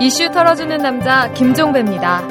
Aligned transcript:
이슈 0.00 0.30
털어주는 0.30 0.76
남자 0.78 1.32
김종배입니다. 1.32 2.26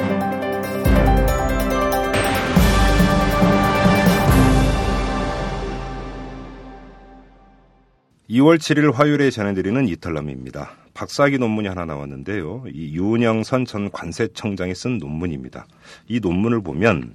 2월 8.30 8.58
7일 8.58 8.92
화요일에 8.92 9.30
전해드리는 9.30 9.88
이탈남입니다. 9.88 10.72
박사학위 10.92 11.38
논문이 11.38 11.66
하나 11.68 11.86
나왔는데요. 11.86 12.64
이 12.72 12.94
윤영선 12.94 13.64
전 13.64 13.90
관세청장이 13.90 14.74
쓴 14.74 14.98
논문입니다. 14.98 15.66
이 16.08 16.20
논문을 16.20 16.60
보면 16.62 17.14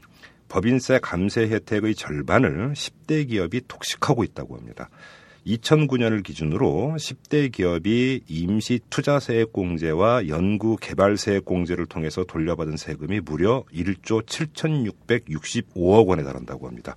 법인세 0.50 1.00
감세 1.02 1.42
혜택의 1.42 1.94
절반을 1.96 2.74
10대 2.74 3.30
기업이 3.30 3.62
독식하고 3.68 4.24
있다고 4.24 4.56
합니다. 4.58 4.90
2009년을 5.46 6.24
기준으로 6.24 6.96
10대 6.98 7.52
기업이 7.52 8.22
임시 8.28 8.80
투자세액 8.90 9.52
공제와 9.52 10.28
연구 10.28 10.78
개발세액 10.78 11.46
공제를 11.46 11.86
통해서 11.86 12.24
돌려받은 12.24 12.78
세금이 12.78 13.22
무려 13.22 13.64
1조 13.74 14.26
7,665억 14.26 16.08
원에 16.08 16.24
달한다고 16.24 16.68
합니다. 16.68 16.96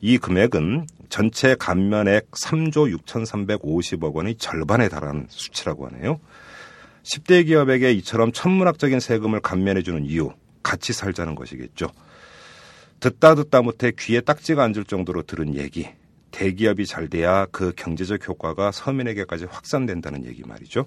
이 0.00 0.18
금액은 0.18 0.86
전체 1.08 1.54
감면액 1.56 2.30
3조 2.30 2.96
6,350억 2.96 4.14
원의 4.14 4.36
절반에 4.36 4.88
달하는 4.88 5.26
수치라고 5.28 5.86
하네요. 5.88 6.20
10대 7.02 7.46
기업에게 7.46 7.92
이처럼 7.92 8.32
천문학적인 8.32 9.00
세금을 9.00 9.40
감면해주는 9.40 10.04
이유, 10.04 10.30
같이 10.62 10.92
살자는 10.92 11.34
것이겠죠. 11.34 11.88
듣다 13.00 13.34
듣다 13.34 13.62
못해 13.62 13.92
귀에 13.98 14.20
딱지가 14.20 14.62
앉을 14.62 14.84
정도로 14.84 15.22
들은 15.22 15.56
얘기, 15.56 15.88
대기업이 16.30 16.86
잘 16.86 17.08
돼야 17.08 17.46
그 17.46 17.72
경제적 17.76 18.26
효과가 18.28 18.72
서민에게까지 18.72 19.46
확산된다는 19.46 20.24
얘기 20.24 20.42
말이죠. 20.42 20.86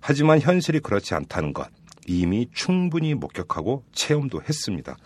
하지만 0.00 0.40
현실이 0.40 0.80
그렇지 0.80 1.14
않다는 1.14 1.52
것 1.52 1.68
이미 2.06 2.48
충분히 2.52 3.14
목격하고 3.14 3.84
체험도 3.92 4.42
했습니다. 4.42 4.96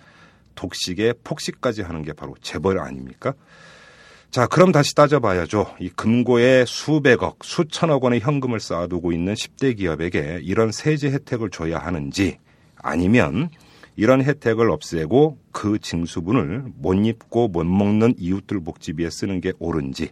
독식에 0.54 1.14
폭식까지 1.24 1.82
하는 1.82 2.02
게 2.02 2.12
바로 2.12 2.34
재벌 2.40 2.78
아닙니까? 2.78 3.34
자, 4.30 4.46
그럼 4.46 4.72
다시 4.72 4.94
따져봐야죠. 4.96 5.76
이 5.78 5.90
금고에 5.90 6.64
수백억, 6.66 7.44
수천억 7.44 8.02
원의 8.02 8.20
현금을 8.20 8.58
쌓아두고 8.58 9.12
있는 9.12 9.34
10대 9.34 9.76
기업에게 9.76 10.40
이런 10.42 10.72
세제 10.72 11.10
혜택을 11.10 11.50
줘야 11.50 11.78
하는지 11.78 12.38
아니면 12.76 13.50
이런 13.96 14.22
혜택을 14.22 14.70
없애고 14.70 15.38
그 15.52 15.78
징수분을 15.78 16.64
못 16.76 16.94
입고 16.94 17.48
못 17.48 17.64
먹는 17.64 18.14
이웃들 18.18 18.60
복지비에 18.64 19.10
쓰는 19.10 19.40
게 19.40 19.52
옳은지 19.58 20.10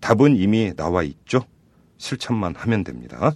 답은 0.00 0.36
이미 0.36 0.74
나와 0.76 1.02
있죠. 1.02 1.44
실천만 1.96 2.54
하면 2.56 2.84
됩니다. 2.84 3.32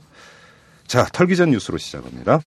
자, 0.87 1.07
털기 1.13 1.37
전 1.37 1.51
뉴스로 1.51 1.79
시작합니다. 1.79 2.41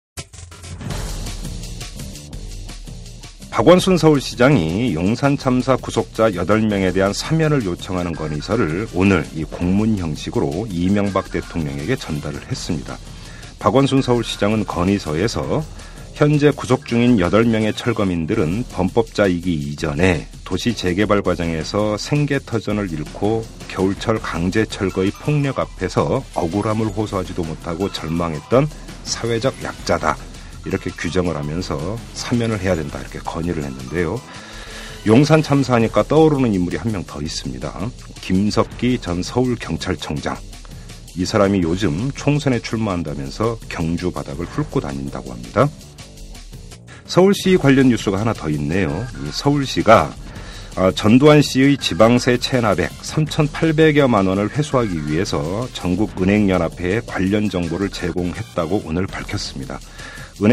박원순 3.51 3.97
서울시장이 3.97 4.95
용산 4.95 5.39
참사 5.39 5.77
구속자 5.77 6.31
8명에 6.33 6.93
대한 6.93 7.15
사면을 7.15 7.65
요청하는 7.65 8.13
건의서를 8.13 8.87
오늘 8.93 9.25
이 9.35 9.45
공문 9.45 9.97
형식으로 9.97 10.67
이명박 10.69 11.31
대통령에게 11.31 11.97
전달을 11.97 12.51
했습니다. 12.51 12.99
박원순 13.59 14.03
서울시장은 14.03 14.67
건의서에서 14.67 15.65
현재 16.17 16.51
구속 16.51 16.87
중인 16.87 17.19
8명의 17.19 17.77
철거민들은 17.77 18.65
범법자이기 18.73 19.53
이전에 19.53 20.27
도시 20.47 20.75
재개발 20.75 21.21
과정에서 21.21 21.99
생계터전을 21.99 22.91
잃고 22.91 23.45
겨울철 23.69 24.21
강제 24.21 24.65
철거의 24.65 25.11
폭력 25.11 25.59
앞에서 25.59 26.25
억울함을 26.35 26.87
호소하지도 26.87 27.45
못하고 27.45 27.93
절망했던 27.93 28.67
사회적 29.05 29.63
약자다. 29.63 30.17
이렇게 30.65 30.89
규정을 30.91 31.37
하면서 31.37 31.99
사면을 32.15 32.61
해야 32.61 32.75
된다. 32.75 32.99
이렇게 32.99 33.19
건의를 33.19 33.63
했는데요. 33.65 34.19
용산 35.07 35.43
참사하니까 35.43 36.05
떠오르는 36.05 36.55
인물이 36.55 36.79
한 36.79 36.93
명 36.93 37.05
더 37.07 37.21
있습니다. 37.21 37.91
김석기 38.23 39.01
전 39.03 39.23
서울경찰청장. 39.23 40.35
이 41.15 41.27
사람이 41.27 41.61
요즘 41.63 42.11
총선에 42.13 42.59
출마한다면서 42.61 43.59
경주 43.69 44.11
바닥을 44.11 44.47
훑고 44.47 44.81
다닌다고 44.81 45.31
합니다. 45.31 45.69
서울시 47.07 47.57
관련 47.57 47.89
뉴스가 47.89 48.21
하나 48.21 48.33
더 48.33 48.49
있네요. 48.51 49.07
서울시가 49.31 50.15
아, 50.79 50.93
전두환 50.95 51.41
씨의 51.41 51.79
지방세 51.79 52.37
체납액 52.37 52.91
3,800여만 52.91 54.29
원을 54.29 54.51
회수하기 54.51 55.07
위해서 55.07 55.67
전국은행연합회에 55.73 57.01
관련 57.07 57.49
정보를 57.49 57.89
제공했다고 57.89 58.83
오늘 58.85 59.07
밝혔습니다. 59.07 59.81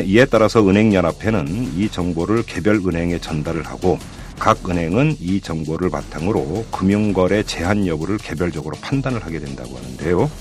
이에 0.06 0.24
따라서 0.24 0.66
은행연합회는 0.66 1.74
이 1.75 1.90
정보를 1.90 2.44
개별 2.44 2.78
은행에 2.78 3.20
전달을 3.20 3.64
하고 3.66 4.00
각 4.40 4.70
은행은 4.70 5.18
이 5.20 5.41
정보를 5.41 5.90
바탕으로 5.90 6.68
금융거래 6.72 7.44
제한 7.44 7.85
여부를 7.85 8.18
개별적으로 8.18 8.78
판단을 8.81 9.25
하게 9.25 9.40
된다고 9.40 9.75
하는데요. 9.75 10.31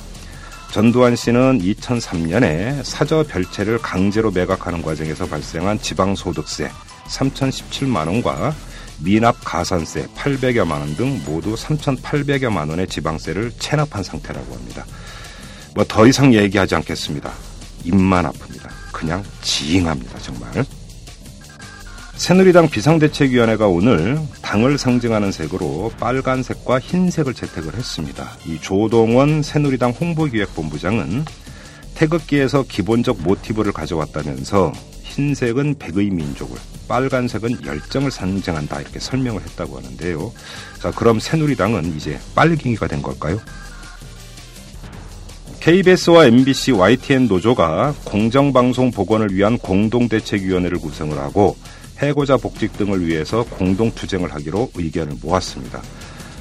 전두환 0.72 1.14
씨는 1.16 1.60
2003년에 1.60 2.82
사저 2.82 3.24
별채를 3.28 3.78
강제로 3.78 4.30
매각하는 4.30 4.80
과정에서 4.80 5.26
발생한 5.26 5.78
지방소득세 5.82 6.70
3,017만 7.08 8.06
원과 8.06 8.54
미납 9.00 9.36
가산세 9.44 10.06
800여만 10.16 10.70
원 10.80 10.96
등 10.96 11.20
모두 11.26 11.54
3,800여만 11.54 12.70
원의 12.70 12.86
지방세를 12.86 13.52
체납한 13.58 14.02
상태라고 14.02 14.54
합니다. 14.54 14.86
뭐 15.74 15.84
더 15.84 16.06
이상 16.06 16.32
얘기하지 16.32 16.74
않겠습니다. 16.76 17.30
입만 17.84 18.24
아픕니다. 18.26 18.70
그냥 18.92 19.22
지잉합니다, 19.42 20.18
정말. 20.20 20.64
새누리당 22.22 22.68
비상대책위원회가 22.68 23.66
오늘 23.66 24.16
당을 24.42 24.78
상징하는 24.78 25.32
색으로 25.32 25.90
빨간색과 25.98 26.78
흰색을 26.78 27.34
채택을 27.34 27.74
했습니다. 27.74 28.30
이 28.46 28.60
조동원 28.60 29.42
새누리당 29.42 29.90
홍보기획본부장은 29.90 31.24
태극기에서 31.96 32.62
기본적 32.62 33.22
모티브를 33.22 33.72
가져왔다면서 33.72 34.72
흰색은 35.02 35.78
백의 35.80 36.10
민족을, 36.10 36.56
빨간색은 36.86 37.66
열정을 37.66 38.12
상징한다 38.12 38.82
이렇게 38.82 39.00
설명을 39.00 39.42
했다고 39.42 39.78
하는데요. 39.78 40.32
자, 40.80 40.92
그럼 40.92 41.18
새누리당은 41.18 41.96
이제 41.96 42.20
빨갱이가 42.36 42.86
된 42.86 43.02
걸까요? 43.02 43.40
KBS와 45.58 46.26
MBC, 46.26 46.70
YTN 46.70 47.26
노조가 47.26 47.96
공정방송 48.04 48.92
복원을 48.92 49.34
위한 49.34 49.58
공동대책위원회를 49.58 50.78
구성을 50.78 51.18
하고 51.18 51.56
해고자 52.02 52.36
복직 52.36 52.76
등을 52.76 53.06
위해서 53.06 53.44
공동 53.44 53.90
투쟁을 53.92 54.34
하기로 54.34 54.70
의견을 54.74 55.16
모았습니다. 55.22 55.80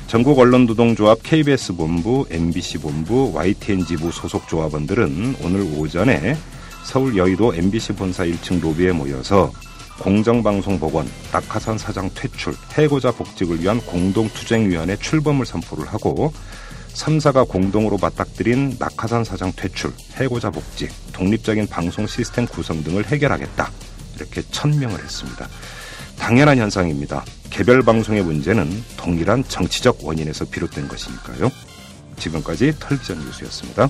전국 0.08 0.40
언론노동조합 0.40 1.20
KBS 1.24 1.74
본부, 1.76 2.26
MBC 2.30 2.80
본부, 2.80 3.32
YTN 3.34 3.86
지부 3.86 4.12
소속 4.12 4.48
조합원들은 4.48 5.38
오늘 5.44 5.62
오전에 5.78 6.36
서울 6.84 7.16
여의도 7.16 7.54
MBC 7.54 7.94
본사 7.94 8.26
1층 8.26 8.60
로비에 8.60 8.92
모여서 8.92 9.52
공정방송 10.00 10.80
복원, 10.80 11.08
낙하산 11.32 11.78
사장 11.78 12.10
퇴출, 12.16 12.56
해고자 12.74 13.12
복직을 13.12 13.62
위한 13.62 13.80
공동투쟁위원회 13.82 14.98
출범을 14.98 15.46
선포를 15.46 15.86
하고 15.88 16.34
3사가 16.94 17.48
공동으로 17.48 17.98
맞닥뜨린 18.02 18.78
낙하산 18.80 19.24
사장 19.24 19.54
퇴출, 19.56 19.94
해고자 20.16 20.50
복직, 20.50 20.92
독립적인 21.14 21.68
방송 21.68 22.08
시스템 22.08 22.48
구성 22.48 22.84
등을 22.84 23.06
해결하겠다. 23.06 23.72
이렇게 24.22 24.42
천명을 24.52 25.04
했습니다. 25.04 25.48
당연한 26.18 26.58
현상입니다. 26.58 27.26
개별 27.50 27.82
방송의 27.82 28.24
문제는 28.24 28.70
동일한 28.96 29.44
정치적 29.44 30.00
원인에서 30.04 30.46
비롯된 30.46 30.88
것이니까요. 30.88 31.52
지금까지 32.18 32.74
털기전 32.80 33.20
뉴스였습니다. 33.20 33.90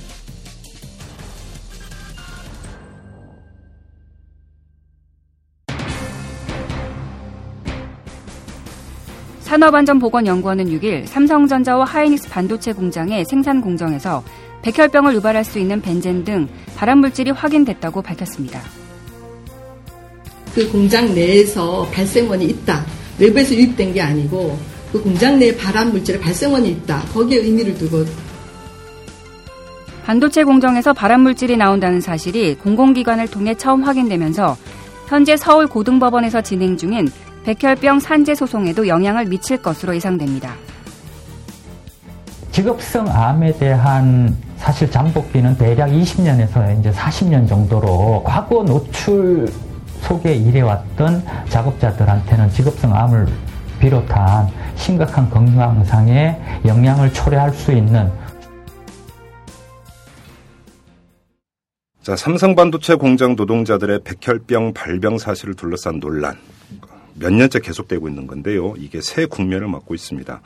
산업안전보건연구원은 9.42 10.68
6일 10.68 11.06
삼성전자와 11.08 11.84
하이닉스 11.84 12.30
반도체 12.30 12.72
공장의 12.72 13.26
생산 13.26 13.60
공정에서 13.60 14.24
백혈병을 14.62 15.16
유발할 15.16 15.44
수 15.44 15.60
있는 15.60 15.82
벤젠 15.82 16.24
등 16.24 16.48
발암물질이 16.78 17.32
확인됐다고 17.32 18.02
밝혔습니다. 18.02 18.62
그 20.54 20.70
공장 20.72 21.14
내에서 21.14 21.88
발생원이 21.94 22.46
있다. 22.46 22.86
외부에서 23.20 23.54
유입된 23.54 23.94
게 23.94 24.02
아니고 24.02 24.58
그 24.92 25.02
공장 25.02 25.40
내에 25.40 25.56
발암 25.56 25.92
물질의 25.92 26.20
발생원이 26.20 26.70
있다. 26.70 27.02
거기에 27.14 27.40
의미를 27.40 27.74
두고 27.76 28.06
반도체 30.04 30.44
공정에서 30.44 30.94
발암 30.94 31.22
물질이 31.22 31.56
나온다는 31.56 32.02
사실이 32.02 32.56
공공기관을 32.56 33.28
통해 33.28 33.56
처음 33.56 33.84
확인되면서 33.84 34.58
현재 35.08 35.38
서울 35.38 35.68
고등법원에서 35.68 36.42
진행 36.42 36.76
중인 36.76 37.10
백혈병 37.44 38.00
산재 38.00 38.36
소송에도 38.36 38.88
영향을 38.88 39.26
미칠 39.26 39.62
것으로 39.62 39.96
예상됩니다. 39.96 40.56
직업성 42.52 43.08
암에 43.10 43.58
대한 43.58 44.36
사실 44.58 44.92
잠복기는 44.92 45.58
대략 45.58 45.90
20년에서 45.90 46.80
이제 46.80 46.92
40년 46.92 47.48
정도로 47.48 48.24
과거 48.26 48.64
노출 48.64 49.48
속에 50.02 50.36
일해왔던 50.36 51.24
작업자들한테는 51.50 52.50
직업성 52.50 52.96
암을 52.96 53.28
비롯한 53.80 54.48
심각한 54.76 55.30
건강상의 55.30 56.40
영향을 56.66 57.12
초래할 57.14 57.52
수 57.52 57.72
있는 57.72 58.12
자, 62.02 62.16
삼성 62.16 62.56
반도체 62.56 62.96
공장 62.96 63.36
노동자들의 63.36 64.00
백혈병 64.04 64.74
발병 64.74 65.20
사실을 65.20 65.54
둘러싼 65.54 66.00
논란. 66.00 66.36
몇 67.14 67.32
년째 67.32 67.60
계속되고 67.60 68.08
있는 68.08 68.26
건데요. 68.26 68.74
이게 68.78 69.02
새 69.02 69.28
국면을 69.28 69.68
맞고 69.68 69.94
있습니다. 69.94 70.42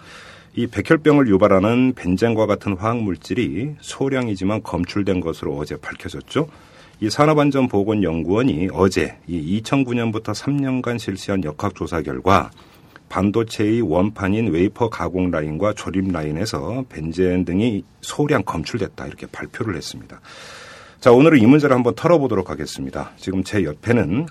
이 0.57 0.67
백혈병을 0.67 1.29
유발하는 1.29 1.93
벤젠과 1.95 2.45
같은 2.45 2.75
화학 2.75 2.97
물질이 2.97 3.75
소량이지만 3.79 4.63
검출된 4.63 5.21
것으로 5.21 5.55
어제 5.57 5.77
밝혀졌죠. 5.77 6.49
이 7.01 7.09
산업안전보건연구원이 7.09 8.69
어제 8.71 9.17
이 9.27 9.61
2009년부터 9.61 10.33
3년간 10.33 10.97
실시한 10.97 11.43
역학조사 11.43 12.01
결과 12.03 12.51
반도체의 13.09 13.81
원판인 13.81 14.51
웨이퍼 14.51 14.89
가공 14.89 15.29
라인과 15.29 15.73
조립 15.73 16.11
라인에서 16.11 16.85
벤젠 16.89 17.45
등이 17.45 17.83
소량 18.01 18.43
검출됐다 18.43 19.07
이렇게 19.07 19.27
발표를 19.27 19.75
했습니다. 19.75 20.21
자, 20.99 21.11
오늘은 21.11 21.39
이 21.39 21.45
문제를 21.45 21.75
한번 21.75 21.93
털어보도록 21.95 22.49
하겠습니다. 22.49 23.11
지금 23.17 23.43
제 23.43 23.63
옆에는 23.63 24.25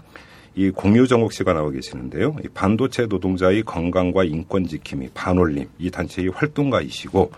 이 0.56 0.70
공유정옥 0.70 1.32
씨가 1.32 1.52
나와 1.52 1.70
계시는데요. 1.70 2.36
이 2.44 2.48
반도체 2.48 3.06
노동자의 3.06 3.62
건강과 3.62 4.24
인권 4.24 4.66
지킴이 4.66 5.10
반올림 5.12 5.68
이 5.78 5.90
단체의 5.90 6.28
활동가이시고 6.28 7.30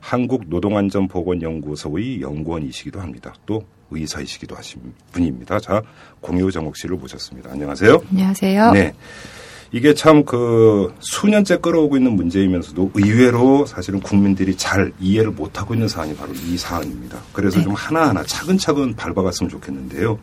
한국 0.00 0.44
노동안전보건연구소의 0.48 2.20
연구원이시기도 2.20 3.00
합니다. 3.00 3.34
또 3.46 3.64
의사이시기도 3.94 4.56
하신 4.56 4.80
분입니다. 5.12 5.60
자, 5.60 5.82
공유정옥 6.20 6.76
씨를 6.76 6.96
모셨습니다. 6.96 7.50
안녕하세요. 7.52 8.02
안녕하세요. 8.10 8.72
네. 8.72 8.92
이게 9.72 9.92
참 9.92 10.24
그 10.24 10.94
수년째 11.00 11.58
끌어오고 11.58 11.96
있는 11.96 12.12
문제이면서도 12.12 12.92
의외로 12.94 13.66
사실은 13.66 14.00
국민들이 14.00 14.56
잘 14.56 14.92
이해를 15.00 15.32
못하고 15.32 15.74
있는 15.74 15.88
사안이 15.88 16.14
바로 16.14 16.32
이 16.32 16.56
사안입니다. 16.56 17.18
그래서 17.32 17.58
네. 17.58 17.64
좀 17.64 17.74
하나하나 17.74 18.22
차근차근 18.22 18.94
밟아갔으면 18.94 19.50
좋겠는데요. 19.50 20.18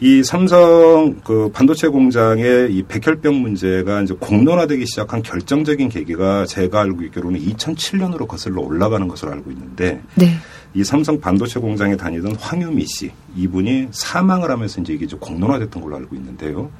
이 0.00 0.22
삼성 0.22 1.20
그 1.24 1.50
반도체 1.54 1.88
공장의 1.88 2.70
이 2.70 2.82
백혈병 2.82 3.40
문제가 3.40 4.02
이제 4.02 4.12
공론화되기 4.12 4.84
시작한 4.84 5.22
결정적인 5.22 5.88
계기가 5.88 6.44
제가 6.44 6.82
알고 6.82 7.02
있기로는 7.04 7.40
2007년으로 7.40 8.28
거슬러 8.28 8.60
올라가는 8.60 9.08
것으로 9.08 9.32
알고 9.32 9.50
있는데 9.52 10.02
네. 10.16 10.34
이 10.76 10.84
삼성 10.84 11.18
반도체 11.18 11.58
공장에 11.58 11.96
다니던 11.96 12.36
황유미 12.36 12.84
씨 12.86 13.10
이분이 13.34 13.88
사망을 13.92 14.50
하면서 14.50 14.78
이제 14.82 14.92
이게 14.92 15.06
좀 15.06 15.18
공론화됐던 15.18 15.82
걸로 15.82 15.96
알고 15.96 16.14
있는데요. 16.16 16.70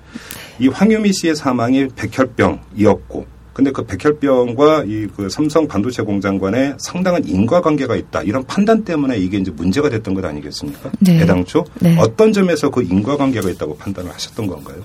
이 0.58 0.69
황유미 0.69 1.14
씨의 1.14 1.34
사망이 1.34 1.88
백혈병이었고 1.96 3.26
근데 3.54 3.70
그 3.70 3.87
백혈병과 3.87 4.84
이 4.87 5.06
그 5.16 5.31
삼성 5.31 5.66
반도체 5.66 6.02
공장 6.02 6.38
간에 6.38 6.75
상당한 6.76 7.26
인과관계가 7.26 7.96
있다 7.96 8.22
이런 8.22 8.44
판단 8.44 8.84
때문에 8.84 9.16
이게 9.16 9.38
이제 9.38 9.50
문제가 9.50 9.88
됐던 9.88 10.12
것 10.12 10.22
아니겠습니까? 10.26 10.93
네. 11.00 11.22
애당초 11.22 11.64
네. 11.81 11.96
어떤 11.98 12.34
점에서 12.34 12.69
그 12.69 12.82
인과관계가 12.82 13.48
있다고 13.48 13.78
판단을 13.78 14.12
하셨던 14.12 14.46
건가요? 14.46 14.76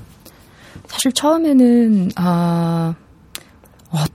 사실 0.88 1.12
처음에는 1.12 2.12
아 2.16 2.96
어 2.98 3.11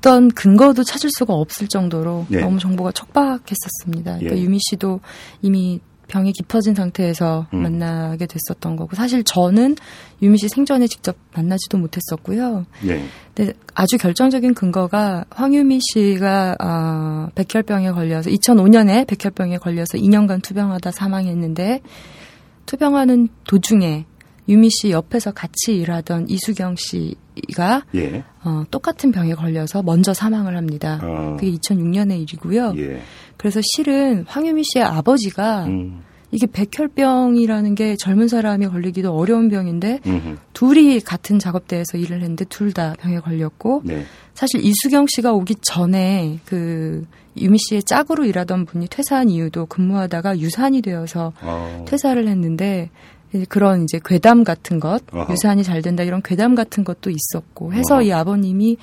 떤 0.00 0.30
근거도 0.30 0.84
찾을 0.84 1.10
수가 1.10 1.34
없을 1.34 1.68
정도로 1.68 2.26
예. 2.30 2.40
너무 2.40 2.58
정보가 2.58 2.92
촉박했었습니다. 2.92 4.18
그러니까 4.18 4.36
예. 4.36 4.42
유미 4.42 4.58
씨도 4.60 5.00
이미 5.42 5.80
병이 6.08 6.32
깊어진 6.32 6.74
상태에서 6.74 7.46
음. 7.52 7.62
만나게 7.62 8.26
됐었던 8.26 8.76
거고 8.76 8.94
사실 8.94 9.24
저는 9.24 9.76
유미 10.22 10.38
씨 10.38 10.48
생전에 10.48 10.86
직접 10.86 11.16
만나지도 11.34 11.78
못했었고요. 11.78 12.66
예. 12.86 13.02
근데 13.34 13.52
아주 13.74 13.98
결정적인 13.98 14.54
근거가 14.54 15.24
황유미 15.30 15.80
씨가 15.80 16.56
아, 16.58 17.28
백혈병에 17.34 17.90
걸려서 17.90 18.30
2005년에 18.30 19.06
백혈병에 19.06 19.58
걸려서 19.58 19.98
2년간 19.98 20.42
투병하다 20.42 20.90
사망했는데 20.92 21.82
투병하는 22.66 23.28
도중에 23.46 24.06
유미 24.48 24.70
씨 24.70 24.90
옆에서 24.90 25.32
같이 25.32 25.76
일하던 25.76 26.28
이수경 26.28 26.76
씨가 26.76 27.84
예. 27.94 28.24
어, 28.44 28.64
똑같은 28.70 29.10
병에 29.12 29.34
걸려서 29.34 29.82
먼저 29.82 30.14
사망을 30.14 30.56
합니다. 30.56 31.00
어. 31.02 31.36
그게 31.38 31.52
2006년의 31.52 32.20
일이고요. 32.22 32.74
예. 32.76 33.02
그래서 33.36 33.60
실은 33.74 34.24
황유미 34.26 34.62
씨의 34.72 34.84
아버지가 34.84 35.66
음. 35.66 36.02
이게 36.32 36.46
백혈병이라는 36.46 37.74
게 37.76 37.96
젊은 37.96 38.26
사람이 38.28 38.66
걸리기도 38.66 39.12
어려운 39.16 39.48
병인데 39.48 40.00
음흠. 40.06 40.36
둘이 40.52 41.00
같은 41.00 41.38
작업대에서 41.38 41.98
일을 41.98 42.20
했는데 42.20 42.44
둘 42.46 42.72
다 42.72 42.94
병에 42.98 43.20
걸렸고 43.20 43.82
네. 43.84 44.04
사실 44.34 44.62
이수경 44.62 45.06
씨가 45.08 45.32
오기 45.32 45.54
전에 45.62 46.40
그 46.44 47.06
유미 47.38 47.58
씨의 47.58 47.84
짝으로 47.84 48.24
일하던 48.24 48.66
분이 48.66 48.88
퇴사한 48.88 49.30
이유도 49.30 49.66
근무하다가 49.66 50.38
유산이 50.40 50.82
되어서 50.82 51.32
어. 51.42 51.84
퇴사를 51.88 52.26
했는데 52.26 52.90
그런 53.48 53.84
이제 53.84 54.00
괴담 54.04 54.44
같은 54.44 54.80
것 54.80 55.02
어허. 55.12 55.32
유산이 55.32 55.62
잘 55.64 55.82
된다 55.82 56.02
이런 56.02 56.22
괴담 56.22 56.54
같은 56.54 56.84
것도 56.84 57.10
있었고 57.10 57.72
해서 57.72 57.96
어허. 57.96 58.02
이 58.02 58.12
아버님이 58.12 58.76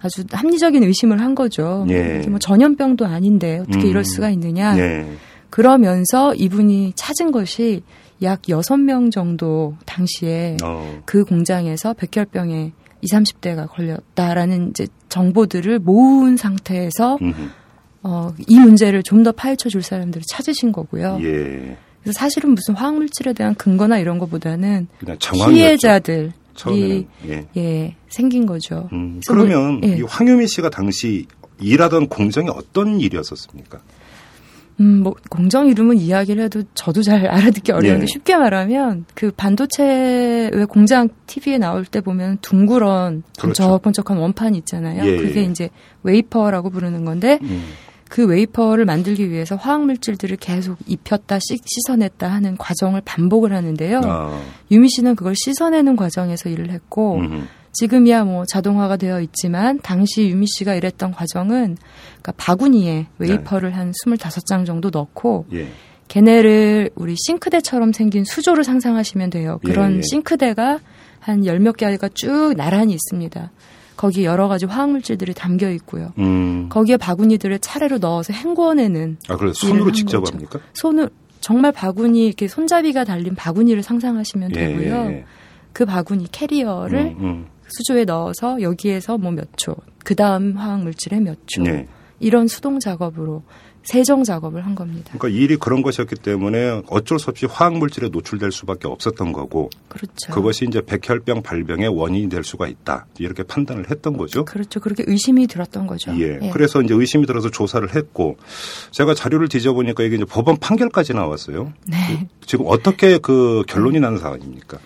아주 0.00 0.24
합리적인 0.30 0.82
의심을 0.82 1.20
한 1.20 1.34
거죠. 1.34 1.86
예. 1.88 2.22
뭐 2.28 2.38
전염병도 2.38 3.06
아닌데 3.06 3.58
어떻게 3.60 3.84
음. 3.84 3.90
이럴 3.90 4.04
수가 4.04 4.28
있느냐. 4.30 4.74
네. 4.74 5.16
그러면서 5.48 6.34
이분이 6.34 6.92
찾은 6.96 7.30
것이 7.32 7.82
약 8.22 8.48
여섯 8.48 8.76
명 8.76 9.10
정도 9.10 9.74
당시에 9.86 10.56
어. 10.62 11.00
그 11.06 11.24
공장에서 11.24 11.94
백혈병에 11.94 12.72
20, 13.00 13.14
30대가 13.18 13.68
걸렸다라는 13.70 14.70
이제 14.70 14.86
정보들을 15.08 15.78
모은 15.78 16.36
상태에서 16.36 17.18
음흠. 17.22 17.48
어, 18.02 18.34
이 18.46 18.58
문제를 18.58 19.02
좀 19.02 19.22
더 19.22 19.32
파헤쳐 19.32 19.70
줄 19.70 19.82
사람들을 19.82 20.24
찾으신 20.28 20.72
거고요. 20.72 21.18
예. 21.22 21.76
그래서 22.04 22.16
사실은 22.18 22.50
무슨 22.54 22.74
화학물질에 22.74 23.32
대한 23.32 23.54
근거나 23.56 23.98
이런 23.98 24.18
것보다는 24.20 24.86
정황이었죠. 25.18 25.54
피해자들이 25.54 26.30
처음에는. 26.54 27.06
예. 27.28 27.46
예, 27.56 27.96
생긴 28.08 28.46
거죠. 28.46 28.88
음, 28.92 29.20
뭐- 29.26 29.34
그러면 29.34 29.80
예. 29.82 29.96
이 29.96 30.02
황유미 30.02 30.46
씨가 30.46 30.70
당시 30.70 31.26
일하던 31.60 32.08
공장이 32.08 32.48
어떤 32.50 33.00
일이었었습니까? 33.00 33.80
음, 34.80 35.02
뭐 35.04 35.14
공정 35.30 35.68
이름은 35.68 35.96
이야기를 35.98 36.44
해도 36.44 36.62
저도 36.74 37.02
잘 37.02 37.26
알아듣기 37.30 37.72
어려운데 37.72 38.02
예. 38.02 38.06
쉽게 38.06 38.36
말하면 38.36 39.04
그 39.14 39.30
반도체 39.36 40.50
왜 40.52 40.64
공장 40.64 41.08
TV에 41.26 41.58
나올 41.58 41.84
때 41.84 42.00
보면 42.00 42.38
둥그런 42.42 43.22
그렇죠. 43.38 43.62
번쩍번쩍한 43.62 44.18
원판이 44.18 44.58
있잖아요. 44.58 45.04
예, 45.06 45.16
그게 45.16 45.40
예. 45.40 45.44
이제 45.44 45.70
웨이퍼라고 46.02 46.70
부르는 46.70 47.04
건데 47.04 47.38
음. 47.42 47.64
그 48.08 48.26
웨이퍼를 48.26 48.84
만들기 48.84 49.30
위해서 49.30 49.56
화학 49.56 49.84
물질들을 49.84 50.36
계속 50.36 50.78
입혔다 50.86 51.38
씻, 51.40 51.58
씻어냈다 51.64 52.30
하는 52.30 52.56
과정을 52.56 53.00
반복을 53.04 53.52
하는데요. 53.52 54.00
아, 54.04 54.40
유미 54.70 54.88
씨는 54.88 55.16
그걸 55.16 55.34
씻어내는 55.36 55.96
과정에서 55.96 56.48
일을 56.48 56.70
했고 56.70 57.16
음. 57.16 57.48
지금이야 57.72 58.24
뭐 58.24 58.44
자동화가 58.46 58.96
되어 58.96 59.20
있지만 59.20 59.80
당시 59.82 60.28
유미 60.28 60.46
씨가 60.46 60.74
일했던 60.74 61.10
과정은 61.12 61.76
그러니까 62.06 62.32
바구니에 62.36 63.06
웨이퍼를 63.18 63.76
한 63.76 63.92
25장 64.06 64.64
정도 64.64 64.90
넣고 64.90 65.46
예. 65.52 65.68
걔네를 66.06 66.90
우리 66.94 67.16
싱크대처럼 67.16 67.92
생긴 67.92 68.24
수조를 68.24 68.62
상상하시면 68.62 69.30
돼요. 69.30 69.58
그런 69.64 69.94
예, 69.94 69.96
예. 69.98 70.02
싱크대가 70.02 70.78
한 71.18 71.44
열 71.46 71.58
몇 71.58 71.76
개가 71.76 72.10
쭉 72.14 72.52
나란히 72.56 72.92
있습니다. 72.92 73.50
거기 73.96 74.24
여러 74.24 74.48
가지 74.48 74.66
화학물질들이 74.66 75.34
담겨 75.34 75.70
있고요. 75.70 76.12
음. 76.18 76.68
거기에 76.68 76.96
바구니들을 76.96 77.58
차례로 77.60 77.98
넣어서 77.98 78.32
헹궈내는 78.32 79.18
아, 79.28 79.36
그래 79.36 79.52
손으로 79.54 79.86
한 79.86 79.92
직접 79.92 80.20
거죠. 80.20 80.32
합니까? 80.34 80.58
손을 80.74 81.10
정말 81.40 81.72
바구니 81.72 82.26
이렇게 82.26 82.48
손잡이가 82.48 83.04
달린 83.04 83.34
바구니를 83.34 83.82
상상하시면 83.82 84.52
되고요. 84.52 84.94
예. 85.12 85.24
그 85.72 85.84
바구니 85.84 86.30
캐리어를 86.32 86.98
음, 87.18 87.24
음. 87.24 87.46
수조에 87.68 88.04
넣어서 88.04 88.60
여기에서 88.62 89.18
뭐 89.18 89.32
몇 89.32 89.48
초, 89.56 89.74
그 90.04 90.14
다음 90.14 90.56
화학 90.56 90.82
물질에 90.82 91.20
몇 91.20 91.38
초, 91.46 91.64
예. 91.66 91.86
이런 92.20 92.46
수동 92.48 92.78
작업으로 92.80 93.42
세정 93.84 94.24
작업을 94.24 94.64
한 94.64 94.74
겁니다. 94.74 95.12
그러니까 95.16 95.28
일이 95.28 95.56
그런 95.56 95.82
것이었기 95.82 96.16
때문에 96.16 96.82
어쩔 96.88 97.18
수 97.18 97.30
없이 97.30 97.46
화학 97.46 97.76
물질에 97.76 98.08
노출될 98.08 98.50
수밖에 98.52 98.88
없었던 98.88 99.32
거고 99.32 99.70
그렇죠. 99.88 100.32
그것이 100.32 100.66
이제 100.66 100.80
백혈병 100.80 101.42
발병의 101.42 101.88
원인이 101.88 102.28
될 102.28 102.44
수가 102.44 102.66
있다 102.66 103.06
이렇게 103.18 103.42
판단을 103.42 103.90
했던 103.90 104.16
거죠. 104.16 104.44
그렇죠. 104.44 104.80
그렇게 104.80 105.04
의심이 105.06 105.46
들었던 105.46 105.86
거죠. 105.86 106.18
예. 106.18 106.50
그래서 106.52 106.80
이제 106.82 106.94
의심이 106.94 107.26
들어서 107.26 107.50
조사를 107.50 107.94
했고 107.94 108.36
제가 108.90 109.14
자료를 109.14 109.48
뒤져보니까 109.48 110.02
이게 110.02 110.16
이제 110.16 110.24
법원 110.24 110.56
판결까지 110.56 111.14
나왔어요. 111.14 111.72
네. 111.86 112.28
지금 112.46 112.66
어떻게 112.68 113.18
그 113.18 113.62
결론이 113.68 114.00
나는 114.00 114.18
사안입니까? 114.18 114.78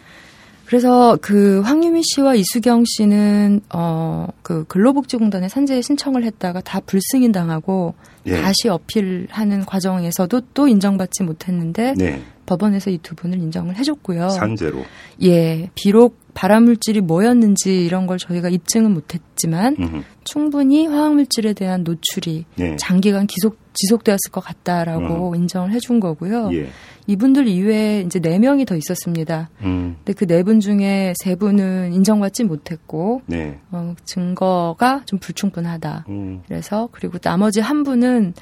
그래서 0.67 1.17
그 1.23 1.62
황유미 1.62 2.02
씨와 2.05 2.35
이수경 2.35 2.85
씨는 2.87 3.62
어 3.71 4.28
그 4.49 4.64
근로복지공단에 4.64 5.50
산재 5.50 5.83
신청을 5.83 6.25
했다가 6.25 6.62
다 6.62 6.81
불승인 6.81 7.33
당하고 7.33 7.95
예. 8.28 8.40
다시 8.40 8.68
어필하는 8.68 9.64
과정에서도 9.66 10.40
또 10.54 10.68
인정받지 10.68 11.23
못했는데 11.23 11.94
네. 11.97 12.23
법원에서 12.47 12.90
이 12.90 12.99
두 13.02 13.14
분을 13.14 13.38
인정을 13.38 13.76
해줬고요. 13.76 14.30
산재로. 14.30 14.85
예, 15.23 15.70
비록 15.75 16.18
발암물질이 16.35 17.00
뭐였는지 17.02 17.85
이런 17.85 18.06
걸 18.06 18.16
저희가 18.18 18.49
입증은 18.49 18.92
못했지만 18.94 19.76
음흠. 19.78 20.02
충분히 20.25 20.87
화학물질에 20.87 21.52
대한 21.52 21.85
노출이 21.85 22.44
네. 22.56 22.76
장기간 22.76 23.26
기속 23.26 23.58
지속되었을 23.80 24.30
것 24.32 24.40
같다라고 24.40 25.30
음. 25.30 25.35
인정을 25.37 25.73
해준 25.73 26.00
거고요. 26.00 26.50
예. 26.54 26.68
이분들 27.06 27.49
이외에 27.49 28.00
이제 28.02 28.18
네 28.18 28.38
명이 28.38 28.64
더 28.66 28.76
있었습니다. 28.76 29.49
음. 29.62 29.97
근데 30.04 30.12
그 30.12 30.26
네 30.26 30.42
분 30.42 30.61
중에 30.61 31.14
세 31.23 31.37
분은 31.37 31.92
인정받지 31.94 32.44
못했고 32.44 33.23
네. 33.26 33.58
어, 33.70 33.94
증거가 34.04 35.02
좀 35.06 35.18
불충분하다. 35.18 36.04
음. 36.08 36.42
그래서 36.47 36.88
그리고 36.92 37.18
나머지 37.18 37.61
한 37.61 37.82
분은 37.85 38.35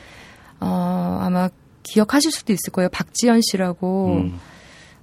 어, 0.61 1.19
아마 1.21 1.49
기억하실 1.85 2.33
수도 2.33 2.53
있을 2.53 2.73
거예요. 2.73 2.89
박지연 2.89 3.41
씨라고 3.43 4.17
음. 4.17 4.39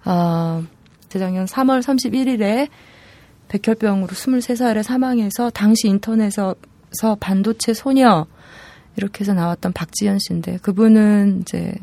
어, 0.06 0.64
재작년 1.10 1.46
3월 1.46 1.82
31일에 1.82 2.68
백혈병으로 3.50 4.08
23살에 4.08 4.82
사망해서 4.84 5.52
당시 5.52 5.88
인터넷에서 5.88 6.56
반도체 7.20 7.74
소녀 7.74 8.26
이렇게 8.96 9.22
해서 9.22 9.34
나왔던 9.34 9.74
박지연 9.74 10.20
씨인데 10.20 10.58
그분은 10.62 11.42
이제 11.42 11.74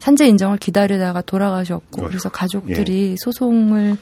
산재 0.00 0.26
인정을 0.28 0.58
기다리다가 0.58 1.22
돌아가셨고 1.22 2.02
그래서 2.06 2.28
가족들이 2.30 3.10
예. 3.12 3.16
소송을 3.18 3.96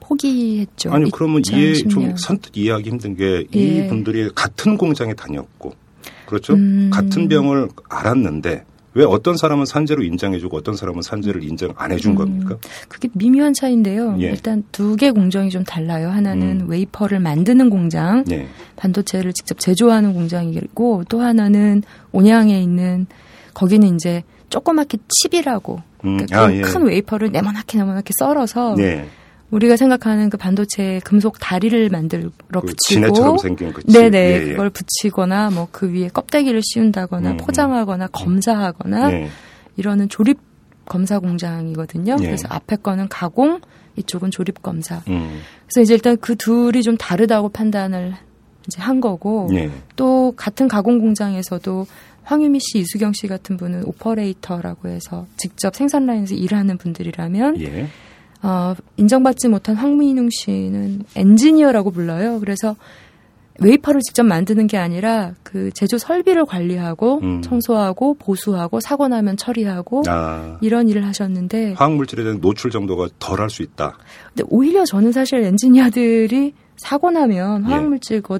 포기했죠. 0.00 0.92
아니 0.92 1.10
그러면 1.10 1.42
이해 1.52 1.74
좀 1.74 2.16
선뜻 2.16 2.56
이해하기 2.56 2.88
힘든 2.88 3.16
게 3.16 3.44
예. 3.54 3.58
이분들이 3.58 4.30
같은 4.34 4.76
공장에 4.76 5.14
다녔고 5.14 5.74
그렇죠? 6.26 6.54
음. 6.54 6.90
같은 6.92 7.28
병을 7.28 7.68
앓았는데 7.88 8.64
왜 8.96 9.04
어떤 9.04 9.36
사람은 9.36 9.66
산재로 9.66 10.02
인정해주고 10.02 10.56
어떤 10.56 10.74
사람은 10.74 11.02
산재를 11.02 11.44
인정 11.44 11.74
안 11.76 11.92
해준 11.92 12.12
음, 12.12 12.16
겁니까? 12.16 12.56
그게 12.88 13.08
미묘한 13.12 13.52
차이인데요. 13.52 14.16
예. 14.20 14.30
일단 14.30 14.64
두 14.72 14.96
개 14.96 15.10
공정이 15.10 15.50
좀 15.50 15.62
달라요. 15.64 16.08
하나는 16.08 16.62
음. 16.62 16.70
웨이퍼를 16.70 17.20
만드는 17.20 17.68
공장, 17.68 18.24
예. 18.30 18.46
반도체를 18.76 19.34
직접 19.34 19.58
제조하는 19.60 20.14
공장이고 20.14 21.04
또 21.10 21.20
하나는 21.20 21.82
온양에 22.12 22.58
있는 22.58 23.06
거기는 23.52 23.94
이제 23.94 24.22
조그맣게 24.48 24.96
칩이라고 25.20 25.82
음. 26.04 26.16
그러니까 26.16 26.46
아, 26.46 26.52
예. 26.54 26.62
큰 26.62 26.82
웨이퍼를 26.84 27.32
네모나게 27.32 27.76
네모나게 27.76 28.12
썰어서 28.18 28.76
네. 28.76 29.06
우리가 29.50 29.76
생각하는 29.76 30.28
그 30.28 30.36
반도체 30.36 31.00
금속 31.04 31.38
다리를 31.38 31.88
만들어 31.90 32.30
그 32.48 32.60
붙이고 32.60 33.36
그 33.36 33.82
네네 33.92 34.18
예, 34.18 34.42
예. 34.42 34.50
그걸 34.50 34.70
붙이거나 34.70 35.50
뭐 35.50 35.68
그 35.70 35.92
위에 35.92 36.08
껍데기를 36.08 36.62
씌운다거나 36.64 37.32
음, 37.32 37.36
포장하거나 37.36 38.06
음. 38.06 38.08
검사하거나 38.12 39.08
네. 39.08 39.28
이러는 39.76 40.08
조립 40.08 40.38
검사 40.86 41.18
공장이거든요. 41.18 42.16
네. 42.16 42.24
그래서 42.24 42.48
앞에 42.48 42.76
거는 42.76 43.08
가공, 43.08 43.60
이쪽은 43.96 44.30
조립 44.30 44.62
검사. 44.62 45.02
음. 45.08 45.40
그래서 45.66 45.82
이제 45.82 45.94
일단 45.94 46.16
그 46.16 46.36
둘이 46.36 46.82
좀 46.82 46.96
다르다고 46.96 47.50
판단을 47.50 48.14
이제 48.66 48.80
한 48.80 49.00
거고 49.00 49.48
네. 49.52 49.70
또 49.96 50.32
같은 50.36 50.68
가공 50.68 50.98
공장에서도 50.98 51.86
황유미 52.22 52.58
씨, 52.60 52.78
이수경 52.78 53.12
씨 53.12 53.28
같은 53.28 53.56
분은 53.56 53.84
오퍼레이터라고 53.84 54.88
해서 54.88 55.26
직접 55.36 55.76
생산 55.76 56.06
라인에서 56.06 56.34
일하는 56.34 56.78
분들이라면 56.78 57.60
예. 57.60 57.88
어, 58.46 58.76
인정받지 58.96 59.48
못한 59.48 59.74
황민웅 59.74 60.28
씨는 60.30 61.02
엔지니어라고 61.16 61.90
불러요. 61.90 62.38
그래서 62.38 62.76
웨이퍼를 63.58 64.02
직접 64.02 64.22
만드는 64.22 64.68
게 64.68 64.76
아니라 64.76 65.32
그 65.42 65.72
제조 65.72 65.98
설비를 65.98 66.44
관리하고 66.44 67.18
음. 67.22 67.42
청소하고 67.42 68.14
보수하고 68.14 68.78
사고 68.78 69.08
나면 69.08 69.36
처리하고 69.36 70.04
아. 70.06 70.58
이런 70.60 70.88
일을 70.88 71.04
하셨는데 71.06 71.72
화학물질에 71.72 72.22
대한 72.22 72.40
노출 72.40 72.70
정도가 72.70 73.08
덜 73.18 73.40
할 73.40 73.50
수 73.50 73.62
있다. 73.62 73.98
근데 74.28 74.48
오히려 74.48 74.84
저는 74.84 75.10
사실 75.10 75.42
엔지니어들이 75.42 76.54
사고 76.76 77.10
나면 77.10 77.64
예. 77.64 77.68
화학물질 77.68 78.16
예. 78.18 78.20
그 78.20 78.38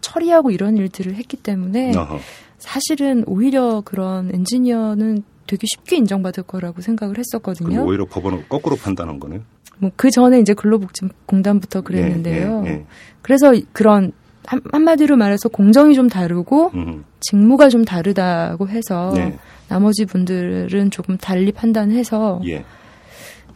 처리하고 0.00 0.52
이런 0.52 0.76
일들을 0.76 1.14
했기 1.14 1.36
때문에 1.36 1.96
어허. 1.96 2.18
사실은 2.58 3.24
오히려 3.26 3.82
그런 3.84 4.30
엔지니어는 4.32 5.24
되게 5.48 5.66
쉽게 5.66 5.96
인정받을 5.96 6.44
거라고 6.44 6.80
생각을 6.80 7.16
했었거든요. 7.18 7.84
오히려 7.84 8.04
법원은 8.04 8.44
거꾸로 8.48 8.76
판단한 8.76 9.18
거네요. 9.18 9.40
뭐 9.78 9.90
그 9.96 10.10
전에 10.10 10.40
이제 10.40 10.54
근로복지공단부터 10.54 11.80
그랬는데요. 11.82 12.62
예, 12.66 12.68
예, 12.68 12.72
예. 12.74 12.84
그래서 13.22 13.52
그런 13.72 14.12
한, 14.46 14.60
한마디로 14.72 15.16
말해서 15.16 15.48
공정이 15.48 15.94
좀 15.94 16.08
다르고 16.08 16.70
음. 16.74 17.04
직무가 17.20 17.68
좀 17.68 17.84
다르다고 17.84 18.68
해서 18.68 19.12
네. 19.14 19.36
나머지 19.68 20.06
분들은 20.06 20.90
조금 20.90 21.16
달리 21.18 21.52
판단해서 21.52 22.40
예. 22.46 22.64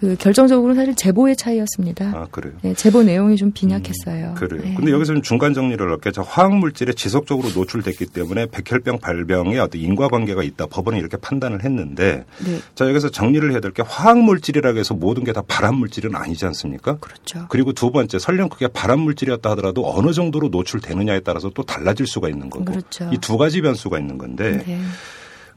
그 0.02 0.16
결정적으로 0.16 0.74
사실 0.74 0.96
제보의 0.96 1.36
차이였습니다. 1.36 2.06
아, 2.06 2.26
그래요? 2.32 2.54
네, 2.62 2.74
제보 2.74 3.04
내용이 3.04 3.36
좀 3.36 3.52
빈약했어요. 3.52 4.30
음, 4.30 4.34
그래요. 4.34 4.60
네. 4.64 4.74
근데 4.74 4.90
여기서 4.90 5.12
좀 5.12 5.22
중간 5.22 5.54
정리를 5.54 5.88
할게 5.88 6.10
저 6.10 6.22
화학 6.22 6.56
물질에 6.56 6.92
지속적으로 6.92 7.50
노출됐기 7.54 8.06
때문에 8.06 8.46
백혈병 8.46 8.98
발병에 8.98 9.60
어떤 9.60 9.80
인과관계가 9.80 10.42
있다. 10.42 10.66
법원이 10.66 10.98
이렇게 10.98 11.16
판단을 11.18 11.62
했는데 11.62 12.24
네. 12.44 12.58
자, 12.74 12.88
여기서 12.88 13.10
정리를 13.12 13.48
해야 13.52 13.60
될 13.60 13.70
게 13.72 13.82
화학 13.86 14.18
물질이라고 14.18 14.76
해서 14.76 14.92
모든 14.94 15.22
게 15.22 15.32
다 15.32 15.40
발암 15.46 15.76
물질은 15.76 16.16
아니지 16.16 16.46
않습니까? 16.46 16.96
그렇죠. 16.98 17.46
그리고 17.48 17.72
두 17.72 17.92
번째 17.92 18.18
설령 18.18 18.48
그게 18.48 18.66
발암 18.66 18.98
물질이었다 18.98 19.50
하더라도 19.50 19.88
어느 19.96 20.12
정도로 20.12 20.48
노출되느냐에 20.48 21.20
따라서 21.20 21.48
또 21.54 21.62
달라질 21.62 22.08
수가 22.08 22.28
있는 22.28 22.50
거고 22.50 22.64
그렇죠. 22.64 23.08
이 23.12 23.18
두 23.18 23.38
가지 23.38 23.60
변수가 23.62 24.00
있는 24.00 24.18
건데 24.18 24.64
네. 24.66 24.80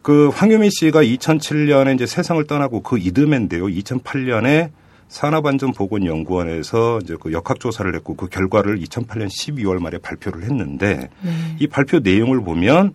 그 0.05 0.27
황유미 0.27 0.69
씨가 0.69 1.01
2007년에 1.01 1.95
이제 1.95 2.05
세상을 2.05 2.45
떠나고 2.45 2.83
그 2.83 2.99
이듬해인데요. 2.99 3.65
2008년에 3.65 4.69
산업안전보건연구원에서 5.07 6.99
이제 7.01 7.15
그 7.19 7.33
역학조사를 7.33 7.91
했고 7.95 8.15
그 8.15 8.27
결과를 8.27 8.77
2008년 8.81 9.25
12월 9.25 9.79
말에 9.79 9.97
발표를 9.97 10.43
했는데 10.43 11.09
네. 11.23 11.31
이 11.59 11.65
발표 11.65 11.97
내용을 12.01 12.43
보면 12.43 12.93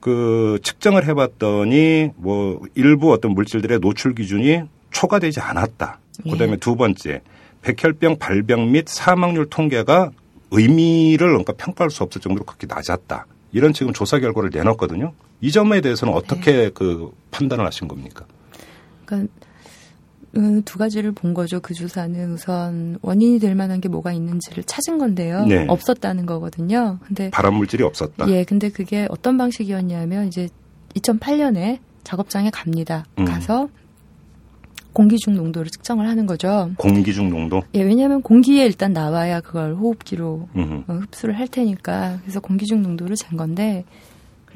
그 0.00 0.58
측정을 0.62 1.08
해봤더니 1.08 2.10
뭐 2.16 2.60
일부 2.74 3.14
어떤 3.14 3.32
물질들의 3.32 3.80
노출 3.80 4.14
기준이 4.14 4.60
초과되지 4.90 5.40
않았다. 5.40 6.00
네. 6.22 6.32
그다음에 6.32 6.58
두 6.58 6.76
번째 6.76 7.22
백혈병 7.62 8.18
발병 8.18 8.72
및 8.72 8.90
사망률 8.90 9.46
통계가 9.48 10.10
의미를 10.50 11.28
그러니까 11.28 11.54
평가할 11.54 11.88
수 11.88 12.02
없을 12.02 12.20
정도로 12.20 12.44
그렇게 12.44 12.66
낮았다. 12.66 13.24
이런 13.52 13.72
지금 13.72 13.94
조사 13.94 14.18
결과를 14.18 14.50
내놨거든요. 14.52 15.14
이 15.40 15.50
점에 15.50 15.80
대해서는 15.80 16.14
어떻게 16.14 16.52
네. 16.52 16.70
그 16.70 17.12
판단을 17.30 17.64
하신 17.66 17.88
겁니까? 17.88 18.24
그러니까 19.04 19.32
음, 20.36 20.62
두 20.64 20.78
가지를 20.78 21.12
본 21.12 21.34
거죠. 21.34 21.60
그 21.60 21.72
조사는 21.74 22.32
우선 22.32 22.98
원인이 23.02 23.38
될 23.38 23.54
만한 23.54 23.80
게 23.80 23.88
뭐가 23.88 24.12
있는지를 24.12 24.64
찾은 24.64 24.98
건데요. 24.98 25.46
네. 25.46 25.66
없었다는 25.68 26.26
거거든요. 26.26 26.98
근데 27.06 27.30
발암 27.30 27.54
물질이 27.54 27.82
없었다. 27.82 28.28
예, 28.30 28.44
근데 28.44 28.68
그게 28.68 29.06
어떤 29.10 29.38
방식이었냐면 29.38 30.26
이제 30.26 30.48
2008년에 30.94 31.78
작업장에 32.04 32.50
갑니다. 32.50 33.04
음. 33.18 33.24
가서 33.24 33.68
공기 34.92 35.18
중 35.18 35.34
농도를 35.34 35.70
측정을 35.70 36.08
하는 36.08 36.24
거죠. 36.26 36.70
공기 36.78 37.12
중 37.12 37.28
농도? 37.28 37.62
예, 37.74 37.82
왜냐하면 37.82 38.22
공기에 38.22 38.64
일단 38.64 38.92
나와야 38.92 39.40
그걸 39.40 39.74
호흡기로 39.74 40.48
어, 40.54 40.92
흡수를 41.02 41.38
할 41.38 41.48
테니까 41.48 42.18
그래서 42.22 42.40
공기 42.40 42.64
중 42.64 42.82
농도를 42.82 43.14
잰 43.16 43.36
건데 43.36 43.84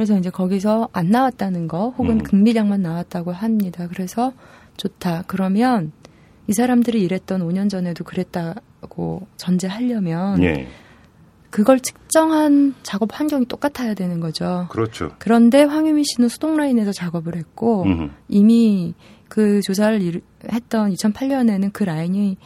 그래서 0.00 0.16
이제 0.16 0.30
거기서 0.30 0.88
안 0.94 1.10
나왔다는 1.10 1.68
거 1.68 1.90
혹은 1.90 2.20
음. 2.20 2.22
극미량만 2.22 2.80
나왔다고 2.80 3.32
합니다. 3.32 3.86
그래서 3.86 4.32
좋다. 4.78 5.24
그러면 5.26 5.92
이 6.46 6.54
사람들이 6.54 7.02
일했던 7.02 7.46
5년 7.46 7.68
전에도 7.68 8.02
그랬다고 8.02 9.26
전제하려면 9.36 10.42
예. 10.42 10.68
그걸 11.50 11.80
측정한 11.80 12.76
작업 12.82 13.10
환경이 13.12 13.44
똑같아야 13.44 13.92
되는 13.92 14.20
거죠. 14.20 14.68
그렇죠. 14.70 15.10
그런데 15.18 15.64
황유미 15.64 16.04
씨는 16.04 16.30
수동 16.30 16.56
라인에서 16.56 16.92
작업을 16.92 17.36
했고 17.36 17.82
음흠. 17.82 18.10
이미 18.28 18.94
그 19.28 19.60
조사를 19.60 20.18
했던 20.50 20.94
2008년에는 20.94 21.74
그 21.74 21.84
라인이 21.84 22.38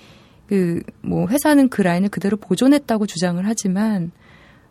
그 0.49 0.83
뭐 1.03 1.29
회사는 1.29 1.69
그 1.69 1.83
라인을 1.83 2.09
그대로 2.09 2.37
보존했다고 2.37 3.07
주장을 3.07 3.41
하지만 3.47 4.11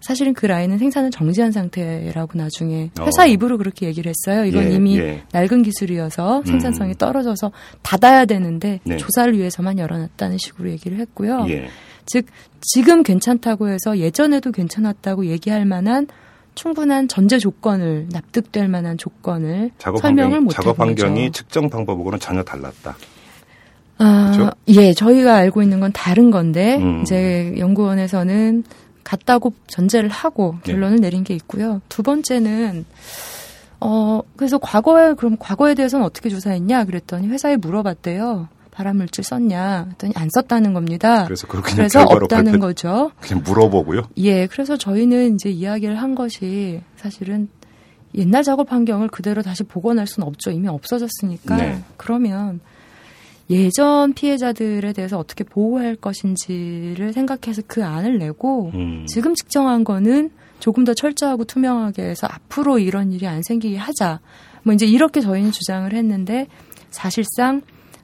사실은 0.03 0.33
그 0.33 0.45
라인은 0.45 0.77
생산을 0.79 1.11
정지한 1.11 1.51
상태라고 1.51 2.37
나중에 2.37 2.91
회사 3.01 3.23
어. 3.23 3.25
입으로 3.25 3.57
그렇게 3.57 3.85
얘기를 3.85 4.11
했어요. 4.11 4.45
이건 4.45 4.65
예, 4.65 4.75
이미 4.75 4.97
예. 4.97 5.23
낡은 5.31 5.63
기술이어서 5.63 6.39
음. 6.39 6.45
생산성이 6.45 6.91
음. 6.91 6.95
떨어져서 6.95 7.51
닫아야 7.81 8.25
되는데 8.25 8.81
네. 8.83 8.97
조사를 8.97 9.37
위해서만 9.37 9.79
열어놨다는 9.79 10.37
식으로 10.37 10.69
얘기를 10.71 10.99
했고요. 10.99 11.45
예. 11.49 11.69
즉 12.05 12.25
지금 12.61 13.01
괜찮다고 13.03 13.69
해서 13.69 13.97
예전에도 13.97 14.51
괜찮았다고 14.51 15.27
얘기할 15.27 15.65
만한 15.65 16.07
충분한 16.55 17.07
전제 17.07 17.39
조건을 17.39 18.09
납득될 18.11 18.67
만한 18.67 18.97
조건을 18.97 19.71
작업 19.77 19.99
설명을 19.99 20.41
못 20.41 20.51
작업 20.51 20.79
환경이 20.79 21.31
측정 21.31 21.69
방법하고는 21.69 22.19
전혀 22.19 22.43
달랐다. 22.43 22.95
아, 23.99 24.31
그렇죠? 24.33 24.51
예, 24.67 24.93
저희가 24.93 25.35
알고 25.35 25.61
있는 25.61 25.79
건 25.79 25.91
다른 25.93 26.29
건데 26.29 26.77
음. 26.77 27.01
이제 27.01 27.55
연구원에서는 27.57 28.63
같다고 29.03 29.53
전제를 29.67 30.09
하고 30.09 30.55
네. 30.63 30.71
결론을 30.73 30.95
네. 30.97 31.01
내린 31.03 31.23
게 31.23 31.33
있고요. 31.35 31.81
두 31.89 32.03
번째는 32.03 32.85
어, 33.79 34.21
그래서 34.37 34.57
과거에, 34.57 35.13
그럼 35.13 35.35
과거에 35.37 35.73
대해서는 35.75 36.05
어떻게 36.05 36.29
조사했냐? 36.29 36.85
그랬더니 36.85 37.27
회사에 37.27 37.57
물어봤대요. 37.57 38.47
발암물질 38.71 39.23
썼냐? 39.25 39.83
그랬더니 39.85 40.13
안 40.15 40.29
썼다는 40.33 40.73
겁니다. 40.73 41.25
그래서 41.25 41.45
그냥 41.47 41.63
그래서 41.63 42.01
없다는 42.03 42.53
발표- 42.53 42.59
거죠. 42.67 43.11
그냥 43.19 43.43
물어보고요. 43.45 44.03
예, 44.17 44.47
그래서 44.47 44.77
저희는 44.77 45.35
이제 45.35 45.49
이야기를 45.49 46.01
한 46.01 46.15
것이 46.15 46.81
사실은 46.95 47.49
옛날 48.15 48.43
작업 48.43 48.71
환경을 48.71 49.09
그대로 49.09 49.41
다시 49.41 49.63
복원할 49.63 50.07
수는 50.07 50.27
없죠. 50.27 50.51
이미 50.51 50.67
없어졌으니까. 50.69 51.57
네. 51.57 51.83
그러면 51.97 52.61
예전 53.49 54.13
피해자들에 54.13 54.93
대해서 54.93 55.17
어떻게 55.17 55.43
보호할 55.43 55.95
것인지를 55.95 57.13
생각해서 57.13 57.61
그 57.67 57.83
안을 57.83 58.17
내고 58.17 58.71
음. 58.73 59.05
지금 59.07 59.35
측정한 59.35 59.83
거는 59.83 60.31
조금 60.59 60.85
더 60.85 60.93
철저하고 60.93 61.43
투명하게 61.43 62.03
해서 62.03 62.27
앞으로 62.29 62.79
이런 62.79 63.11
일이 63.11 63.27
안 63.27 63.43
생기게 63.43 63.77
하자. 63.77 64.21
뭐 64.63 64.73
이제 64.73 64.85
이렇게 64.85 65.19
저희는 65.19 65.51
주장을 65.51 65.91
했는데 65.91 66.47
사실상 66.89 67.61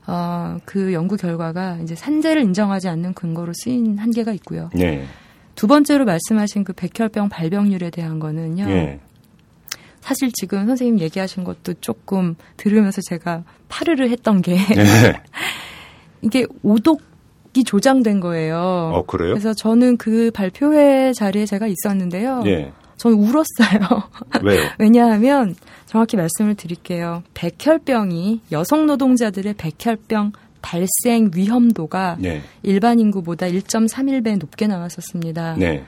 어, 0.08 0.58
그 0.66 0.92
연구 0.92 1.16
결과가 1.16 1.78
이제 1.84 1.96
산재를 1.96 2.42
인정하지 2.42 2.90
않는 2.90 3.14
근거로 3.14 3.54
쓰인 3.54 3.98
한계가 3.98 4.34
있고요. 4.34 4.70
네. 4.74 5.06
두 5.56 5.68
번째로 5.68 6.06
말씀하신 6.06 6.64
그 6.64 6.74
백혈병 6.74 7.30
발병률에 7.30 7.92
대한 7.92 8.20
거는요. 8.20 8.66
예. 8.70 9.00
사실 10.02 10.32
지금 10.34 10.66
선생님 10.66 11.00
얘기하신 11.00 11.44
것도 11.44 11.76
조금 11.82 12.36
들으면서 12.58 13.02
제가 13.10 13.44
파르르 13.68 14.10
했던 14.10 14.42
게 14.42 14.54
예. 14.54 15.22
이게 16.22 16.46
오독 16.64 17.02
이 17.56 17.64
조장된 17.64 18.20
거예요. 18.20 18.92
어, 18.94 19.06
그래요? 19.06 19.34
그래서 19.34 19.54
저는 19.54 19.98
그 19.98 20.30
발표회 20.32 21.14
자리에 21.14 21.46
제가 21.46 21.68
있었는데요. 21.68 22.44
예. 22.46 22.72
저는 22.98 23.18
울었어요. 23.18 24.04
왜요? 24.44 24.70
왜냐하면 24.78 25.56
정확히 25.86 26.18
말씀을 26.18 26.56
드릴게요. 26.56 27.24
백혈병이 27.34 28.42
여성 28.52 28.86
노동자들의 28.86 29.56
백혈병 29.56 30.34
발생 30.62 31.32
위험도가 31.34 32.18
네. 32.20 32.42
일반 32.64 33.00
인구보다 33.00 33.48
1.31배 33.48 34.38
높게 34.38 34.68
나왔었습니다. 34.68 35.56
네. 35.58 35.86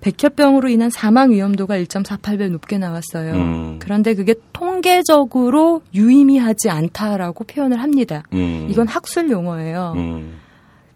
백혈병으로 0.00 0.68
인한 0.68 0.90
사망 0.90 1.30
위험도가 1.32 1.76
1.48배 1.78 2.50
높게 2.50 2.78
나왔어요. 2.78 3.34
음. 3.34 3.78
그런데 3.80 4.14
그게 4.14 4.34
통계적으로 4.52 5.82
유의미하지 5.94 6.70
않다라고 6.70 7.44
표현을 7.44 7.82
합니다. 7.82 8.22
음. 8.32 8.68
이건 8.70 8.86
학술 8.88 9.30
용어예요. 9.30 9.94
음. 9.96 10.38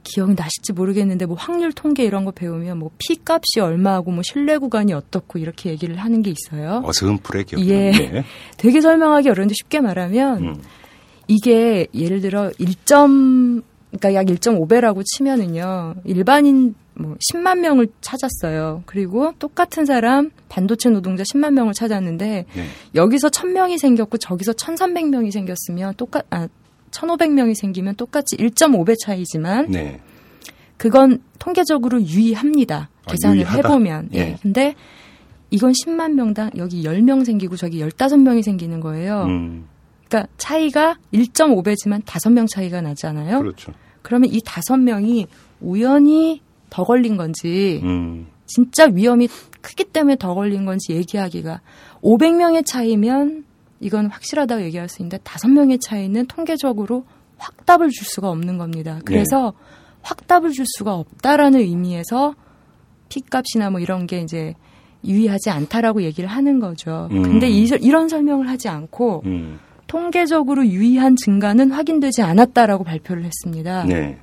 기억이 0.05 0.35
나실지 0.35 0.73
모르겠는데 0.73 1.27
뭐 1.27 1.37
확률 1.39 1.73
통계 1.73 2.05
이런 2.05 2.25
거 2.25 2.33
배우면 2.33 2.79
뭐 2.79 2.91
피 2.99 3.17
값이 3.25 3.61
얼마하고 3.61 4.11
뭐 4.11 4.23
신뢰 4.25 4.59
구간이 4.59 4.93
어떻고 4.93 5.39
이렇게 5.39 5.71
얘기를 5.71 5.97
하는 5.97 6.23
게 6.23 6.33
있어요. 6.33 6.83
어스흠풀의 6.85 7.45
기억. 7.45 7.65
예. 7.67 7.91
네. 7.91 8.25
되게 8.59 8.81
설명하기 8.81 9.29
어려운데 9.29 9.55
쉽게 9.55 9.81
말하면 9.81 10.43
음. 10.43 10.63
이게 11.29 11.87
예를 11.95 12.21
들어 12.21 12.51
1점 12.51 13.63
그러니까 13.91 14.15
약 14.15 14.27
1.5배라고 14.27 15.03
치면은요. 15.05 15.95
일반인 16.05 16.75
뭐 16.95 17.17
10만 17.33 17.59
명을 17.61 17.89
찾았어요. 18.01 18.83
그리고 18.87 19.33
똑같은 19.39 19.85
사람 19.87 20.31
반도체 20.49 20.91
노동자 20.91 21.23
10만 21.23 21.53
명을 21.53 21.73
찾았는데 21.73 22.47
네. 22.53 22.65
여기서 22.95 23.29
1000명이 23.29 23.79
생겼고 23.79 24.19
저기서 24.19 24.53
1300명이 24.53 25.31
생겼으면 25.31 25.95
똑같 25.97 26.27
아 26.31 26.49
1500명이 26.91 27.55
생기면 27.55 27.97
똑같이 27.97 28.37
1.5배 28.37 28.97
차이지만 29.01 29.71
네. 29.71 30.01
그건 30.77 31.23
통계적으로 31.39 32.03
유의합니다. 32.03 32.91
아, 33.07 33.11
계산을 33.11 33.37
유의하다? 33.37 33.69
해보면. 33.69 34.09
예. 34.15 34.19
예. 34.19 34.37
근데 34.43 34.75
이건 35.51 35.73
10만 35.73 36.13
명당 36.15 36.51
여기 36.57 36.83
10명 36.83 37.25
생기고 37.25 37.57
저기 37.57 37.81
15명이 37.81 38.43
생기는 38.43 38.81
거예요. 38.81 39.25
음. 39.25 39.69
그러니까 40.09 40.31
차이가 40.37 40.99
1.5배지만 41.15 42.03
5명 42.03 42.49
차이가 42.49 42.81
나잖아요. 42.81 43.39
그렇죠. 43.39 43.73
그러면 44.03 44.31
이 44.31 44.41
5명이 44.41 45.27
우연히 45.61 46.43
더 46.73 46.85
걸린 46.85 47.19
건지 47.19 47.81
음. 47.85 48.29
진짜 48.47 48.87
위험이 48.87 49.29
크기 49.61 49.85
때문에 49.85 50.17
더 50.17 50.35
걸린 50.35 50.65
건지 50.65 50.95
얘기하기가 50.95 51.61
500명의 52.03 52.65
차이면 52.65 53.45
이건 53.79 54.07
확실하다고 54.07 54.63
얘기할 54.63 54.89
수 54.89 55.03
있는데 55.03 55.19
5명의 55.19 55.79
차이는 55.79 56.27
통계적으로 56.27 57.05
확답을 57.37 57.91
줄 57.91 58.07
수가 58.07 58.31
없는 58.31 58.57
겁니다. 58.57 59.01
그래서 59.05 59.53
확답을 60.01 60.53
줄 60.53 60.65
수가 60.67 60.95
없다라는 60.95 61.61
의미에서 61.61 62.35
피값이나 63.11 63.69
뭐 63.69 63.79
이런 63.79 64.07
게 64.07 64.21
이제 64.21 64.55
유의하지 65.05 65.51
않다라고 65.51 66.03
얘기를 66.03 66.27
하는 66.31 66.59
거죠. 66.59 67.09
음. 67.11 67.23
근데 67.23 67.51
이, 67.51 67.65
이런 67.83 68.09
설명을 68.09 68.49
하지 68.49 68.71
않고 68.71 69.23
음. 69.27 69.59
통계적으로 69.89 70.67
유의한 70.67 71.17
증가는 71.17 71.71
확인되지 71.71 72.23
않았다라고 72.23 72.83
발표를 72.85 73.25
했습니다. 73.25 73.85
네. 73.85 74.19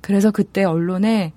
그래서 0.00 0.30
그때 0.30 0.64
언론에 0.64 1.34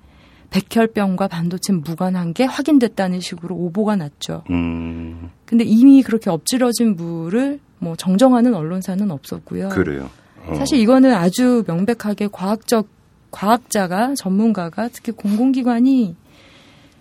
백혈병과 0.55 1.27
반도체 1.27 1.73
무관한 1.73 2.33
게 2.33 2.45
확인됐다는 2.45 3.19
식으로 3.19 3.55
오보가 3.55 3.97
났죠. 3.97 4.43
음. 4.49 5.29
근데 5.45 5.65
이미 5.65 6.01
그렇게 6.01 6.29
엎질러진 6.29 6.95
부를 6.95 7.59
뭐 7.79 7.97
정정하는 7.97 8.53
언론사는 8.53 9.11
없었고요. 9.11 9.69
그래요. 9.69 10.09
어. 10.47 10.55
사실 10.55 10.79
이거는 10.79 11.13
아주 11.13 11.65
명백하게 11.67 12.29
과학적 12.31 12.87
과학자가 13.31 14.13
전문가가 14.15 14.87
특히 14.87 15.11
공공기관이 15.11 16.15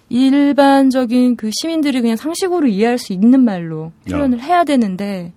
일반적인 0.08 1.36
그 1.36 1.50
시민들이 1.52 2.00
그냥 2.00 2.16
상식으로 2.16 2.66
이해할 2.66 2.98
수 2.98 3.12
있는 3.12 3.44
말로 3.44 3.92
표현을 4.08 4.40
해야 4.40 4.64
되는데 4.64 5.32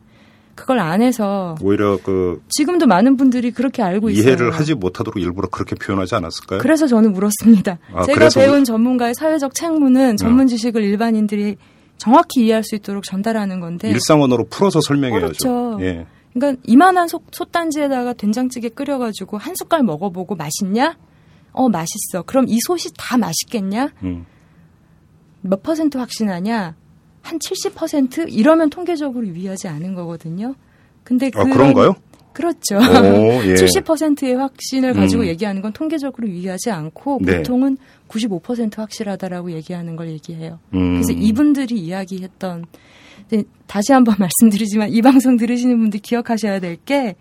그걸 0.58 0.80
안 0.80 1.02
해서 1.02 1.56
오히려 1.62 1.98
그 2.04 2.42
지금도 2.50 2.88
많은 2.88 3.16
분들이 3.16 3.52
그렇게 3.52 3.84
알고 3.84 4.10
있어요. 4.10 4.26
이해를 4.26 4.52
하지 4.52 4.74
못하도록 4.74 5.22
일부러 5.22 5.48
그렇게 5.48 5.76
표현하지 5.76 6.16
않았을까요? 6.16 6.60
그래서 6.60 6.88
저는 6.88 7.14
물었습니다. 7.14 7.78
아, 7.94 8.04
제가 8.04 8.28
배운 8.36 8.66
전문가의 8.66 9.14
사회적 9.14 9.54
책무는 9.54 10.18
전문 10.18 10.48
지식을 10.48 10.84
일반인들이 10.84 11.56
정확히 11.98 12.46
이해할 12.46 12.64
수 12.64 12.76
있도록 12.76 13.04
전달하는 13.04 13.60
건데 13.60 13.90
일상 13.90 14.22
언어로 14.22 14.48
풀어서 14.50 14.82
설명해야죠. 14.82 15.28
그렇죠. 15.28 15.78
예. 15.82 16.06
그러니까 16.34 16.62
이만한 16.66 17.08
솥, 17.08 17.24
솥단지에다가 17.32 18.14
된장찌개 18.14 18.70
끓여가지고 18.70 19.38
한 19.38 19.54
숟갈 19.56 19.84
먹어보고 19.84 20.36
맛있냐? 20.36 20.98
어 21.52 21.70
맛있어. 21.70 22.24
그럼 22.26 22.46
이 22.48 22.60
솥이 22.60 22.94
다 22.98 23.18
맛있겠냐? 23.18 23.90
음. 24.04 24.26
몇 25.42 25.64
퍼센트 25.64 25.98
확신하냐? 25.98 26.76
한 27.28 27.40
70% 27.40 28.32
이러면 28.32 28.70
통계적으로 28.70 29.28
유의하지 29.28 29.68
않은 29.68 29.94
거거든요. 29.96 30.56
근데 31.04 31.28
아, 31.36 31.44
그런- 31.44 31.52
그런가요? 31.52 31.96
그렇죠. 32.34 32.78
오, 32.78 33.44
예. 33.46 33.56
70%의 33.56 34.36
확신을 34.36 34.94
가지고 34.94 35.24
음. 35.24 35.28
얘기하는 35.28 35.62
건 35.62 35.74
통계적으로 35.74 36.28
유의하지 36.28 36.70
않고 36.70 37.20
네. 37.24 37.38
보통은 37.38 37.78
95% 38.08 38.78
확실하다라고 38.78 39.52
얘기하는 39.54 39.96
걸 39.96 40.10
얘기해요. 40.10 40.60
음. 40.76 41.02
그래서 41.02 41.14
이분들이 41.14 41.76
이야기했던 41.80 42.66
다시 43.66 43.92
한번 43.92 44.16
말씀드리지만 44.20 44.90
이 44.92 45.02
방송 45.02 45.36
들으시는 45.36 45.78
분들 45.80 46.00
기억하셔야 46.02 46.60
될 46.60 46.78
게 46.86 47.16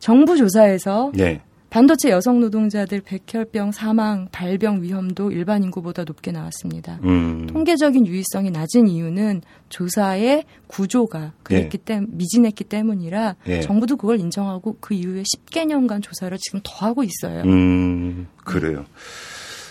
정부 0.00 0.36
조사에서 0.36 1.12
네. 1.14 1.40
반도체 1.76 2.08
여성 2.08 2.40
노동자들 2.40 3.02
백혈병 3.02 3.70
사망 3.70 4.28
발병 4.32 4.80
위험도 4.80 5.30
일반 5.30 5.62
인구보다 5.62 6.04
높게 6.04 6.32
나왔습니다. 6.32 6.98
음. 7.04 7.46
통계적인 7.48 8.06
유의성이 8.06 8.50
낮은 8.50 8.88
이유는 8.88 9.42
조사의 9.68 10.44
구조가 10.68 11.34
그랬기 11.42 11.76
때문 11.76 12.08
미진했기 12.12 12.64
때문이라 12.64 13.36
예. 13.48 13.60
정부도 13.60 13.98
그걸 13.98 14.18
인정하고 14.20 14.78
그 14.80 14.94
이후에 14.94 15.22
10개년간 15.22 16.02
조사를 16.02 16.34
지금 16.38 16.60
더 16.64 16.86
하고 16.86 17.04
있어요. 17.04 17.42
음, 17.42 18.26
그래요. 18.42 18.86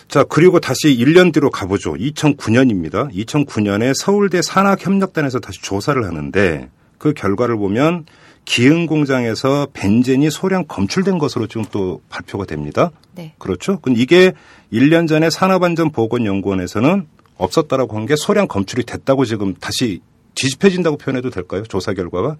자, 0.06 0.22
그리고 0.22 0.60
다시 0.60 0.96
1년 0.96 1.34
뒤로 1.34 1.50
가보죠. 1.50 1.94
2009년입니다. 1.94 3.12
2009년에 3.12 3.94
서울대 3.96 4.42
산학협력단에서 4.42 5.40
다시 5.40 5.60
조사를 5.60 6.04
하는데 6.04 6.70
그 6.98 7.14
결과를 7.14 7.56
보면 7.56 8.06
기흥 8.46 8.86
공장에서 8.86 9.66
벤젠이 9.74 10.30
소량 10.30 10.64
검출된 10.66 11.18
것으로 11.18 11.46
지금 11.48 11.64
또 11.70 12.00
발표가 12.08 12.46
됩니다. 12.46 12.90
네. 13.14 13.34
그렇죠? 13.38 13.78
근데 13.80 14.00
이게 14.00 14.32
1년 14.72 15.06
전에 15.08 15.28
산업안전보건연구원에서는 15.30 17.06
없었다라고 17.36 17.96
한 17.96 18.06
게 18.06 18.16
소량 18.16 18.46
검출이 18.48 18.84
됐다고 18.84 19.24
지금 19.26 19.52
다시 19.54 20.00
뒤집혀진다고 20.36 20.96
표현해도 20.96 21.30
될까요? 21.30 21.64
조사 21.64 21.92
결과가? 21.92 22.36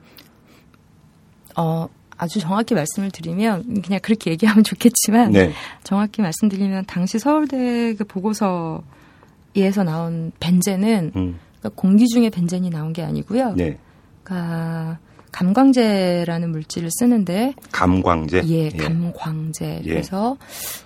어, 1.57 1.89
아주 2.17 2.39
정확히 2.41 2.75
말씀을 2.75 3.11
드리면 3.11 3.83
그냥 3.83 4.01
그렇게 4.03 4.31
얘기하면 4.31 4.63
좋겠지만 4.65 5.33
네. 5.33 5.53
정확히 5.83 6.23
말씀드리면 6.23 6.85
당시 6.87 7.19
서울대 7.19 7.95
그 7.95 8.05
보고서에서 8.05 9.83
나온 9.85 10.33
벤젠은 10.41 11.13
음. 11.17 11.39
그러니까 11.59 11.81
공기 11.81 12.07
중에 12.07 12.31
벤젠이 12.31 12.71
나온 12.71 12.93
게 12.93 13.03
아니고요. 13.03 13.55
네. 13.55 13.77
그러니까 14.23 14.99
감광제라는 15.37 16.51
물질을 16.51 16.89
쓰는데 16.91 17.53
감광제. 17.71 18.43
예, 18.47 18.71
감광제. 18.71 19.83
예. 19.85 19.89
그래서 19.89 20.39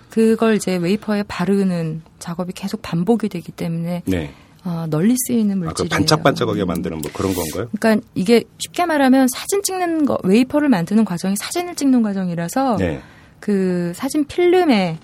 그걸 0.09 0.55
이제 0.55 0.75
웨이퍼에 0.75 1.23
바르는 1.23 2.01
작업이 2.19 2.51
계속 2.51 2.81
반복이 2.81 3.29
되기 3.29 3.53
때문에 3.53 4.03
네. 4.05 4.33
어, 4.65 4.87
널리 4.89 5.15
쓰이는 5.25 5.51
아, 5.51 5.59
그 5.59 5.65
물질이에요. 5.67 5.89
반짝반짝하게 5.89 6.65
만드는 6.65 6.97
뭐 6.97 7.09
그런 7.13 7.33
건가요? 7.33 7.69
그러니까 7.79 8.05
이게 8.13 8.43
쉽게 8.57 8.85
말하면 8.85 9.29
사진 9.29 9.63
찍는 9.63 10.05
거 10.05 10.17
웨이퍼를 10.23 10.67
만드는 10.67 11.05
과정이 11.05 11.37
사진을 11.37 11.75
찍는 11.75 12.01
과정이라서 12.01 12.75
네. 12.75 13.01
그 13.39 13.93
사진 13.95 14.25
필름에 14.25 14.99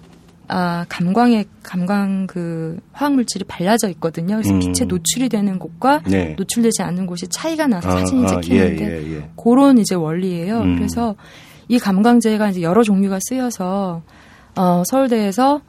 아, 0.50 0.86
감광에 0.88 1.46
감광 1.62 2.28
그 2.28 2.80
화학 2.94 3.14
물질이 3.14 3.46
발라져 3.46 3.90
있거든요. 3.90 4.36
그래서 4.36 4.54
음. 4.54 4.60
빛에 4.60 4.86
노출이 4.86 5.28
되는 5.30 5.60
곳과 5.60 6.02
네. 6.08 6.36
노출되지 6.38 6.84
않는 6.84 7.06
곳이 7.06 7.28
차이가 7.28 7.68
나서 7.68 7.90
아, 7.90 8.00
사진이 8.00 8.26
아, 8.26 8.28
찍히는데 8.28 8.86
예, 8.86 9.04
예, 9.04 9.16
예. 9.18 9.30
그런 9.36 9.78
이제 9.78 9.96
원리예요. 9.96 10.60
음. 10.60 10.76
그래서 10.76 11.16
이 11.68 11.78
감광제가 11.80 12.50
이제 12.50 12.62
여러 12.62 12.82
종류가 12.84 13.20
쓰여서 13.22 14.02
어, 14.56 14.84
서울대에서 14.88 15.62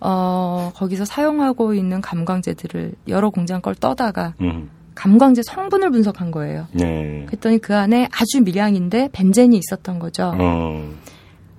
어, 0.00 0.72
거기서 0.74 1.06
사용하고 1.06 1.72
있는 1.72 2.02
감광제들을 2.02 2.92
여러 3.08 3.30
공장 3.30 3.62
걸 3.62 3.74
떠다가 3.74 4.34
음. 4.42 4.68
감광제 4.94 5.42
성분을 5.46 5.90
분석한 5.90 6.30
거예요. 6.30 6.66
네. 6.72 7.24
그랬더니 7.26 7.58
그 7.58 7.74
안에 7.74 8.08
아주 8.12 8.42
미량인데 8.42 9.10
벤젠이 9.12 9.58
있었던 9.58 9.98
거죠. 9.98 10.32
어. 10.38 10.90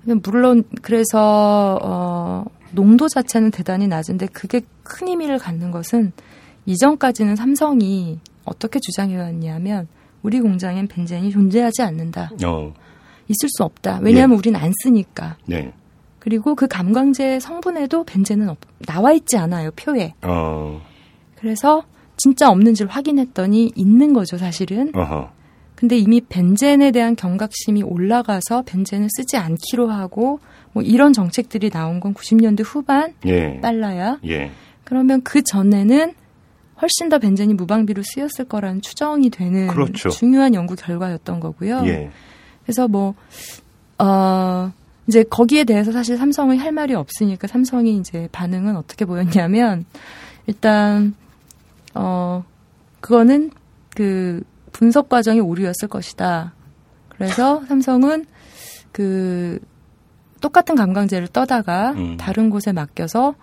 물론 0.04 0.64
그래서 0.82 1.78
어, 1.82 2.44
농도 2.72 3.08
자체는 3.08 3.50
대단히 3.50 3.88
낮은데 3.88 4.26
그게 4.26 4.60
큰 4.82 5.08
의미를 5.08 5.38
갖는 5.38 5.70
것은 5.70 6.12
이전까지는 6.66 7.36
삼성이 7.36 8.20
어떻게 8.44 8.78
주장해왔냐면 8.80 9.88
우리 10.22 10.40
공장엔 10.40 10.88
벤젠이 10.88 11.30
존재하지 11.30 11.82
않는다. 11.82 12.30
어. 12.44 12.74
있을 13.28 13.48
수 13.50 13.64
없다. 13.64 14.00
왜냐하면 14.02 14.36
예. 14.36 14.38
우린 14.38 14.56
안 14.56 14.72
쓰니까. 14.82 15.36
네. 15.46 15.72
그리고 16.18 16.54
그 16.54 16.66
감광제 16.66 17.40
성분에도 17.40 18.04
벤젠은 18.04 18.48
없, 18.48 18.58
나와 18.86 19.12
있지 19.12 19.36
않아요. 19.36 19.70
표에. 19.72 20.14
어. 20.22 20.82
그래서 21.36 21.84
진짜 22.16 22.50
없는지를 22.50 22.90
확인했더니 22.90 23.72
있는 23.76 24.12
거죠, 24.12 24.36
사실은. 24.36 24.92
어허. 24.94 25.30
근데 25.78 25.96
이미 25.96 26.20
벤젠에 26.20 26.90
대한 26.90 27.14
경각심이 27.14 27.84
올라가서 27.84 28.62
벤젠을 28.62 29.06
쓰지 29.16 29.36
않기로 29.36 29.88
하고 29.88 30.40
뭐 30.72 30.82
이런 30.82 31.12
정책들이 31.12 31.70
나온 31.70 32.00
건 32.00 32.14
90년대 32.14 32.64
후반 32.66 33.14
예. 33.26 33.60
빨라야. 33.60 34.18
예. 34.26 34.50
그러면 34.82 35.22
그 35.22 35.40
전에는 35.44 36.14
훨씬 36.82 37.08
더 37.08 37.20
벤젠이 37.20 37.54
무방비로 37.54 38.02
쓰였을 38.04 38.46
거라는 38.46 38.82
추정이 38.82 39.30
되는 39.30 39.68
그렇죠. 39.68 40.08
중요한 40.08 40.52
연구 40.52 40.74
결과였던 40.74 41.38
거고요. 41.38 41.82
예. 41.84 42.10
그래서 42.64 42.88
뭐, 42.88 43.14
어, 44.00 44.72
이제 45.06 45.22
거기에 45.22 45.62
대해서 45.62 45.92
사실 45.92 46.16
삼성이 46.16 46.58
할 46.58 46.72
말이 46.72 46.94
없으니까 46.94 47.46
삼성이 47.46 47.98
이제 47.98 48.28
반응은 48.32 48.76
어떻게 48.76 49.04
보였냐면, 49.04 49.84
일단, 50.48 51.14
어, 51.94 52.44
그거는 53.00 53.52
그 53.94 54.42
분석 54.78 55.08
과정이 55.08 55.40
오류였을 55.40 55.88
것이다. 55.88 56.54
그래서 57.08 57.64
삼성은 57.66 58.26
그 58.92 59.58
똑같은 60.40 60.76
감광제를 60.76 61.26
떠다가 61.26 61.90
음. 61.96 62.16
다른 62.16 62.48
곳에 62.48 62.70
맡겨서 62.70 63.34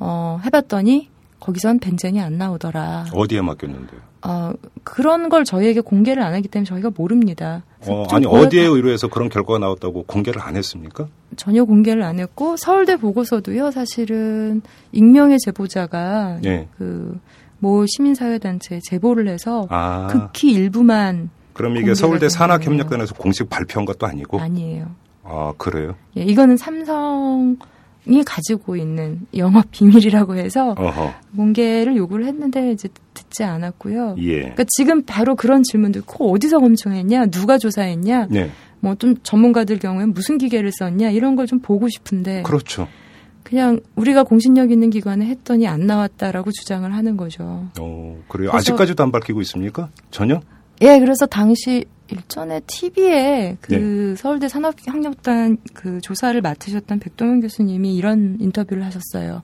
어, 0.00 0.40
해봤더니 0.44 1.08
거기선 1.38 1.78
벤젠이 1.78 2.20
안 2.20 2.36
나오더라. 2.36 3.06
어디에 3.14 3.42
맡겼는데요? 3.42 4.00
어, 4.22 4.52
그런 4.82 5.28
걸 5.28 5.44
저희에게 5.44 5.80
공개를 5.82 6.20
안 6.20 6.34
하기 6.34 6.48
때문에 6.48 6.66
저희가 6.66 6.90
모릅니다. 6.96 7.62
어, 7.82 8.04
좀 8.08 8.16
아니 8.16 8.26
어디에 8.26 8.64
의뢰해서 8.66 9.06
그런 9.06 9.28
결과가 9.28 9.60
나왔다고 9.60 10.02
공개를 10.02 10.42
안 10.42 10.56
했습니까? 10.56 11.06
전혀 11.36 11.62
공개를 11.62 12.02
안 12.02 12.18
했고 12.18 12.56
서울대 12.56 12.96
보고서도요 12.96 13.70
사실은 13.70 14.62
익명의 14.90 15.38
제보자가 15.38 16.40
예. 16.44 16.66
그 16.76 17.20
모 17.62 17.86
시민사회단체에 17.86 18.80
제보를 18.82 19.28
해서 19.28 19.66
아. 19.70 20.08
극히 20.10 20.50
일부만 20.50 21.30
그럼 21.52 21.76
이게 21.76 21.94
서울대 21.94 22.22
된 22.22 22.28
산학협력단에서 22.28 23.14
공식 23.14 23.48
발표한 23.48 23.84
것도 23.84 24.04
아니고? 24.04 24.40
아니에요. 24.40 24.90
아, 25.22 25.52
그래요? 25.58 25.94
예, 26.16 26.22
이거는 26.22 26.56
삼성 26.56 27.56
이 28.04 28.24
가지고 28.24 28.74
있는 28.74 29.20
영업 29.36 29.70
비밀이라고 29.70 30.34
해서 30.34 30.74
어허. 30.76 31.14
공개를 31.36 31.96
요구를 31.96 32.26
했는데 32.26 32.72
이제 32.72 32.88
듣지 33.14 33.44
않았고요. 33.44 34.16
예. 34.18 34.38
그러니까 34.40 34.64
지금 34.76 35.04
바로 35.04 35.36
그런 35.36 35.62
질문들 35.62 36.02
코 36.04 36.32
어디서 36.32 36.58
검증했냐, 36.58 37.26
누가 37.26 37.58
조사했냐, 37.58 38.26
네. 38.28 38.50
뭐좀 38.80 39.18
전문가들 39.22 39.78
경우엔 39.78 40.14
무슨 40.14 40.36
기계를 40.38 40.72
썼냐 40.76 41.10
이런 41.10 41.36
걸 41.36 41.46
좀 41.46 41.60
보고 41.60 41.88
싶은데 41.88 42.42
그렇죠. 42.42 42.88
그냥 43.52 43.80
우리가 43.96 44.22
공신력 44.22 44.70
있는 44.70 44.88
기관에 44.88 45.26
했더니 45.26 45.68
안 45.68 45.80
나왔다라고 45.86 46.52
주장을 46.52 46.90
하는 46.90 47.18
거죠. 47.18 47.68
어, 47.78 48.18
그래요. 48.26 48.48
아직까지도 48.50 49.02
안 49.02 49.12
밝히고 49.12 49.42
있습니까? 49.42 49.90
전혀? 50.10 50.40
예, 50.80 50.98
그래서 50.98 51.26
당시 51.26 51.84
일전에 52.08 52.62
TV에 52.66 53.58
그 53.60 53.74
네. 53.74 54.16
서울대 54.16 54.48
산업학력단 54.48 55.58
그 55.74 56.00
조사를 56.00 56.40
맡으셨던 56.40 56.98
백동현 56.98 57.42
교수님이 57.42 57.94
이런 57.94 58.38
인터뷰를 58.40 58.86
하셨어요. 58.86 59.42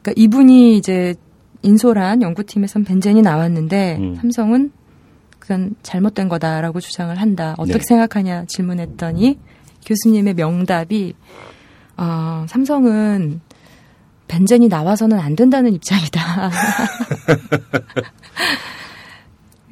그러니까 0.00 0.12
이분이 0.14 0.76
이제 0.76 1.16
인솔한 1.62 2.22
연구팀에선 2.22 2.84
벤젠이 2.84 3.20
나왔는데 3.20 3.96
음. 3.98 4.14
삼성은 4.14 4.70
그건 5.40 5.74
잘못된 5.82 6.28
거다라고 6.28 6.78
주장을 6.78 7.12
한다. 7.20 7.56
어떻게 7.58 7.78
네. 7.78 7.84
생각하냐 7.84 8.44
질문했더니 8.46 9.40
교수님의 9.84 10.34
명답이 10.34 11.14
어, 11.96 12.46
삼성은 12.48 13.40
벤젠이 14.28 14.68
나와서는 14.68 15.18
안 15.18 15.36
된다는 15.36 15.74
입장이다. 15.74 16.50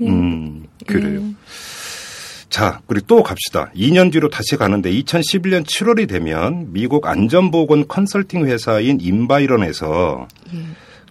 예. 0.02 0.06
음, 0.08 0.66
그래요. 0.86 1.20
예. 1.22 1.34
자, 2.48 2.80
그리고 2.86 3.06
또 3.06 3.22
갑시다. 3.22 3.70
2년 3.74 4.12
뒤로 4.12 4.28
다시 4.28 4.56
가는데 4.56 4.90
2011년 4.92 5.64
7월이 5.64 6.06
되면 6.08 6.70
미국 6.72 7.06
안전보건 7.06 7.88
컨설팅 7.88 8.44
회사인 8.46 9.00
인바이런에서 9.00 10.28
예. 10.54 10.58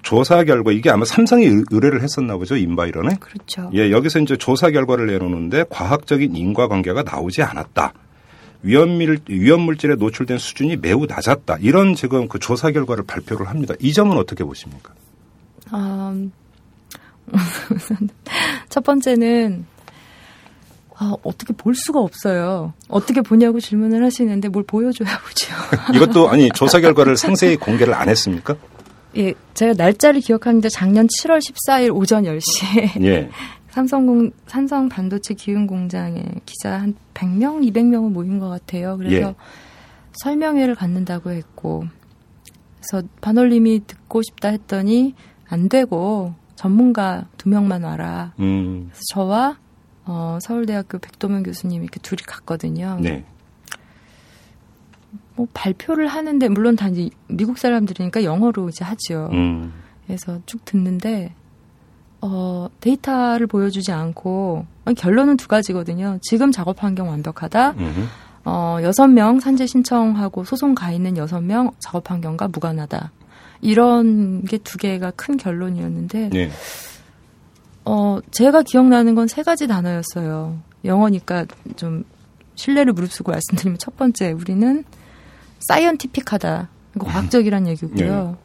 조사 0.03 0.43
결과 0.43 0.71
이게 0.71 0.89
아마 0.89 1.05
삼성이 1.05 1.45
의- 1.45 1.63
의뢰를 1.71 2.01
했었나 2.03 2.37
보죠, 2.37 2.55
인바이런에? 2.57 3.15
그렇죠. 3.19 3.69
예, 3.73 3.91
여기서 3.91 4.19
이제 4.19 4.35
조사 4.37 4.69
결과를 4.71 5.07
내놓는데 5.07 5.65
과학적인 5.69 6.35
인과관계가 6.35 7.03
나오지 7.03 7.41
않았다. 7.43 7.93
위험물, 8.63 9.19
위험물질에 9.27 9.95
노출된 9.95 10.37
수준이 10.37 10.77
매우 10.77 11.05
낮았다. 11.05 11.57
이런 11.61 11.95
지금 11.95 12.27
그 12.27 12.39
조사 12.39 12.71
결과를 12.71 13.03
발표를 13.05 13.47
합니다. 13.47 13.73
이 13.79 13.93
점은 13.93 14.17
어떻게 14.17 14.43
보십니까? 14.43 14.93
음, 15.73 16.31
첫 18.69 18.83
번째는 18.83 19.65
아, 20.95 21.15
어떻게 21.23 21.51
볼 21.53 21.73
수가 21.73 21.99
없어요. 21.99 22.73
어떻게 22.87 23.21
보냐고 23.21 23.59
질문을 23.59 24.03
하시는데 24.05 24.49
뭘 24.49 24.63
보여줘야 24.63 25.19
보죠. 25.19 25.47
이것도 25.95 26.29
아니 26.29 26.49
조사 26.53 26.79
결과를 26.79 27.17
상세히 27.17 27.55
공개를 27.55 27.93
안 27.95 28.07
했습니까? 28.07 28.55
예, 29.17 29.33
제가 29.55 29.73
날짜를 29.75 30.21
기억하는데 30.21 30.69
작년 30.69 31.07
7월 31.07 31.39
14일 31.39 31.95
오전 31.95 32.23
10시에 32.23 33.03
예. 33.03 33.29
삼성공 33.71 34.31
삼성 34.47 34.89
반도체 34.89 35.33
기흥 35.33 35.65
공장에 35.65 36.23
기자 36.45 36.79
한 36.79 36.93
100명, 37.13 37.65
200명은 37.71 38.11
모인 38.11 38.37
것 38.37 38.49
같아요. 38.49 38.97
그래서 38.97 39.29
예. 39.29 39.35
설명회를 40.23 40.75
갖는다고 40.75 41.31
했고, 41.31 41.85
그래서 42.81 43.07
반올림이 43.21 43.87
듣고 43.87 44.21
싶다 44.23 44.49
했더니 44.49 45.15
안 45.47 45.69
되고 45.69 46.33
전문가 46.55 47.27
두 47.37 47.49
명만 47.49 47.83
와라. 47.83 48.33
음. 48.39 48.89
그래서 48.89 49.01
저와 49.13 49.57
어, 50.05 50.37
서울대학교 50.41 50.99
백도면 50.99 51.43
교수님 51.43 51.81
이렇게 51.81 51.99
둘이 52.01 52.23
갔거든요. 52.25 52.99
네. 53.01 53.23
뭐 55.35 55.47
발표를 55.53 56.07
하는데 56.07 56.47
물론 56.49 56.75
다 56.75 56.89
이제 56.89 57.09
미국 57.27 57.57
사람들이니까 57.57 58.23
영어로 58.25 58.69
이제 58.69 58.83
하죠. 58.83 59.29
음. 59.31 59.71
그래서 60.05 60.41
쭉 60.45 60.65
듣는데 60.65 61.33
어, 62.21 62.67
데이터를 62.79 63.47
보여주지 63.47 63.91
않고 63.91 64.65
아니, 64.85 64.95
결론은 64.95 65.37
두 65.37 65.47
가지거든요. 65.47 66.19
지금 66.21 66.51
작업 66.51 66.83
환경 66.83 67.09
완벽하다. 67.09 67.71
음. 67.71 68.07
어, 68.45 68.77
여섯 68.81 69.07
명 69.07 69.39
산재 69.39 69.65
신청하고 69.67 70.43
소송 70.43 70.73
가 70.75 70.91
있는 70.91 71.17
여섯 71.17 71.41
명 71.41 71.71
작업 71.79 72.09
환경과 72.09 72.47
무관하다. 72.47 73.11
이런 73.61 74.43
게 74.45 74.57
두 74.57 74.77
개가 74.77 75.11
큰 75.11 75.37
결론이었는데 75.37 76.29
네. 76.29 76.49
어, 77.85 78.19
제가 78.31 78.63
기억나는 78.63 79.15
건 79.15 79.27
세 79.27 79.43
가지 79.43 79.67
단어였어요. 79.67 80.57
영어니까 80.85 81.45
좀 81.75 82.03
실례를 82.55 82.93
무릅쓰고 82.93 83.31
말씀드리면 83.31 83.77
첫 83.79 83.97
번째, 83.97 84.31
우리는 84.31 84.83
scientific하다. 85.67 86.69
이거 86.95 87.05
과학적이란 87.05 87.67
얘기고요. 87.67 88.37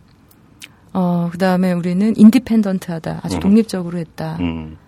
어, 0.99 1.29
그 1.31 1.37
다음에 1.37 1.73
우리는 1.73 2.15
independent 2.17 2.91
하다. 2.91 3.21
아주 3.23 3.37
음. 3.37 3.41
독립적으로 3.41 3.99
했다. 3.99 4.39
음. 4.41 4.79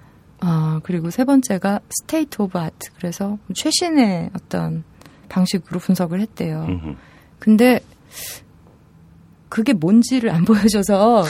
아, 0.40 0.80
그리고 0.82 1.10
세 1.10 1.24
번째가 1.24 1.80
state 1.90 2.40
of 2.40 2.58
art. 2.58 2.90
그래서 2.96 3.36
최신의 3.54 4.30
어떤 4.32 4.84
방식으로 5.28 5.78
분석을 5.78 6.20
했대요. 6.20 6.64
음. 6.66 6.96
근데 7.38 7.80
그게 9.50 9.74
뭔지를 9.74 10.30
안 10.30 10.44
보여줘서 10.46 11.24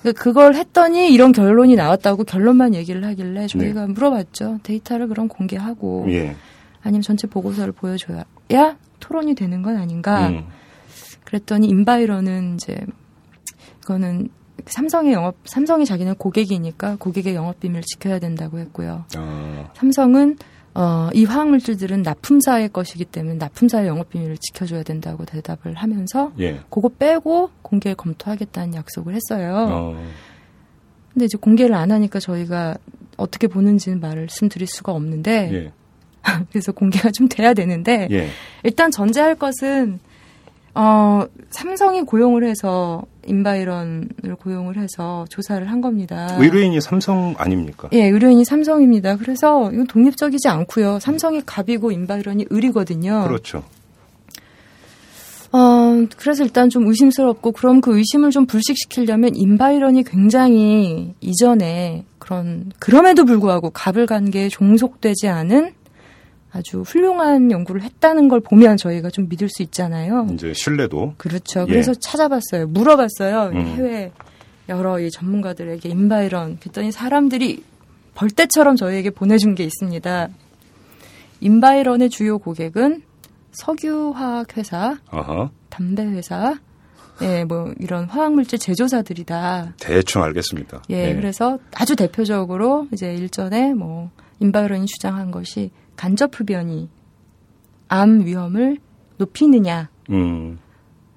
그러니까 0.00 0.22
그걸 0.22 0.54
했더니 0.54 1.12
이런 1.12 1.32
결론이 1.32 1.74
나왔다고 1.74 2.22
결론만 2.22 2.74
얘기를 2.74 3.04
하길래 3.04 3.48
저희가 3.48 3.86
네. 3.86 3.92
물어봤죠. 3.92 4.60
데이터를 4.62 5.08
그럼 5.08 5.26
공개하고 5.26 6.06
예. 6.10 6.36
아니면 6.82 7.02
전체 7.02 7.26
보고서를 7.26 7.72
보여줘야 7.72 8.24
토론이 9.00 9.34
되는 9.34 9.62
건 9.62 9.76
아닌가. 9.76 10.28
음. 10.28 10.44
그랬더니 11.24 11.66
인바이러는 11.68 12.54
이제 12.54 12.78
이거는 13.90 14.28
삼성의 14.66 15.12
영업 15.12 15.36
삼성이 15.44 15.84
자기는 15.84 16.14
고객이니까 16.14 16.96
고객의 17.00 17.34
영업 17.34 17.58
비밀을 17.58 17.82
지켜야 17.82 18.20
된다고 18.20 18.58
했고요. 18.60 19.04
어. 19.16 19.70
삼성은 19.74 20.38
어, 20.74 21.08
이 21.12 21.24
화학물질들은 21.24 22.02
납품사의 22.02 22.68
것이기 22.68 23.06
때문에 23.06 23.34
납품사의 23.34 23.88
영업 23.88 24.10
비밀을 24.10 24.36
지켜줘야 24.38 24.84
된다고 24.84 25.24
대답을 25.24 25.74
하면서 25.74 26.30
예. 26.38 26.60
그거 26.70 26.88
빼고 26.88 27.50
공개를 27.62 27.96
검토하겠다는 27.96 28.74
약속을 28.74 29.14
했어요. 29.14 29.66
어. 29.68 30.06
근데 31.12 31.24
이제 31.24 31.36
공개를 31.36 31.74
안 31.74 31.90
하니까 31.90 32.20
저희가 32.20 32.76
어떻게 33.16 33.48
보는지는 33.48 33.98
말씀드릴 33.98 34.68
수가 34.68 34.92
없는데 34.92 35.50
예. 35.52 35.72
그래서 36.52 36.70
공개가 36.70 37.10
좀 37.10 37.26
돼야 37.28 37.54
되는데 37.54 38.06
예. 38.12 38.28
일단 38.62 38.92
전제할 38.92 39.34
것은 39.34 39.98
어, 40.74 41.24
삼성이 41.50 42.02
고용을 42.02 42.44
해서 42.44 43.02
인바이런을 43.26 44.36
고용을 44.40 44.76
해서 44.78 45.24
조사를 45.28 45.68
한 45.70 45.80
겁니다. 45.80 46.36
의뢰인이 46.38 46.80
삼성 46.80 47.34
아닙니까? 47.38 47.88
예, 47.92 48.08
의뢰인이 48.08 48.44
삼성입니다. 48.44 49.16
그래서 49.16 49.70
이건 49.72 49.86
독립적이지 49.86 50.48
않고요. 50.48 51.00
삼성이 51.00 51.42
갑이고 51.44 51.92
인바이런이 51.92 52.46
을이거든요. 52.52 53.24
그렇죠. 53.26 53.62
어, 55.52 56.06
그래서 56.16 56.44
일단 56.44 56.70
좀 56.70 56.86
의심스럽고 56.86 57.52
그럼 57.52 57.80
그 57.80 57.96
의심을 57.96 58.30
좀 58.30 58.46
불식시키려면 58.46 59.34
인바이런이 59.34 60.04
굉장히 60.04 61.14
이전에 61.20 62.04
그런 62.18 62.70
그럼에도 62.78 63.24
불구하고 63.24 63.70
갑을 63.70 64.06
간게 64.06 64.48
종속되지 64.48 65.28
않은 65.28 65.72
아주 66.52 66.82
훌륭한 66.82 67.50
연구를 67.50 67.82
했다는 67.82 68.28
걸 68.28 68.40
보면 68.40 68.76
저희가 68.76 69.10
좀 69.10 69.28
믿을 69.28 69.48
수 69.48 69.62
있잖아요. 69.62 70.26
이제 70.32 70.52
신뢰도. 70.52 71.14
그렇죠. 71.16 71.60
예. 71.62 71.66
그래서 71.66 71.94
찾아봤어요. 71.94 72.66
물어봤어요. 72.68 73.50
음. 73.54 73.60
해외 73.60 74.12
여러 74.68 74.98
이 75.00 75.10
전문가들에게 75.10 75.88
인바이런 75.88 76.58
그랬더니 76.60 76.92
사람들이 76.92 77.62
벌떼처럼 78.14 78.76
저희에게 78.76 79.10
보내준 79.10 79.54
게 79.54 79.64
있습니다. 79.64 80.28
인바이런의 81.40 82.10
주요 82.10 82.38
고객은 82.38 83.02
석유화학 83.52 84.56
회사, 84.56 84.98
담배 85.68 86.04
회사, 86.04 86.56
예, 87.22 87.44
뭐 87.44 87.72
이런 87.78 88.04
화학물질 88.04 88.58
제조사들이다. 88.58 89.74
대충 89.80 90.22
알겠습니다. 90.22 90.82
예, 90.90 91.08
네. 91.08 91.14
그래서 91.16 91.58
아주 91.74 91.96
대표적으로 91.96 92.88
이제 92.92 93.14
일전에 93.14 93.74
뭐 93.74 94.10
인바이런이 94.40 94.86
주장한 94.86 95.30
것이 95.30 95.70
간접 96.00 96.30
흡연이 96.40 96.88
암 97.88 98.24
위험을 98.24 98.78
높이느냐. 99.18 99.90
음. 100.08 100.58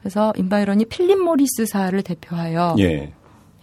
그래서 0.02 0.34
인바이런이 0.36 0.86
필립 0.86 1.24
모리스사를 1.24 2.02
대표하여 2.04 2.76
예. 2.80 3.14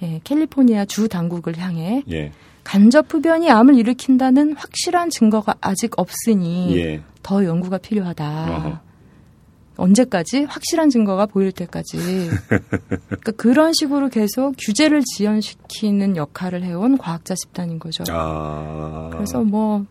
예, 0.01 0.21
캘리포니아 0.25 0.87
주 0.87 1.09
당국을 1.09 1.59
향해 1.59 2.03
예. 2.11 2.33
간접 2.65 3.13
흡연이 3.13 3.51
암을 3.51 3.75
일으킨다는 3.75 4.55
확실한 4.55 5.11
증거가 5.11 5.55
아직 5.61 5.99
없으니 5.99 6.75
예. 6.79 7.03
더 7.23 7.45
연구가 7.45 7.77
필요하다. 7.77 8.57
어허. 8.57 8.79
언제까지 9.81 10.45
확실한 10.45 10.91
증거가 10.91 11.25
보일 11.27 11.53
때까지 11.53 11.97
그러니까 12.49 13.33
그런 13.37 13.73
식으로 13.73 14.11
계속 14.11 14.55
규제를 14.59 15.03
지연시키는 15.17 16.17
역할을 16.17 16.63
해온 16.63 16.99
과학자 16.99 17.35
집단인 17.35 17.79
거죠. 17.79 18.05
아... 18.09 19.09
그래서 19.13 19.43
뭐 19.43 19.87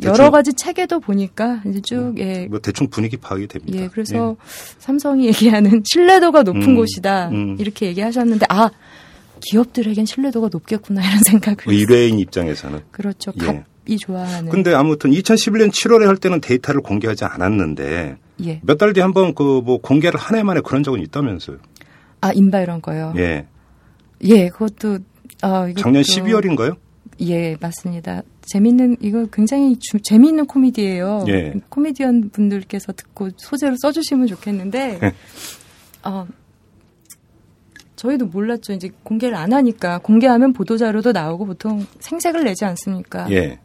대충, 0.00 0.12
여러 0.12 0.30
가지 0.30 0.52
책에도 0.52 0.98
보니까 0.98 1.62
이제 1.66 1.80
쭉 1.80 1.96
뭐, 1.96 2.14
예. 2.18 2.46
뭐 2.46 2.58
대충 2.58 2.88
분위기 2.88 3.16
파악이 3.16 3.46
됩니다. 3.46 3.78
예, 3.78 3.88
그래서 3.88 4.36
예. 4.38 4.44
삼성이 4.78 5.26
얘기하는 5.28 5.82
신뢰도가 5.84 6.42
높은 6.42 6.62
음, 6.62 6.76
곳이다 6.76 7.28
음. 7.28 7.56
이렇게 7.60 7.86
얘기하셨는데 7.86 8.46
아 8.48 8.70
기업들에겐 9.40 10.04
신뢰도가 10.04 10.48
높겠구나 10.50 11.00
이런 11.00 11.22
생각을. 11.22 11.58
의뢰인 11.66 12.18
입장에서는 12.18 12.80
그렇죠. 12.90 13.32
예. 13.42 13.64
이 13.86 13.96
좋아하는. 13.96 14.50
근데 14.50 14.74
아무튼 14.74 15.12
2011년 15.12 15.70
7월에 15.70 16.04
할 16.06 16.16
때는 16.16 16.40
데이터를 16.40 16.82
공개하지 16.82 17.24
않았는데 17.24 18.18
예. 18.44 18.60
몇 18.64 18.78
달 18.78 18.92
뒤에 18.92 19.02
한 19.02 19.12
번 19.12 19.34
그 19.34 19.60
뭐 19.62 19.78
공개를 19.80 20.18
한 20.20 20.38
해 20.38 20.42
만에 20.42 20.60
그런 20.60 20.82
적은 20.82 21.00
있다면서요? 21.00 21.58
아 22.20 22.32
인바 22.32 22.60
이런 22.60 22.80
거요. 22.82 23.12
예. 23.16 23.46
예, 24.22 24.48
그것도 24.48 24.98
어, 25.42 25.66
작년 25.76 26.02
12월인가요? 26.02 26.76
예, 27.20 27.56
맞습니다. 27.60 28.22
재밌는 28.42 28.96
이거 29.00 29.26
굉장히 29.32 29.76
주, 29.78 30.00
재미있는 30.00 30.46
코미디예요. 30.46 31.24
예. 31.28 31.54
코미디언 31.68 32.30
분들께서 32.30 32.92
듣고 32.92 33.28
소재로 33.36 33.76
써주시면 33.80 34.26
좋겠는데 34.28 34.98
어, 36.04 36.26
저희도 37.96 38.26
몰랐죠. 38.26 38.72
이제 38.72 38.90
공개를 39.02 39.34
안 39.36 39.52
하니까 39.52 39.98
공개하면 39.98 40.52
보도 40.52 40.76
자료도 40.76 41.12
나오고 41.12 41.46
보통 41.46 41.84
생색을 42.00 42.44
내지 42.44 42.64
않습니까? 42.64 43.30
예. 43.30 43.58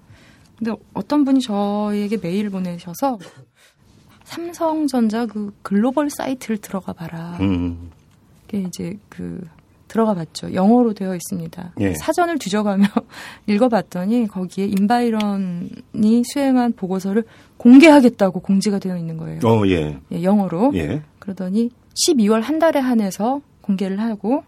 근데 0.57 0.71
어떤 0.93 1.23
분이 1.25 1.41
저에게 1.41 2.17
메일을 2.17 2.49
보내셔서 2.49 3.17
삼성전자 4.33 5.25
그 5.25 5.53
글로벌 5.61 6.09
사이트를 6.09 6.57
들어가 6.57 6.93
봐라. 6.93 7.37
음. 7.41 7.91
그게 8.45 8.63
이제 8.67 8.97
그 9.09 9.41
들어가 9.87 10.15
봤죠. 10.15 10.53
영어로 10.53 10.93
되어 10.93 11.13
있습니다. 11.13 11.73
예. 11.81 11.93
사전을 11.93 12.39
뒤져가며 12.39 12.87
읽어봤더니 13.45 14.27
거기에 14.27 14.65
인바이런이 14.65 16.23
수행한 16.33 16.73
보고서를 16.73 17.25
공개하겠다고 17.57 18.39
공지가 18.39 18.79
되어 18.79 18.97
있는 18.97 19.17
거예요. 19.17 19.39
어, 19.43 19.67
예. 19.67 19.99
예 20.11 20.23
영어로. 20.23 20.71
예. 20.73 21.03
그러더니 21.19 21.69
12월 22.07 22.41
한 22.41 22.57
달에 22.57 22.79
한해서 22.79 23.41
공개를 23.61 23.99
하고 23.99 24.43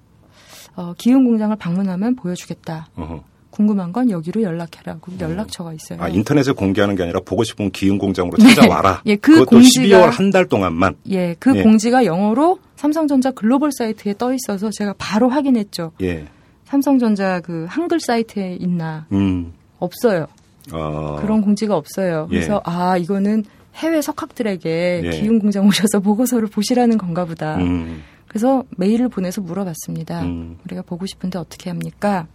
어, 0.76 0.94
기흥 0.98 1.24
공장을 1.24 1.56
방문하면 1.56 2.16
보여주겠다. 2.16 2.88
어허. 2.96 3.24
궁금한 3.56 3.94
건 3.94 4.10
여기로 4.10 4.42
연락해라고 4.42 5.12
음. 5.14 5.18
연락처가 5.20 5.72
있어요. 5.74 6.02
아 6.02 6.10
인터넷에 6.10 6.52
공개하는 6.52 6.96
게 6.96 7.04
아니라 7.04 7.22
보고 7.24 7.44
싶은 7.46 7.72
기흥 7.72 7.98
공장으로 7.98 8.38
찾아와라. 8.38 9.02
네. 9.06 9.12
예, 9.14 9.16
그 9.16 9.46
공지가 9.46 10.08
12월 10.08 10.12
한 10.12 10.32
달 10.32 10.46
동안만. 10.48 10.96
예, 11.10 11.36
그 11.40 11.56
예. 11.56 11.64
공지가 11.64 12.04
영어로 12.04 12.60
삼성전자 12.76 13.32
글로벌 13.32 13.72
사이트에 13.72 14.16
떠 14.18 14.34
있어서 14.34 14.70
제가 14.72 14.94
바로 14.98 15.30
확인했죠. 15.30 15.94
예. 16.02 16.26
삼성전자 16.66 17.40
그 17.40 17.66
한글 17.70 18.00
사이트에 18.00 18.58
있나? 18.60 19.06
음. 19.14 19.54
없어요. 19.80 20.26
어. 20.74 21.18
그런 21.22 21.42
공지가 21.42 21.78
없어요. 21.78 22.28
예. 22.32 22.36
그래서 22.36 22.56
예. 22.56 22.60
아 22.66 22.98
이거는 22.98 23.46
해외 23.76 24.02
석학들에게 24.02 25.02
예. 25.06 25.10
기흥 25.12 25.40
공장 25.40 25.66
오셔서 25.68 26.00
보고서를 26.02 26.48
보시라는 26.50 26.98
건가 26.98 27.24
보다. 27.24 27.56
음. 27.58 28.02
그래서 28.28 28.64
메일을 28.78 29.08
보내서 29.08 29.40
물어봤습니다. 29.42 30.24
음. 30.24 30.58
우리가 30.66 30.82
보고 30.82 31.06
싶은데 31.06 31.40
어떻게 31.40 31.70
합니까? 31.70 32.28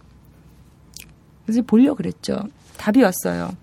그래서 1.45 1.61
보려 1.61 1.93
그랬죠. 1.93 2.39
답이 2.77 3.01
왔어요. 3.03 3.55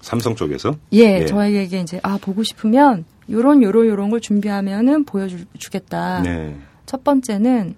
삼성 0.00 0.34
쪽에서? 0.34 0.76
예, 0.92 1.20
예. 1.20 1.26
저에게 1.26 1.80
이제 1.80 1.98
아 2.02 2.18
보고 2.20 2.42
싶으면 2.42 3.04
요런 3.30 3.62
요런 3.62 3.86
요런 3.86 4.10
걸 4.10 4.20
준비하면은 4.20 5.04
보여주겠다. 5.04 6.22
네. 6.22 6.56
첫 6.84 7.02
번째는 7.02 7.74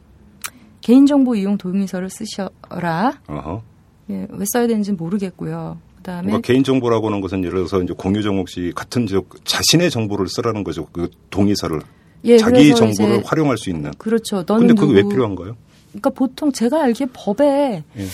개인정보 0.80 1.36
이용 1.36 1.56
동의서를 1.56 2.10
쓰셔라. 2.10 3.20
어허. 3.28 3.62
예, 4.10 4.26
왜 4.30 4.44
써야 4.52 4.66
되는지는 4.66 4.96
모르겠고요. 4.96 5.78
그다음에 5.96 6.26
그러니까 6.26 6.46
개인정보라고 6.46 7.08
하는 7.08 7.20
것은 7.20 7.44
예를 7.44 7.58
들어서 7.58 7.82
이제 7.82 7.92
공유정 7.96 8.38
혹시 8.38 8.72
같은 8.74 9.06
지역 9.06 9.28
자신의 9.44 9.90
정보를 9.90 10.28
쓰라는 10.28 10.64
거죠. 10.64 10.86
그 10.92 11.10
동의서를. 11.30 11.80
예, 12.24 12.38
자기 12.38 12.74
정보를 12.74 13.24
활용할 13.24 13.56
수 13.56 13.70
있는. 13.70 13.92
그렇죠. 13.98 14.44
너는 14.46 14.66
근데 14.66 14.80
그게 14.80 14.94
누구... 14.94 15.08
왜 15.08 15.14
필요한가요? 15.14 15.56
그러니까 15.90 16.10
보통 16.10 16.52
제가 16.52 16.82
알기에 16.82 17.06
법에 17.12 17.82
예. 17.96 18.06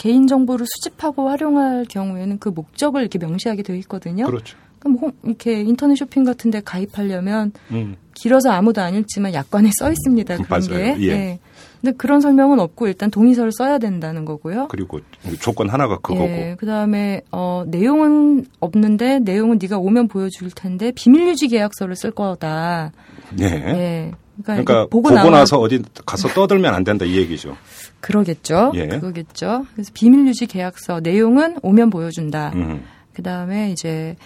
개인 0.00 0.26
정보를 0.26 0.64
수집하고 0.66 1.28
활용할 1.28 1.84
경우에는 1.84 2.38
그 2.38 2.48
목적을 2.48 3.02
이렇게 3.02 3.18
명시하게 3.18 3.62
되어 3.62 3.76
있거든요. 3.76 4.24
그렇죠. 4.24 4.56
그럼 4.78 4.96
뭐 4.98 5.12
이렇게 5.22 5.60
인터넷 5.60 5.94
쇼핑 5.94 6.24
같은 6.24 6.50
데 6.50 6.62
가입하려면 6.64 7.52
음. 7.70 7.96
길어서 8.14 8.50
아무도 8.50 8.80
안 8.80 8.94
읽지만 8.94 9.34
약관에 9.34 9.68
써 9.78 9.90
있습니다. 9.90 10.38
그런 10.38 10.48
맞아요. 10.48 10.94
게. 10.96 11.02
예. 11.02 11.06
예. 11.08 11.38
근데 11.82 11.94
그런 11.98 12.22
설명은 12.22 12.60
없고 12.60 12.86
일단 12.86 13.10
동의서를 13.10 13.52
써야 13.52 13.76
된다는 13.76 14.24
거고요. 14.24 14.68
그리고 14.68 15.00
조건 15.38 15.68
하나가 15.68 15.98
그거고. 15.98 16.24
예. 16.24 16.56
그다음에 16.58 17.20
어 17.30 17.64
내용은 17.66 18.46
없는데 18.58 19.18
내용은 19.18 19.58
네가 19.60 19.76
오면 19.76 20.08
보여줄 20.08 20.50
텐데 20.50 20.92
비밀 20.92 21.28
유지 21.28 21.48
계약서를 21.48 21.94
쓸 21.94 22.10
거다. 22.10 22.92
예. 23.38 23.44
예. 23.44 24.12
그러니까, 24.42 24.64
그러니까 24.64 24.86
보고, 24.90 25.10
보고 25.10 25.30
나서 25.30 25.58
어디 25.58 25.82
가서 26.06 26.28
떠들면 26.28 26.74
안 26.74 26.84
된다 26.84 27.04
이 27.04 27.16
얘기죠. 27.16 27.56
그러겠죠. 28.00 28.72
예. 28.74 28.88
그거겠죠. 28.88 29.66
그래서 29.72 29.90
비밀 29.94 30.26
유지 30.26 30.46
계약서 30.46 31.00
내용은 31.00 31.56
오면 31.62 31.90
보여준다. 31.90 32.52
음. 32.54 32.84
그 33.12 33.22
다음에 33.22 33.70
이제 33.70 34.16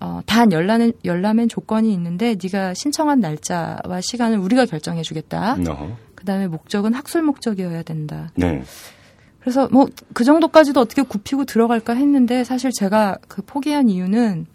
어, 0.00 0.20
단 0.26 0.52
열라는 0.52 0.92
열라면 1.04 1.48
조건이 1.48 1.92
있는데 1.92 2.36
네가 2.42 2.74
신청한 2.74 3.20
날짜와 3.20 4.00
시간을 4.00 4.38
우리가 4.38 4.66
결정해주겠다. 4.66 5.56
그다음에 6.14 6.46
목적은 6.46 6.94
학술 6.94 7.22
목적이어야 7.22 7.82
된다. 7.82 8.30
네. 8.34 8.62
그래서 9.40 9.68
뭐 9.70 9.86
그 10.12 10.24
정도까지도 10.24 10.80
어떻게 10.80 11.02
굽히고 11.02 11.44
들어갈까 11.44 11.94
했는데 11.94 12.44
사실 12.44 12.70
제가 12.72 13.18
그 13.28 13.40
포기한 13.42 13.88
이유는 13.88 14.46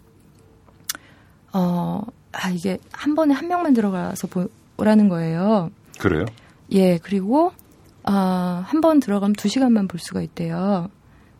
어, 1.52 2.02
아 2.32 2.50
이게 2.50 2.78
한 2.92 3.14
번에 3.14 3.32
한 3.32 3.48
명만 3.48 3.72
들어가서 3.72 4.26
보 4.26 4.48
라는 4.78 5.08
거예요. 5.08 5.70
그래요? 5.98 6.24
예, 6.72 6.98
그리고 6.98 7.52
아, 8.02 8.62
한 8.66 8.80
번 8.80 9.00
들어가면 9.00 9.34
두 9.34 9.48
시간만 9.48 9.88
볼 9.88 9.98
수가 10.00 10.20
있대요. 10.22 10.88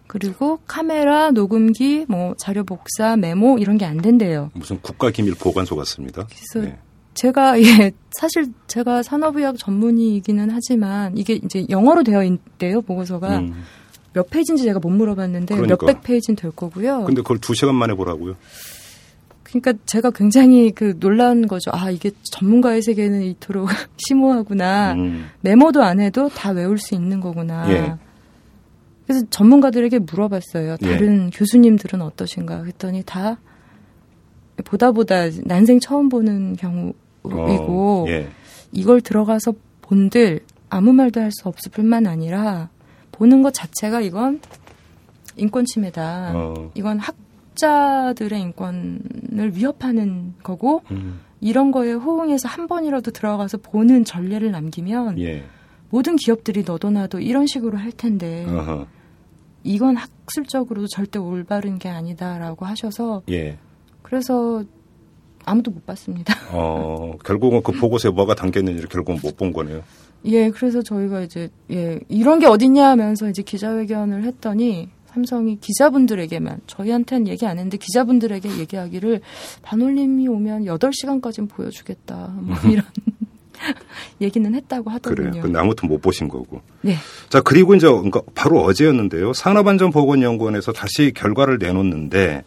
그리고 0.06 0.60
카메라, 0.66 1.30
녹음기, 1.30 2.06
뭐 2.08 2.34
자료 2.38 2.62
복사, 2.64 3.16
메모 3.16 3.58
이런 3.58 3.76
게 3.78 3.84
안 3.84 3.98
된대요. 3.98 4.50
무슨 4.54 4.78
국가 4.80 5.10
기밀 5.10 5.34
보관소 5.34 5.76
같습니다. 5.76 6.26
그래서 6.26 6.68
네. 6.68 6.78
제가 7.14 7.60
예 7.62 7.92
사실 8.12 8.52
제가 8.66 9.02
산업의학 9.02 9.56
전문의이기는 9.58 10.50
하지만 10.50 11.16
이게 11.18 11.34
이제 11.44 11.66
영어로 11.70 12.02
되어 12.02 12.22
있대요 12.24 12.80
보고서가 12.82 13.38
음. 13.38 13.62
몇 14.12 14.30
페이지인지 14.30 14.62
제가 14.64 14.78
못 14.78 14.90
물어봤는데 14.90 15.54
그러니까. 15.56 15.86
몇백 15.86 16.02
페이지는 16.02 16.36
될 16.36 16.50
거고요. 16.52 17.04
근데 17.04 17.22
그걸 17.22 17.38
두 17.38 17.54
시간 17.54 17.74
만에 17.74 17.94
보라고요? 17.94 18.36
그러니까 19.60 19.82
제가 19.86 20.10
굉장히 20.10 20.70
그 20.70 20.98
놀란 20.98 21.46
거죠. 21.46 21.70
아 21.72 21.90
이게 21.90 22.10
전문가의 22.32 22.82
세계는 22.82 23.22
이토록 23.22 23.68
심오하구나. 23.96 24.94
음. 24.94 25.26
메모도 25.42 25.82
안 25.82 26.00
해도 26.00 26.28
다 26.28 26.50
외울 26.50 26.78
수 26.78 26.94
있는 26.94 27.20
거구나. 27.20 27.70
예. 27.70 27.94
그래서 29.06 29.24
전문가들에게 29.30 30.00
물어봤어요. 30.00 30.76
예. 30.82 30.86
다른 30.86 31.30
교수님들은 31.30 32.00
어떠신가? 32.02 32.60
그랬더니 32.62 33.02
다 33.04 33.38
보다 34.64 34.92
보다 34.92 35.24
난생 35.44 35.80
처음 35.80 36.08
보는 36.08 36.56
경우이고 36.56 36.94
어, 37.24 38.04
예. 38.08 38.28
이걸 38.72 39.00
들어가서 39.00 39.52
본들 39.82 40.40
아무 40.70 40.92
말도 40.92 41.20
할 41.20 41.30
수 41.30 41.48
없을 41.48 41.70
뿐만 41.70 42.06
아니라 42.06 42.70
보는 43.12 43.42
것 43.42 43.52
자체가 43.54 44.00
이건 44.00 44.40
인권 45.36 45.64
침해다. 45.64 46.32
어. 46.34 46.70
이건 46.74 46.98
학 46.98 47.14
자들의 47.54 48.40
인권을 48.40 49.52
위협하는 49.54 50.34
거고 50.42 50.82
음. 50.90 51.20
이런 51.40 51.70
거에 51.70 51.92
호응해서 51.92 52.48
한 52.48 52.66
번이라도 52.66 53.10
들어가서 53.10 53.58
보는 53.58 54.04
전례를 54.04 54.50
남기면 54.50 55.18
예. 55.20 55.44
모든 55.90 56.16
기업들이 56.16 56.62
너도나도 56.66 57.20
이런 57.20 57.46
식으로 57.46 57.76
할 57.78 57.92
텐데 57.92 58.46
어허. 58.48 58.86
이건 59.62 59.96
학술적으로도 59.96 60.88
절대 60.88 61.18
올바른 61.18 61.78
게 61.78 61.88
아니다라고 61.88 62.66
하셔서 62.66 63.22
예. 63.30 63.58
그래서 64.02 64.64
아무도 65.44 65.70
못 65.70 65.84
봤습니다. 65.86 66.34
어, 66.52 67.12
결국은 67.24 67.62
그 67.62 67.72
보고서에 67.72 68.10
뭐가 68.10 68.34
담겨 68.34 68.60
있는지를 68.60 68.88
결국은 68.88 69.20
못 69.22 69.36
본 69.36 69.52
거네요. 69.52 69.82
예, 70.26 70.48
그래서 70.50 70.80
저희가 70.80 71.20
이제 71.20 71.50
예 71.70 72.00
이런 72.08 72.38
게 72.38 72.46
어딨냐 72.46 72.88
하면서 72.88 73.28
이제 73.28 73.42
기자회견을 73.42 74.24
했더니 74.24 74.88
삼성이 75.14 75.58
기자분들에게만 75.60 76.60
저희한테는 76.66 77.28
얘기 77.28 77.46
안 77.46 77.56
했는데 77.58 77.76
기자분들에게 77.76 78.58
얘기하기를 78.58 79.20
반올림이 79.62 80.26
오면 80.26 80.64
8시간까지는 80.64 81.48
보여주겠다 81.48 82.34
뭐 82.36 82.56
이런 82.68 82.84
얘기는 84.20 84.52
했다고 84.52 84.84
그래요. 84.84 84.94
하더군요. 84.96 85.42
근데 85.42 85.58
아무튼 85.58 85.88
못 85.88 86.02
보신 86.02 86.28
거고. 86.28 86.60
네. 86.82 86.96
자, 87.28 87.40
그리고 87.40 87.76
이제 87.76 87.86
그러니까 87.86 88.20
바로 88.34 88.60
어제였는데요. 88.62 89.32
산업안전보건연구원에서 89.32 90.72
다시 90.72 91.12
결과를 91.14 91.58
내놓는데 91.58 92.42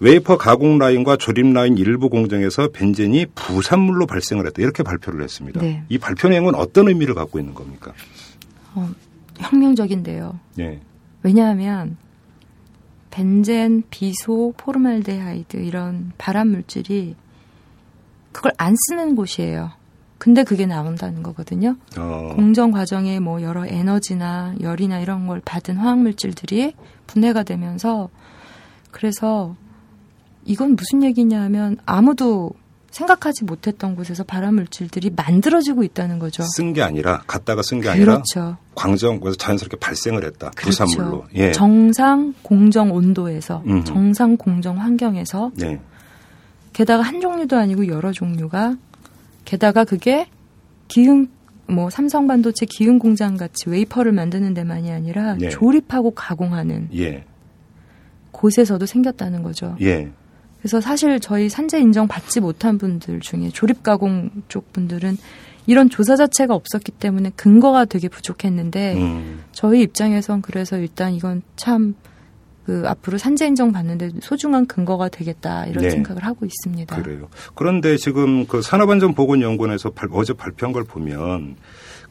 웨이퍼 0.00 0.36
가공 0.36 0.78
라인과 0.78 1.16
조립 1.16 1.46
라인 1.46 1.78
일부 1.78 2.10
공정에서 2.10 2.68
벤젠이 2.68 3.26
부산물로 3.34 4.06
발생을 4.06 4.46
했다. 4.46 4.60
이렇게 4.60 4.82
발표를 4.82 5.22
했습니다. 5.22 5.60
네. 5.62 5.82
이 5.88 5.96
발표 5.98 6.28
내용은 6.28 6.54
어떤 6.54 6.88
의미를 6.88 7.14
갖고 7.14 7.38
있는 7.38 7.54
겁니까? 7.54 7.94
어, 8.74 8.88
혁명적인데요. 9.38 10.38
예. 10.60 10.80
왜냐하면 11.24 11.96
벤젠, 13.10 13.82
비소, 13.90 14.52
포름알데하이드 14.56 15.56
이런 15.56 16.12
발암 16.18 16.48
물질이 16.48 17.16
그걸 18.30 18.52
안 18.58 18.74
쓰는 18.76 19.16
곳이에요. 19.16 19.72
근데 20.18 20.44
그게 20.44 20.66
나온다는 20.66 21.22
거거든요. 21.22 21.76
어, 21.98 22.32
공정 22.34 22.70
과정에 22.70 23.20
뭐 23.20 23.42
여러 23.42 23.66
에너지나 23.66 24.54
열이나 24.60 25.00
이런 25.00 25.26
걸 25.26 25.40
받은 25.44 25.76
화학 25.76 25.98
물질들이 25.98 26.74
분해가 27.06 27.42
되면서 27.42 28.10
그래서 28.90 29.56
이건 30.44 30.76
무슨 30.76 31.02
얘기냐 31.02 31.40
하면 31.42 31.78
아무도 31.86 32.52
생각하지 32.94 33.44
못했던 33.44 33.96
곳에서 33.96 34.22
발암 34.22 34.54
물질들이 34.54 35.10
만들어지고 35.10 35.82
있다는 35.82 36.20
거죠. 36.20 36.44
쓴 36.44 36.72
게 36.72 36.80
아니라 36.80 37.24
갖다가 37.26 37.60
쓴 37.62 37.80
게 37.80 37.88
아니라 37.88 38.22
그렇죠. 38.22 38.56
광정에서 38.76 39.34
자연스럽게 39.34 39.78
발생을 39.78 40.24
했다. 40.24 40.50
그렇죠. 40.54 40.84
부산물로. 40.84 41.24
예. 41.34 41.50
정상 41.50 42.34
공정 42.42 42.92
온도에서 42.92 43.64
음흠. 43.66 43.84
정상 43.84 44.36
공정 44.36 44.78
환경에서 44.78 45.50
네. 45.56 45.80
게다가 46.72 47.02
한 47.02 47.20
종류도 47.20 47.56
아니고 47.56 47.88
여러 47.88 48.12
종류가 48.12 48.76
게다가 49.44 49.84
그게 49.84 50.28
기흥 50.86 51.26
뭐 51.66 51.90
삼성 51.90 52.28
반도체 52.28 52.64
기흥 52.66 53.00
공장 53.00 53.36
같이 53.36 53.68
웨이퍼를 53.70 54.12
만드는 54.12 54.54
데만이 54.54 54.92
아니라 54.92 55.34
네. 55.34 55.48
조립하고 55.48 56.12
가공하는 56.12 56.90
예. 56.94 57.24
곳에서도 58.30 58.86
생겼다는 58.86 59.42
거죠. 59.42 59.76
예. 59.80 60.12
그래서 60.64 60.80
사실 60.80 61.20
저희 61.20 61.50
산재 61.50 61.78
인정 61.78 62.08
받지 62.08 62.40
못한 62.40 62.78
분들 62.78 63.20
중에 63.20 63.50
조립 63.50 63.82
가공 63.82 64.30
쪽 64.48 64.72
분들은 64.72 65.18
이런 65.66 65.90
조사 65.90 66.16
자체가 66.16 66.54
없었기 66.54 66.92
때문에 66.92 67.32
근거가 67.36 67.84
되게 67.84 68.08
부족했는데 68.08 68.94
음. 68.96 69.40
저희 69.52 69.82
입장에선 69.82 70.40
그래서 70.40 70.78
일단 70.78 71.12
이건 71.12 71.42
참 71.56 71.94
그 72.64 72.84
앞으로 72.86 73.18
산재 73.18 73.46
인정 73.48 73.72
받는데 73.72 74.12
소중한 74.22 74.64
근거가 74.64 75.10
되겠다 75.10 75.66
이런 75.66 75.82
네. 75.84 75.90
생각을 75.90 76.24
하고 76.24 76.46
있습니다. 76.46 76.96
그래요. 76.96 77.28
그런데 77.54 77.98
지금 77.98 78.46
그 78.46 78.62
산업안전보건연구원에서 78.62 79.90
발- 79.90 80.08
어제 80.12 80.32
발표한 80.32 80.72
걸 80.72 80.82
보면 80.84 81.56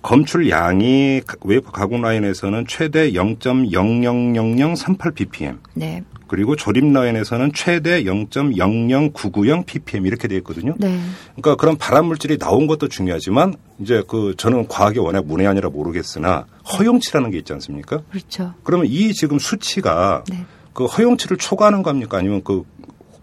검출 0.04 0.52
양이 0.52 1.22
웨이퍼 1.44 1.72
가공 1.72 2.04
라인에서는 2.04 2.66
최대 2.68 3.13
0.000038 3.13 5.16
ppm 5.16 5.58
네, 5.74 6.04
그리고 6.34 6.56
조립 6.56 6.84
라인에서는 6.84 7.52
최대 7.54 8.06
0.00990 8.06 9.67
ppm 9.67 10.08
이렇게 10.08 10.28
돼 10.28 10.36
있거든요. 10.38 10.74
네, 10.80 11.00
그러니까 11.36 11.56
그런 11.56 11.78
발암 11.78 12.08
물질이 12.08 12.39
나온 12.39 12.65
것도 12.65 12.88
중요하지만 12.88 13.54
이제 13.78 14.02
그 14.08 14.34
저는 14.36 14.67
과학이 14.67 14.98
워낙 14.98 15.28
문외한이라 15.28 15.69
모르겠으나 15.69 16.48
허용치라는 16.76 17.30
게 17.30 17.38
있지 17.38 17.54
않습니까? 17.54 18.02
그렇죠. 18.10 18.56
그러면 18.63 18.88
이 18.88 19.13
지금 19.13 19.38
수치가 19.38 20.24
네, 20.28 20.43
그 20.74 20.86
허용치를 20.86 21.38
초과하는 21.38 21.84
겁니까? 21.84 22.17
아니면 22.17 22.41
그 22.43 22.63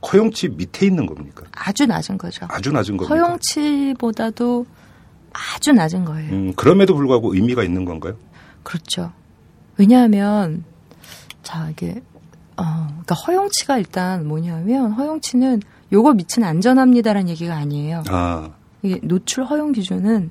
허용치 0.06 0.50
밑에 0.50 0.86
있는 0.86 1.06
겁니까? 1.06 1.42
아주 1.50 1.86
낮은 1.86 2.16
거죠. 2.16 2.46
아주 2.48 2.70
낮은 2.70 2.96
겁니까? 2.96 3.12
허용치보다도 3.12 4.66
아주 5.32 5.72
낮은 5.72 6.04
거예요. 6.04 6.30
음, 6.30 6.52
그럼에도 6.54 6.94
불구하고 6.94 7.34
의미가 7.34 7.64
있는 7.64 7.84
건가요? 7.84 8.16
그렇죠. 8.62 9.10
왜냐하면 9.78 10.62
자 11.42 11.68
이게 11.70 12.00
어 12.60 12.86
그러니까 12.88 13.14
허용치가 13.14 13.78
일단 13.78 14.26
뭐냐면 14.26 14.92
허용치는 14.92 15.62
요거 15.92 16.14
밑은 16.14 16.44
안전합니다라는 16.44 17.28
얘기가 17.30 17.54
아니에요. 17.54 18.04
아, 18.08 18.50
이게 18.82 19.00
노출 19.02 19.44
허용 19.44 19.72
기준은 19.72 20.30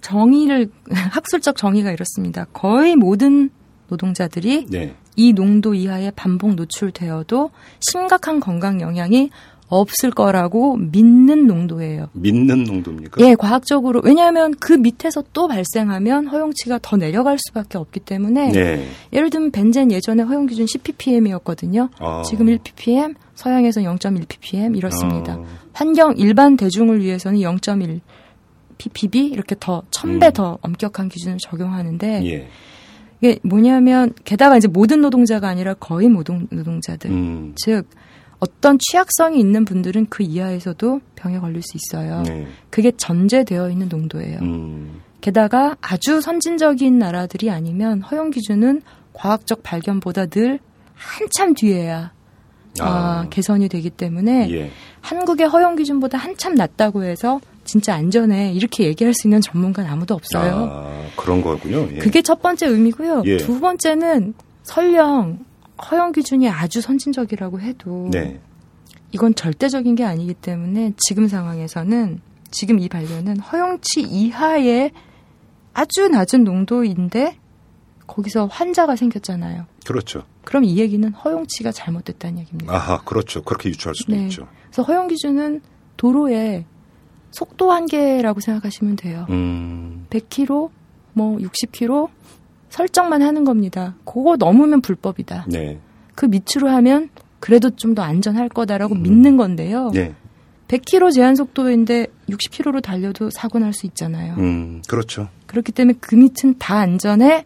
정의를 0.00 0.70
학술적 0.90 1.56
정의가 1.56 1.90
이렇습니다. 1.92 2.46
거의 2.52 2.96
모든 2.96 3.50
노동자들이 3.88 4.66
네. 4.66 4.94
이 5.16 5.32
농도 5.32 5.74
이하에 5.74 6.12
반복 6.12 6.54
노출되어도 6.54 7.50
심각한 7.80 8.38
건강 8.38 8.80
영향이 8.80 9.30
없을 9.68 10.10
거라고 10.10 10.76
믿는 10.76 11.46
농도예요. 11.46 12.08
믿는 12.12 12.64
농도입니까? 12.64 13.24
예, 13.24 13.34
과학적으로 13.34 14.00
왜냐하면 14.02 14.54
그 14.58 14.72
밑에서 14.72 15.22
또 15.32 15.46
발생하면 15.46 16.26
허용치가 16.26 16.78
더 16.80 16.96
내려갈 16.96 17.36
수밖에 17.38 17.76
없기 17.78 18.00
때문에 18.00 18.52
네. 18.52 18.88
예를 19.12 19.30
들면 19.30 19.50
벤젠 19.50 19.92
예전에 19.92 20.22
허용 20.22 20.46
기준 20.46 20.64
10ppm이었거든요. 20.64 21.90
아. 21.98 22.22
지금 22.22 22.46
1ppm, 22.46 23.14
서양에서 23.34 23.82
0.1ppm 23.82 24.76
이렇습니다. 24.76 25.34
아. 25.34 25.44
환경 25.72 26.14
일반 26.16 26.56
대중을 26.56 27.00
위해서는 27.00 27.40
0.1 27.40 28.00
ppb 28.78 29.26
이렇게 29.26 29.54
더 29.58 29.82
1000배 29.90 30.26
음. 30.26 30.32
더 30.32 30.58
엄격한 30.62 31.08
기준을 31.08 31.38
적용하는데 31.38 32.24
예. 32.24 32.48
이게 33.20 33.38
뭐냐면 33.42 34.14
게다가 34.24 34.56
이제 34.56 34.68
모든 34.68 35.00
노동자가 35.00 35.48
아니라 35.48 35.74
거의 35.74 36.08
모든 36.08 36.46
노동자들 36.50 37.10
음. 37.10 37.52
즉 37.56 37.86
어떤 38.40 38.78
취약성이 38.78 39.40
있는 39.40 39.64
분들은 39.64 40.06
그 40.10 40.22
이하에서도 40.22 41.00
병에 41.16 41.38
걸릴 41.38 41.62
수 41.62 41.76
있어요. 41.76 42.22
네. 42.22 42.46
그게 42.70 42.92
전제되어 42.92 43.70
있는 43.70 43.88
농도예요. 43.88 44.38
음. 44.42 45.00
게다가 45.20 45.76
아주 45.80 46.20
선진적인 46.20 46.98
나라들이 46.98 47.50
아니면 47.50 48.00
허용 48.02 48.30
기준은 48.30 48.82
과학적 49.12 49.62
발견보다 49.64 50.26
늘 50.26 50.60
한참 50.94 51.54
뒤에야 51.54 52.12
아, 52.80 52.84
아. 52.84 53.26
개선이 53.30 53.68
되기 53.68 53.90
때문에 53.90 54.50
예. 54.52 54.70
한국의 55.00 55.48
허용 55.48 55.74
기준보다 55.74 56.18
한참 56.18 56.54
낮다고 56.54 57.02
해서 57.02 57.40
진짜 57.64 57.94
안전해 57.94 58.52
이렇게 58.52 58.84
얘기할 58.84 59.14
수 59.14 59.26
있는 59.26 59.40
전문가는 59.40 59.90
아무도 59.90 60.14
없어요. 60.14 60.70
아, 60.70 61.06
그런 61.16 61.42
거군요. 61.42 61.88
예. 61.92 61.98
그게 61.98 62.22
첫 62.22 62.40
번째 62.40 62.66
의미고요. 62.66 63.22
예. 63.26 63.36
두 63.38 63.58
번째는 63.58 64.34
설령 64.62 65.40
허용 65.90 66.12
기준이 66.12 66.48
아주 66.48 66.80
선진적이라고 66.80 67.60
해도 67.60 68.08
네. 68.10 68.40
이건 69.12 69.34
절대적인 69.34 69.94
게 69.94 70.04
아니기 70.04 70.34
때문에 70.34 70.92
지금 70.96 71.28
상황에서는 71.28 72.20
지금 72.50 72.78
이 72.78 72.88
반려는 72.88 73.38
허용치 73.38 74.02
이하의 74.02 74.92
아주 75.72 76.08
낮은 76.08 76.44
농도인데 76.44 77.38
거기서 78.06 78.46
환자가 78.46 78.96
생겼잖아요. 78.96 79.66
그렇죠. 79.86 80.24
그럼 80.44 80.64
이 80.64 80.78
얘기는 80.78 81.08
허용치가 81.12 81.72
잘못됐다는 81.72 82.38
얘기입니다. 82.40 82.74
아하, 82.74 83.02
그렇죠. 83.02 83.42
그렇게 83.42 83.68
유추할 83.68 83.94
수도 83.94 84.12
네. 84.14 84.24
있죠. 84.24 84.48
그래서 84.64 84.82
허용 84.82 85.08
기준은 85.08 85.60
도로에 85.96 86.64
속도 87.30 87.70
한계라고 87.70 88.40
생각하시면 88.40 88.96
돼요. 88.96 89.26
음, 89.28 90.06
100km, 90.10 90.70
뭐 91.12 91.36
60km 91.36 92.08
설정만 92.70 93.22
하는 93.22 93.44
겁니다. 93.44 93.94
그거 94.04 94.36
넘으면 94.36 94.80
불법이다. 94.80 95.46
네. 95.48 95.78
그 96.14 96.26
밑으로 96.26 96.68
하면 96.68 97.08
그래도 97.40 97.70
좀 97.70 97.94
더 97.94 98.02
안전할 98.02 98.48
거다라고 98.48 98.94
음. 98.94 99.02
믿는 99.02 99.36
건데요. 99.36 99.90
네. 99.94 100.14
100km 100.68 101.14
제한 101.14 101.34
속도인데 101.36 102.06
60km로 102.28 102.82
달려도 102.82 103.30
사고 103.30 103.58
날 103.58 103.72
수 103.72 103.86
있잖아요. 103.86 104.34
음, 104.38 104.82
그렇죠. 104.88 105.28
그렇기 105.46 105.72
때문에 105.72 105.96
그 106.00 106.14
밑은 106.14 106.58
다 106.58 106.76
안전해. 106.78 107.44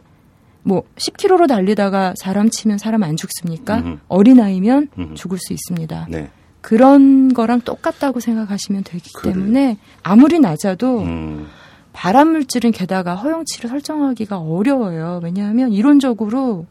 뭐 0.65 0.83
10km로 0.97 1.47
달리다가 1.47 2.15
사람 2.17 2.51
치면 2.51 2.79
사람 2.79 3.03
안 3.05 3.17
죽습니까? 3.17 3.79
음흠. 3.79 3.99
어린아이면 4.09 4.89
음흠. 4.99 5.15
죽을 5.15 5.39
수 5.39 5.53
있습니다. 5.53 6.07
네. 6.11 6.31
그런 6.61 7.33
거랑 7.35 7.61
똑같다고 7.63 8.21
생각하시면 8.21 8.85
되기 8.85 9.11
그래요. 9.15 9.35
때문에 9.35 9.77
아무리 10.03 10.39
낮아도 10.41 11.01
음, 11.03 11.47
발암 11.93 12.33
물질은 12.33 12.71
게다가 12.73 13.15
허용치를 13.15 13.69
설정하기가 13.71 14.39
어려워요. 14.39 15.21
왜냐하면 15.23 15.73
이론적으로 15.73 16.67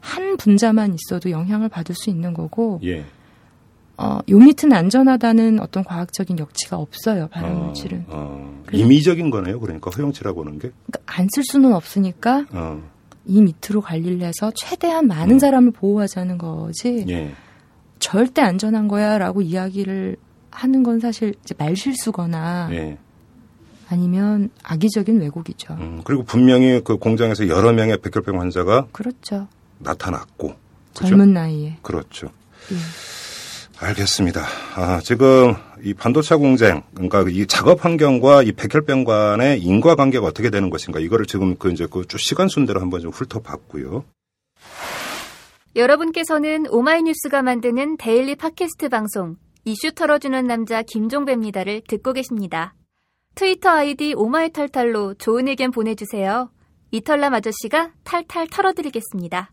한 0.00 0.36
분자만 0.36 0.94
있어도 0.94 1.30
영향을 1.30 1.68
받을 1.68 1.94
수 1.94 2.10
있는 2.10 2.32
거고 2.34 2.80
예. 2.84 3.04
어, 3.96 4.18
요 4.28 4.38
밑은 4.38 4.72
안전하다는 4.72 5.60
어떤 5.60 5.84
과학적인 5.84 6.38
역치가 6.38 6.76
없어요. 6.76 7.28
발암 7.28 7.52
어, 7.56 7.64
물질은 7.66 8.06
어, 8.08 8.62
임의적인 8.72 9.30
거네요. 9.30 9.60
그러니까 9.60 9.90
허용치라고 9.90 10.42
하는 10.42 10.58
게. 10.58 10.70
그러니까 10.86 11.00
안 11.06 11.28
쓸 11.32 11.44
수는 11.44 11.72
없으니까 11.72 12.46
어, 12.52 12.82
이 13.26 13.40
밑으로 13.42 13.80
관리를 13.80 14.20
해서 14.26 14.50
최대한 14.56 15.06
많은 15.06 15.36
음. 15.36 15.38
사람을 15.38 15.70
보호하자는 15.72 16.38
거지 16.38 17.04
예. 17.08 17.32
절대 18.00 18.42
안전한 18.42 18.88
거야라고 18.88 19.42
이야기를 19.42 20.16
하는 20.50 20.82
건 20.82 20.98
사실 20.98 21.34
이제 21.44 21.54
말실수거나 21.56 22.68
예. 22.72 22.98
아니면 23.92 24.48
악의적인 24.62 25.20
왜곡이죠. 25.20 25.74
음, 25.74 26.00
그리고 26.04 26.22
분명히 26.24 26.80
그 26.82 26.96
공장에서 26.96 27.46
여러 27.48 27.72
명의 27.72 27.98
백혈병 27.98 28.40
환자가 28.40 28.86
그렇죠. 28.90 29.46
나타났고. 29.78 30.54
그죠? 30.94 31.06
젊은 31.08 31.32
나이에. 31.34 31.76
그렇죠. 31.82 32.28
예. 32.72 32.76
알겠습니다. 33.86 34.42
아, 34.76 35.00
지금 35.02 35.54
이 35.82 35.92
반도체 35.92 36.36
공장, 36.36 36.82
그러니까 36.94 37.24
이 37.28 37.46
작업 37.46 37.84
환경과 37.84 38.44
이 38.44 38.52
백혈병 38.52 39.04
간의 39.04 39.60
인과관계가 39.60 40.24
어떻게 40.24 40.50
되는 40.50 40.70
것인가, 40.70 41.00
이거를 41.00 41.26
지금 41.26 41.56
그 41.56 41.70
이제 41.72 41.86
그 41.86 42.04
쭉 42.06 42.18
시간 42.20 42.48
순대로 42.48 42.80
한번 42.80 43.00
좀 43.00 43.10
훑어봤고요. 43.10 44.04
여러분께서는 45.74 46.66
오마이뉴스가 46.70 47.42
만드는 47.42 47.96
daily 47.96 48.36
팟캐스트 48.36 48.88
방송 48.88 49.36
이슈 49.64 49.92
털어주는 49.92 50.46
남자 50.46 50.82
김종배입니다를 50.82 51.82
듣고 51.88 52.12
계십니다. 52.12 52.74
트위터 53.34 53.70
아이디 53.70 54.14
오마이털털로 54.14 55.14
좋은 55.14 55.48
의견 55.48 55.70
보내주세요. 55.70 56.50
이털남 56.90 57.32
아저씨가 57.34 57.92
탈탈 58.04 58.48
털어드리겠습니다. 58.48 59.50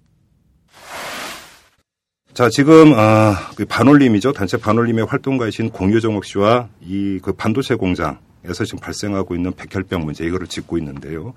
자, 2.33 2.49
지금, 2.49 2.93
아, 2.95 3.35
그 3.55 3.65
반올림이죠. 3.65 4.33
단체 4.33 4.57
반올림의 4.57 5.05
활동가이신 5.05 5.71
공유정옥 5.71 6.25
씨와 6.25 6.69
이 6.81 7.19
그 7.21 7.33
반도체 7.33 7.75
공장에서 7.75 8.63
지금 8.65 8.79
발생하고 8.79 9.35
있는 9.35 9.51
백혈병 9.53 10.05
문제, 10.05 10.25
이거를 10.25 10.47
짚고 10.47 10.77
있는데요. 10.77 11.33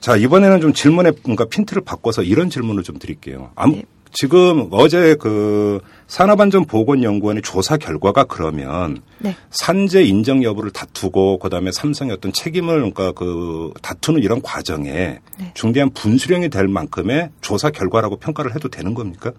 자, 0.00 0.16
이번에는 0.16 0.60
좀 0.60 0.72
질문의 0.72 1.12
뭔가 1.24 1.44
핀트를 1.46 1.82
바꿔서 1.82 2.22
이런 2.22 2.50
질문을 2.50 2.82
좀 2.82 2.98
드릴게요. 2.98 3.50
암- 3.54 3.72
네. 3.72 3.82
지금 4.12 4.68
어제 4.72 5.14
그 5.14 5.80
산업안전보건연구원의 6.08 7.42
조사 7.42 7.76
결과가 7.76 8.24
그러면 8.24 9.02
네. 9.18 9.36
산재 9.50 10.02
인정 10.02 10.42
여부를 10.42 10.72
다투고 10.72 11.38
그다음에 11.38 11.70
삼성의 11.72 12.14
어떤 12.14 12.32
책임을 12.32 12.76
그러니까 12.76 13.12
그 13.12 13.72
다투는 13.82 14.22
이런 14.22 14.42
과정에 14.42 15.18
네. 15.38 15.50
중대한 15.54 15.90
분수령이 15.90 16.48
될 16.48 16.66
만큼의 16.66 17.30
조사 17.40 17.70
결과라고 17.70 18.16
평가를 18.16 18.54
해도 18.54 18.68
되는 18.68 18.94
겁니까? 18.94 19.32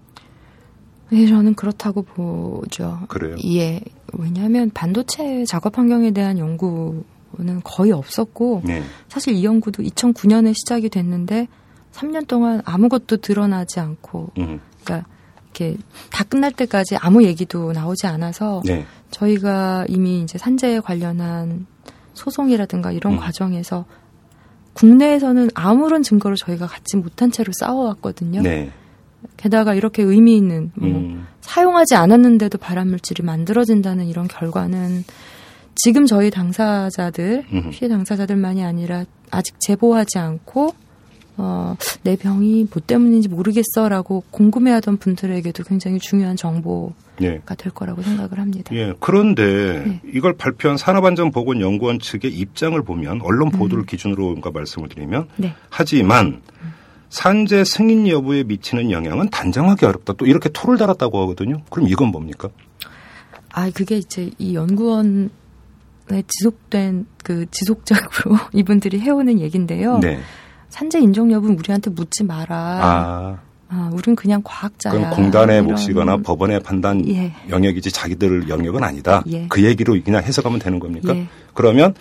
네, 1.09 1.28
저는 1.28 1.55
그렇다고 1.55 2.03
보죠. 2.03 2.99
그래요? 3.09 3.36
예. 3.45 3.82
왜냐하면 4.13 4.72
반도체 4.74 5.43
작업 5.45 5.78
환경에 5.78 6.11
대한 6.11 6.38
연구는 6.38 7.03
거의 7.65 7.91
없었고 7.91 8.61
네. 8.63 8.82
사실 9.09 9.34
이 9.34 9.43
연구도 9.43 9.84
2009년에 9.84 10.53
시작이 10.53 10.88
됐는데 10.89 11.49
3년 11.94 12.28
동안 12.28 12.62
아무것도 12.66 13.18
드러나지 13.18 13.80
않고 13.80 14.32
음. 14.38 14.60
그러니까 14.84 15.08
이렇게 15.46 15.78
다 16.10 16.24
끝날 16.24 16.52
때까지 16.52 16.98
아무 16.98 17.24
얘기도 17.24 17.74
나오지 17.74 18.08
않아서 18.08 18.62
네. 18.66 18.86
저희가 19.12 19.86
이미 19.89 20.22
이제 20.22 20.38
산재에 20.38 20.80
관련한 20.80 21.66
소송이라든가 22.14 22.92
이런 22.92 23.14
음. 23.14 23.20
과정에서 23.20 23.86
국내에서는 24.74 25.50
아무런 25.54 26.02
증거를 26.02 26.38
저희가 26.38 26.68
갖지 26.68 26.98
못한 26.98 27.32
채로 27.32 27.52
싸워왔거든요. 27.60 28.42
네. 28.42 28.72
게다가 29.38 29.74
이렇게 29.74 30.02
의미 30.02 30.38
있는 30.38 30.72
뭐 30.76 30.89
음. 30.89 31.28
사용하지 31.42 31.96
않았는데도 31.96 32.58
발암 32.58 32.88
물질이 32.88 33.24
만들어진다는 33.24 34.06
이런 34.08 34.28
결과는 34.28 35.04
지금 35.76 36.06
저희 36.06 36.32
당사자들 36.32 37.46
음. 37.52 37.70
피해 37.72 37.89
당사자들만이 37.89 38.64
아니라 38.64 39.06
아직 39.30 39.56
제보하지 39.60 40.20
않고 40.20 40.74
어, 41.38 41.76
내 42.04 42.16
병이 42.16 42.68
뭐 42.74 42.82
때문인지 42.86 43.30
모르겠어라고 43.30 44.24
궁금해하던 44.32 44.98
분들에게도 44.98 45.64
굉장히 45.64 46.00
중요한 46.00 46.36
정보가 46.36 46.94
예. 47.22 47.42
될 47.58 47.72
거라고 47.72 48.02
생각을 48.02 48.40
합니다. 48.40 48.76
예. 48.76 48.94
그런데 49.00 49.84
네. 49.86 50.02
이걸 50.14 50.34
발표한 50.34 50.78
산업안전보건연구원 50.78 52.00
측의 52.00 52.32
입장을 52.32 52.82
보면 52.84 53.22
언론 53.22 53.48
음. 53.48 53.52
보도를 53.52 53.86
기준으로 53.86 54.26
뭔가 54.26 54.52
말씀을 54.52 54.90
드리면 54.90 55.28
네. 55.38 55.54
하지만 55.70 56.42
산재 57.10 57.66
승인 57.66 58.08
여부에 58.08 58.44
미치는 58.44 58.90
영향은 58.90 59.30
단정하기 59.30 59.86
어렵다. 59.86 60.14
또 60.14 60.26
이렇게 60.26 60.50
토를 60.50 60.78
달았다고 60.78 61.22
하거든요. 61.22 61.62
그럼 61.70 61.88
이건 61.90 62.08
뭡니까? 62.08 62.50
아, 63.54 63.70
그게 63.70 63.98
이제 63.98 64.32
이 64.38 64.56
연구원에 64.56 65.30
지속된 66.26 67.06
그 67.24 67.46
지속적으로 67.52 68.38
이분들이 68.54 69.00
해오는 69.02 69.40
얘기인데요. 69.42 70.00
네. 70.00 70.20
산재 70.72 70.99
인정 70.99 71.32
여부는 71.32 71.59
우리한테 71.59 71.89
묻지 71.91 72.24
마라. 72.24 72.55
아, 72.57 73.38
아, 73.69 73.89
우린 73.93 74.15
그냥 74.15 74.41
과학자야. 74.43 74.93
그럼 74.93 75.09
공단의 75.11 75.57
이런- 75.57 75.67
몫이거나 75.72 76.17
법원의 76.17 76.61
판단 76.61 77.07
예. 77.07 77.34
영역이지 77.49 77.91
자기들 77.91 78.49
영역은 78.49 78.84
아니다. 78.84 79.24
예. 79.30 79.47
그 79.47 79.63
얘기로 79.63 79.97
그냥 80.03 80.24
해석하면 80.24 80.59
되는 80.59 80.80
겁니까? 80.80 81.15
예. 81.15 81.28
그러면 81.53 81.93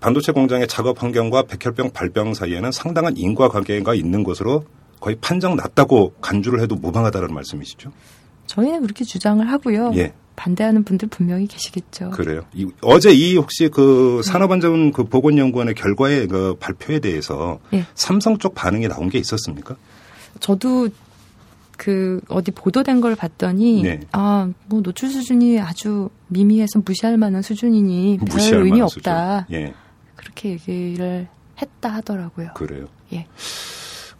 반도체 0.00 0.32
공장의 0.32 0.68
작업 0.68 1.02
환경과 1.02 1.44
백혈병 1.44 1.90
발병 1.92 2.34
사이에는 2.34 2.70
상당한 2.70 3.16
인과관계가 3.16 3.94
있는 3.94 4.22
것으로 4.24 4.64
거의 5.00 5.16
판정 5.20 5.56
났다고 5.56 6.12
간주를 6.20 6.60
해도 6.60 6.76
무방하다는 6.76 7.32
말씀이시죠? 7.34 7.90
저희는 8.46 8.82
그렇게 8.82 9.04
주장을 9.04 9.46
하고요. 9.50 9.92
예. 9.96 10.12
반대하는 10.36 10.84
분들 10.84 11.08
분명히 11.08 11.46
계시겠죠. 11.46 12.10
그래요. 12.10 12.42
이- 12.54 12.66
어제 12.80 13.12
이 13.12 13.36
혹시 13.36 13.68
그 13.68 14.20
산업안전 14.24 14.92
그 14.92 15.04
보건연구원의 15.04 15.74
결과의 15.74 16.26
그 16.28 16.56
발표에 16.58 16.98
대해서 17.00 17.58
예. 17.74 17.84
삼성 17.94 18.38
쪽 18.38 18.54
반응이 18.54 18.88
나온 18.88 19.08
게 19.10 19.18
있었습니까? 19.18 19.76
저도 20.40 20.88
그 21.76 22.20
어디 22.28 22.50
보도된 22.50 23.00
걸 23.00 23.16
봤더니 23.16 23.82
네. 23.82 24.00
아, 24.12 24.48
뭐 24.66 24.82
노출 24.82 25.08
수준이 25.10 25.60
아주 25.60 26.10
미미해서 26.28 26.80
무시할 26.84 27.16
만한 27.16 27.42
수준이니 27.42 28.18
별 28.18 28.28
무시할 28.36 28.62
의미 28.64 28.80
없다. 28.80 29.46
예, 29.52 29.74
그렇게 30.16 30.50
얘기를 30.50 31.26
했다 31.60 31.88
하더라고요. 31.90 32.50
그래요. 32.54 32.86
예. 33.12 33.26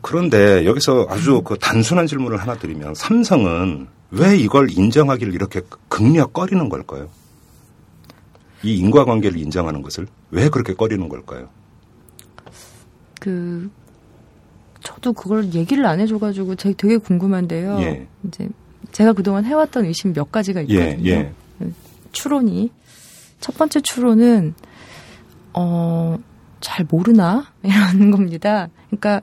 그런데 0.01 0.65
여기서 0.67 1.07
아주 1.09 1.43
그 1.45 1.57
단순한 1.59 2.07
질문을 2.09 2.39
하나 2.39 2.57
드리면 2.57 2.95
삼성은 2.95 3.87
왜 4.13 4.37
이걸 4.37 4.71
인정하기를 4.71 5.35
이렇게 5.35 5.63
극력 5.89 6.33
꺼리는 6.33 6.69
걸까요? 6.69 7.09
이 8.63 8.77
인과관계를 8.77 9.39
인정하는 9.39 9.83
것을 9.83 10.07
왜 10.31 10.49
그렇게 10.49 10.75
꺼리는 10.75 11.09
걸까요? 11.09 11.49
그 13.21 13.71
저도 14.81 15.13
그걸 15.13 15.55
얘기를 15.55 15.87
안 15.87 15.99
해줘가지고 16.01 16.57
되게, 16.57 16.75
되게 16.77 16.97
궁금한데요. 16.99 17.81
예. 17.81 18.07
이제 18.27 18.49
제가 18.91 19.15
그동안 19.15 19.45
해왔던 19.45 19.87
의심 19.87 20.13
몇 20.13 20.31
가지가 20.31 20.69
예, 20.69 20.75
있거든요. 20.75 21.11
예. 21.11 21.33
추론이 22.13 22.71
첫 23.41 23.57
번째 23.57 23.81
추론은 23.81 24.55
어, 25.55 26.19
잘 26.61 26.87
모르나? 26.89 27.47
이런 27.63 28.11
겁니다. 28.11 28.69
그러니까, 28.89 29.23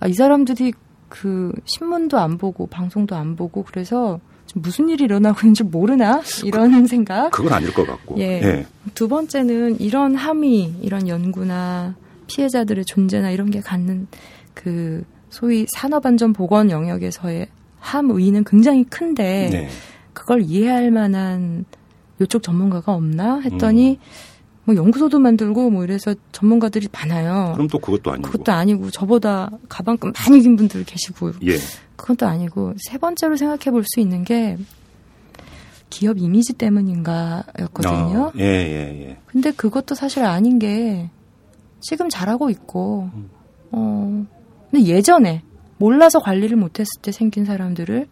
아, 0.00 0.06
이 0.06 0.12
사람들이 0.12 0.72
그 1.08 1.52
신문도 1.64 2.18
안 2.18 2.38
보고 2.38 2.66
방송도 2.66 3.16
안 3.16 3.34
보고 3.34 3.62
그래서 3.62 4.20
무슨 4.54 4.88
일이 4.88 5.04
일어나고 5.04 5.40
있는지 5.42 5.62
모르나? 5.62 6.22
이런 6.44 6.86
생각. 6.86 7.30
그건 7.30 7.52
아닐 7.52 7.72
것 7.72 7.86
같고. 7.86 8.18
예. 8.18 8.40
예. 8.42 8.66
두 8.94 9.08
번째는 9.08 9.80
이런 9.80 10.14
함의, 10.14 10.74
이런 10.80 11.08
연구나 11.08 11.94
피해자들의 12.26 12.84
존재나 12.84 13.30
이런 13.30 13.50
게 13.50 13.60
갖는 13.60 14.06
그 14.54 15.04
소위 15.30 15.66
산업안전 15.76 16.32
보건 16.32 16.70
영역에서의 16.70 17.48
함의는 17.80 18.44
굉장히 18.44 18.84
큰데 18.84 19.48
네. 19.50 19.68
그걸 20.12 20.42
이해할 20.42 20.90
만한 20.90 21.64
요쪽 22.20 22.42
전문가가 22.42 22.92
없나 22.92 23.40
했더니 23.40 23.92
음. 23.92 23.96
뭐 24.64 24.76
연구소도 24.76 25.18
만들고 25.18 25.70
뭐 25.70 25.84
이래서 25.84 26.14
전문가들이 26.32 26.88
많아요. 26.92 27.52
그럼 27.54 27.68
또 27.68 27.78
그것도 27.78 28.12
아니고. 28.12 28.30
그것도 28.30 28.52
아니고 28.52 28.90
저보다 28.90 29.50
가방끈 29.68 30.12
많이 30.12 30.40
긴 30.42 30.56
분들 30.56 30.84
계시고. 30.84 31.32
예. 31.46 31.56
그것도 31.98 32.26
아니고 32.26 32.74
세 32.88 32.96
번째로 32.96 33.36
생각해 33.36 33.70
볼 33.70 33.82
수 33.84 34.00
있는 34.00 34.24
게 34.24 34.56
기업 35.90 36.18
이미지 36.18 36.52
때문인가였거든요. 36.52 38.20
어, 38.20 38.32
예, 38.38 38.44
예, 38.44 39.08
예. 39.08 39.18
근데 39.26 39.50
그것도 39.50 39.94
사실 39.94 40.24
아닌 40.24 40.58
게 40.58 41.10
지금 41.80 42.08
잘하고 42.08 42.50
있고, 42.50 43.08
음. 43.14 43.30
어, 43.72 44.26
근데 44.70 44.84
예전에 44.84 45.42
몰라서 45.78 46.18
관리를 46.18 46.56
못했을 46.56 47.00
때 47.00 47.10
생긴 47.12 47.44
사람들을 47.44 48.06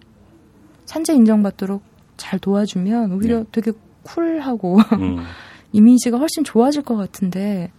산재 0.87 1.14
인정받도록 1.14 1.82
잘 2.16 2.39
도와주면 2.39 3.12
오히려 3.12 3.41
네. 3.41 3.45
되게 3.53 3.72
쿨하고 4.05 4.78
음. 4.99 5.18
이미지가 5.72 6.16
훨씬 6.16 6.45
좋아질 6.45 6.82
것 6.82 6.97
같은데 6.97 7.70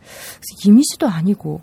이미지도 0.66 1.08
아니고 1.08 1.62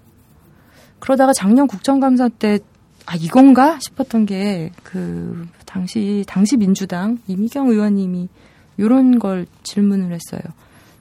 그러다가 0.99 1.32
작년 1.32 1.66
국정감사 1.66 2.30
때 2.30 2.59
아 3.07 3.16
이건가 3.16 3.78
싶었던 3.80 4.26
게 4.26 4.70
그 4.82 5.46
당시 5.66 6.24
당시 6.28 6.57
민주당 6.57 7.18
이미경 7.26 7.68
의원님이 7.68 8.28
이런 8.76 9.18
걸 9.18 9.46
질문을 9.64 10.12
했어요. 10.12 10.40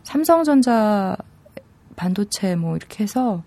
삼성전자 0.04 1.16
반도체 1.95 2.56
뭐 2.56 2.76
이렇게 2.76 3.04
해서 3.04 3.43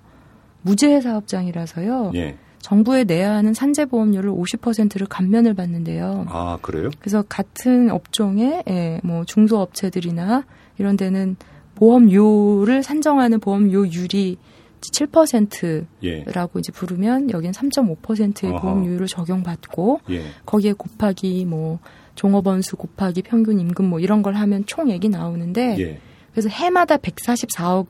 무죄 0.63 1.01
사업장이라서요. 1.01 2.13
예. 2.15 2.37
정부에 2.61 3.05
내야 3.05 3.35
하는 3.35 3.55
산재보험료를 3.55 4.31
50%를 4.31 5.07
감면을 5.09 5.55
받는데요. 5.55 6.27
아 6.29 6.59
그래요? 6.63 6.91
그래서 7.01 7.23
같은 7.29 7.91
업종의 7.91 8.63
예, 8.69 9.01
뭐 9.05 9.25
중소업체들이나 9.25 10.45
이런 10.79 10.97
데는 10.97 11.37
보험료를 11.75 12.83
산정하는 12.83 13.41
보험료율이 13.41 14.39
7%라고 14.81 15.87
예. 16.05 16.25
이제 16.61 16.73
부르면 16.73 17.31
여긴 17.31 17.53
3.5%의 17.53 18.53
어허. 18.53 18.61
보험료율을 18.61 19.07
적용받고 19.07 20.01
예. 20.11 20.23
거기에 20.45 20.73
곱하기 20.73 21.45
뭐 21.47 21.79
종업원 22.15 22.63
수 22.63 22.77
곱하기 22.77 23.23
평균 23.23 23.61
임금 23.61 23.85
뭐 23.85 24.01
이런 24.01 24.23
걸 24.23 24.35
하면 24.35 24.65
총액이 24.67 25.09
나오는데 25.09 25.77
예. 25.79 26.01
그래서 26.33 26.49
해마다 26.49 26.97
144억 26.97 27.87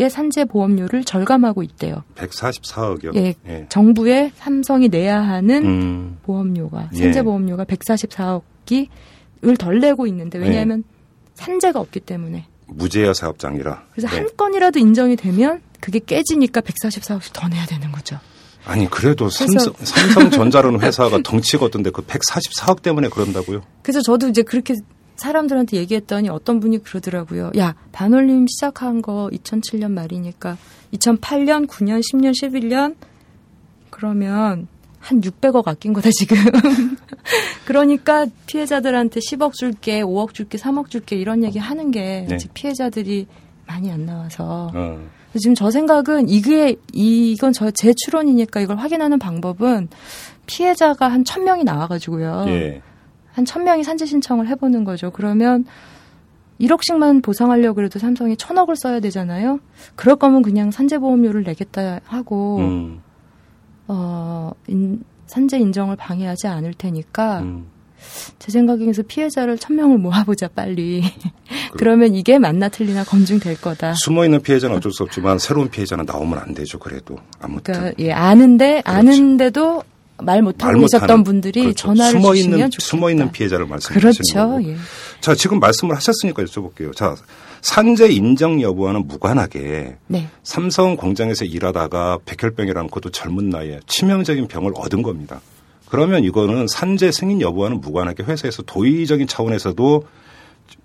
의 0.00 0.08
산재 0.08 0.44
보험료를 0.44 1.02
절감하고 1.02 1.64
있대요. 1.64 2.04
144억이요? 2.14 3.16
예, 3.16 3.34
예. 3.48 3.66
정부에 3.68 4.30
삼성이 4.36 4.88
내야 4.88 5.20
하는 5.20 5.64
음. 5.64 6.18
보험료가 6.22 6.90
산재 6.92 7.18
예. 7.18 7.22
보험료가 7.22 7.64
144억이 7.64 8.86
을덜 9.44 9.80
내고 9.80 10.06
있는데 10.06 10.38
왜냐하면 10.38 10.84
예. 10.86 10.92
산재가 11.34 11.80
없기 11.80 11.98
때문에 11.98 12.46
무죄야 12.68 13.12
사업장이라. 13.12 13.86
그래서 13.90 14.08
네. 14.08 14.18
한 14.18 14.28
건이라도 14.36 14.78
인정이 14.78 15.16
되면 15.16 15.60
그게 15.80 15.98
깨지니까 15.98 16.60
144억씩 16.60 17.32
더 17.32 17.48
내야 17.48 17.66
되는 17.66 17.90
거죠. 17.92 18.18
아니 18.64 18.88
그래도 18.90 19.30
삼성, 19.30 19.72
삼성전자라는 19.82 20.80
회사가 20.82 21.20
덩치가 21.22 21.66
어떤데 21.66 21.90
그 21.90 22.02
144억 22.02 22.82
때문에 22.82 23.08
그런다고요? 23.08 23.62
그래서 23.82 24.02
저도 24.02 24.28
이제 24.28 24.42
그렇게 24.42 24.74
사람들한테 25.16 25.76
얘기했더니 25.78 26.28
어떤 26.28 26.60
분이 26.60 26.82
그러더라고요. 26.82 27.50
야, 27.58 27.74
반올림 27.92 28.46
시작한 28.46 29.02
거 29.02 29.28
2007년 29.32 29.90
말이니까 29.92 30.56
2008년, 30.94 31.66
9년, 31.66 32.00
10년, 32.00 32.32
11년 32.32 32.94
그러면 33.90 34.68
한 35.00 35.20
600억 35.20 35.66
아낀 35.66 35.92
거다 35.92 36.10
지금. 36.10 36.36
그러니까 37.64 38.26
피해자들한테 38.46 39.20
10억 39.20 39.54
줄게, 39.54 40.02
5억 40.02 40.34
줄게, 40.34 40.58
3억 40.58 40.90
줄게 40.90 41.16
이런 41.16 41.44
얘기 41.44 41.58
하는 41.58 41.90
게 41.90 42.26
네. 42.28 42.38
피해자들이 42.54 43.26
많이 43.66 43.90
안 43.90 44.06
나와서. 44.06 44.70
어. 44.74 45.17
지금 45.38 45.54
저 45.54 45.70
생각은 45.70 46.28
이게 46.28 46.76
이건 46.92 47.52
저 47.52 47.70
제 47.70 47.92
추론이니까 47.94 48.60
이걸 48.60 48.76
확인하는 48.78 49.18
방법은 49.18 49.88
피해자가 50.46 51.08
한 51.08 51.24
천명이 51.24 51.64
나와가지고요. 51.64 52.44
예. 52.48 52.82
한 53.32 53.44
1000명이 53.44 53.84
산재 53.84 54.06
신청을 54.06 54.48
해보는 54.48 54.84
거죠. 54.84 55.10
그러면 55.10 55.64
1억씩만 56.60 57.22
보상하려고 57.22 57.76
그래도 57.76 57.98
삼성이 57.98 58.34
1000억을 58.34 58.74
써야 58.74 58.98
되잖아요. 59.00 59.60
그럴 59.94 60.16
거면 60.16 60.42
그냥 60.42 60.70
산재보험료를 60.72 61.44
내겠다 61.44 62.00
하고, 62.04 62.58
음. 62.58 63.00
어, 63.86 64.50
인, 64.66 65.04
산재 65.26 65.58
인정을 65.58 65.94
방해하지 65.96 66.48
않을 66.48 66.74
테니까, 66.74 67.40
음. 67.40 67.66
제 68.38 68.52
생각에서 68.52 69.02
피해자를 69.02 69.56
1000명을 69.56 69.98
모아보자, 69.98 70.48
빨리. 70.48 71.02
그러면 71.76 72.14
이게 72.14 72.38
맞나 72.38 72.68
틀리나 72.68 73.04
검증될 73.04 73.60
거다. 73.60 73.94
숨어 73.94 74.24
있는 74.24 74.40
피해자는 74.40 74.76
어쩔 74.76 74.92
수 74.92 75.02
없지만 75.02 75.38
새로운 75.38 75.68
피해자는 75.68 76.04
나오면 76.06 76.38
안 76.38 76.54
되죠, 76.54 76.78
그래도. 76.78 77.18
아무튼. 77.40 77.74
그러니까, 77.74 77.94
예, 77.98 78.12
아는데, 78.12 78.82
그렇죠. 78.82 78.98
아는데도 78.98 79.82
말 80.20 80.42
못하고 80.42 80.80
계셨던 80.80 81.24
분들이 81.24 81.62
그렇죠. 81.62 81.88
전화를 81.88 82.20
숨어 82.20 82.34
있는 82.34 82.70
숨어 82.76 83.10
있는 83.10 83.30
피해자를 83.30 83.66
말씀하시는 83.66 84.00
그렇죠. 84.00 84.34
거고. 84.34 84.68
예. 84.68 84.76
자 85.20 85.34
지금 85.34 85.60
말씀을 85.60 85.94
하셨으니까 85.96 86.42
여쭤볼게요. 86.44 86.94
자 86.94 87.14
산재 87.60 88.08
인정 88.08 88.60
여부와는 88.60 89.06
무관하게 89.06 89.96
네. 90.06 90.28
삼성 90.42 90.96
공장에서 90.96 91.44
일하다가 91.44 92.18
백혈병이라는 92.24 92.90
것도 92.90 93.10
젊은 93.10 93.50
나이에 93.50 93.80
치명적인 93.86 94.48
병을 94.48 94.72
얻은 94.76 95.02
겁니다. 95.02 95.40
그러면 95.88 96.24
이거는 96.24 96.66
산재 96.68 97.10
승인 97.12 97.40
여부와는 97.40 97.80
무관하게 97.80 98.22
회사에서 98.24 98.62
도의적인 98.62 99.26
차원에서도 99.26 100.04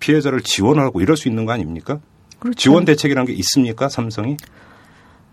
피해자를 0.00 0.40
지원하고 0.40 1.00
이럴 1.00 1.16
수 1.16 1.28
있는 1.28 1.44
거 1.44 1.52
아닙니까? 1.52 2.00
그렇죠. 2.38 2.56
지원 2.56 2.84
대책이라는 2.84 3.26
게 3.26 3.32
있습니까 3.34 3.88
삼성이? 3.88 4.36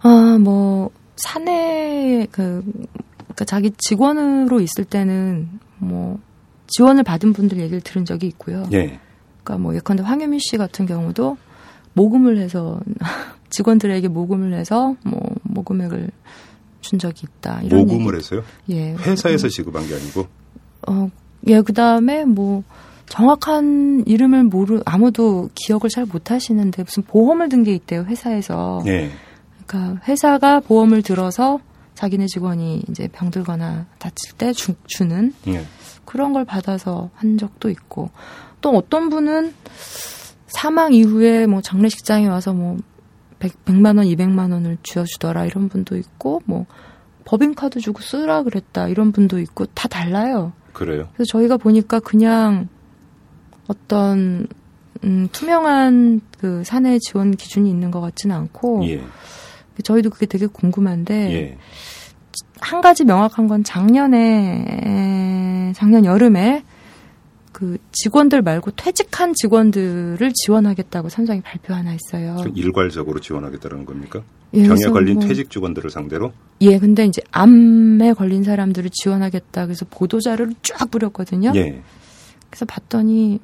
아 0.02 0.38
뭐 0.40 0.90
사내 1.16 2.28
그 2.32 2.64
그러니까 3.18 3.46
자기 3.46 3.72
직원으로 3.78 4.60
있을 4.60 4.84
때는 4.86 5.48
뭐 5.78 6.20
지원을 6.68 7.04
받은 7.04 7.34
분들 7.34 7.60
얘기를 7.60 7.82
들은 7.82 8.06
적이 8.06 8.28
있고요. 8.28 8.64
예. 8.74 9.00
그러니까 9.44 9.58
뭐 9.62 9.76
예컨대 9.76 10.04
황유미 10.04 10.40
씨 10.40 10.58
같은 10.58 10.86
경우도 10.86 11.38
모금을 11.94 12.38
해서 12.38 12.80
직원들에게 13.52 14.08
모금을 14.08 14.54
해서 14.54 14.96
뭐 15.04 15.22
모금액을 15.44 16.10
준 16.82 17.00
적이 17.00 17.28
있다. 17.40 17.62
이런 17.64 17.82
모금을 17.82 18.14
얘기. 18.14 18.18
해서요? 18.18 18.44
예. 18.70 18.94
회사에서 18.94 19.48
지급한 19.48 19.88
게 19.88 19.96
아니고. 19.96 20.28
어, 20.88 21.10
예. 21.48 21.62
그 21.62 21.74
다음에 21.74 22.26
뭐 22.26 22.64
정확한 23.08 24.04
이름을 24.08 24.44
모르 24.46 24.82
아무도 24.86 25.50
기억을 25.56 25.90
잘 25.90 26.06
못 26.06 26.32
하시는데 26.32 26.84
무슨 26.84 27.04
보험을 27.04 27.50
든 27.50 27.64
게 27.64 27.74
있대요, 27.74 28.04
회사에서. 28.04 28.82
예. 28.88 29.12
그러니까 29.66 30.02
회사가 30.08 30.60
보험을 30.62 31.02
들어서 31.02 31.60
자기네 31.96 32.26
직원이 32.28 32.82
이제 32.90 33.08
병들거나 33.12 33.86
다칠 34.00 34.34
때 34.38 34.54
주, 34.54 34.74
주는 34.88 35.34
네. 35.46 35.64
그런 36.06 36.34
걸 36.34 36.46
받아서 36.46 37.10
한 37.16 37.38
적도 37.38 37.70
있고 37.70 38.10
또 38.62 38.72
어떤 38.72 39.10
분은 39.10 39.54
사망 40.48 40.94
이후에 40.94 41.46
뭐 41.48 41.62
장례식장에 41.62 42.28
와서 42.28 42.54
뭐 42.54 42.78
100, 43.42 43.66
100만 43.66 43.98
원, 43.98 44.06
200만 44.06 44.54
원을 44.54 44.78
쥐어 44.84 45.04
주더라 45.04 45.46
이런 45.46 45.68
분도 45.68 45.98
있고 45.98 46.42
뭐 46.46 46.68
법인 47.26 47.56
카드 47.56 47.80
주고 47.80 48.02
쓰라 48.02 48.44
그랬다 48.44 48.88
이런 48.88 49.12
분도 49.12 49.39
있고 49.39 49.66
다 49.66 49.88
달라요. 49.88 50.54
그래요? 50.74 51.10
그래서 51.14 51.32
저희가 51.32 51.58
보니까 51.58 52.00
그냥 52.00 52.70
어떤 53.68 54.48
음, 55.04 55.28
투명한 55.32 56.22
그 56.38 56.64
사내 56.64 57.00
지원 57.00 57.32
기준이 57.32 57.70
있는 57.70 57.89
것 57.89 58.00
같지는 58.00 58.36
않고 58.36 58.88
예. 58.88 59.02
저희도 59.84 60.12
그게 60.12 60.28
되게 60.28 60.46
궁금한데 60.46 61.34
예. 61.34 61.58
한 62.60 62.82
가지 62.82 63.04
명확한 63.04 63.48
건 63.48 63.64
작년에 63.64 65.74
작년 65.76 66.06
여름에 66.06 66.64
그 67.52 67.78
직원들 67.91 68.41
말고 68.41 68.72
퇴직한 68.72 69.34
직원들을 69.34 70.32
지원하겠다고 70.34 71.10
삼성이 71.10 71.41
발표 71.41 71.74
하나 71.74 71.91
했어요. 71.91 72.38
일괄적으로 72.56 73.20
지원하겠다는 73.20 73.86
겁니까? 73.86 74.22
예, 74.54 74.68
병에 74.68 74.82
걸린 74.86 75.16
뭐, 75.16 75.28
퇴직 75.28 75.49
직원들을 75.49 75.89
상대로? 75.89 76.32
예, 76.62 76.78
근데 76.80 77.06
이제 77.06 77.22
암에 77.32 78.14
걸린 78.14 78.43
사람들을 78.43 78.89
지원하겠다 78.91 79.66
그래서 79.66 79.86
보도 79.89 80.20
자료를 80.20 80.56
쫙 80.62 80.89
뿌렸거든요. 80.89 81.52
예. 81.56 81.82
그래서 82.49 82.66
봤더니 82.66 83.39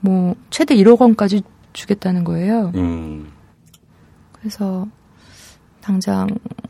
뭐 0.00 0.34
최대 0.50 0.74
1억 0.76 1.00
원까지 1.00 1.42
주겠다는 1.72 2.24
거예요. 2.24 2.72
음. 2.74 3.28
그래서 4.32 4.86
당장 5.80 6.28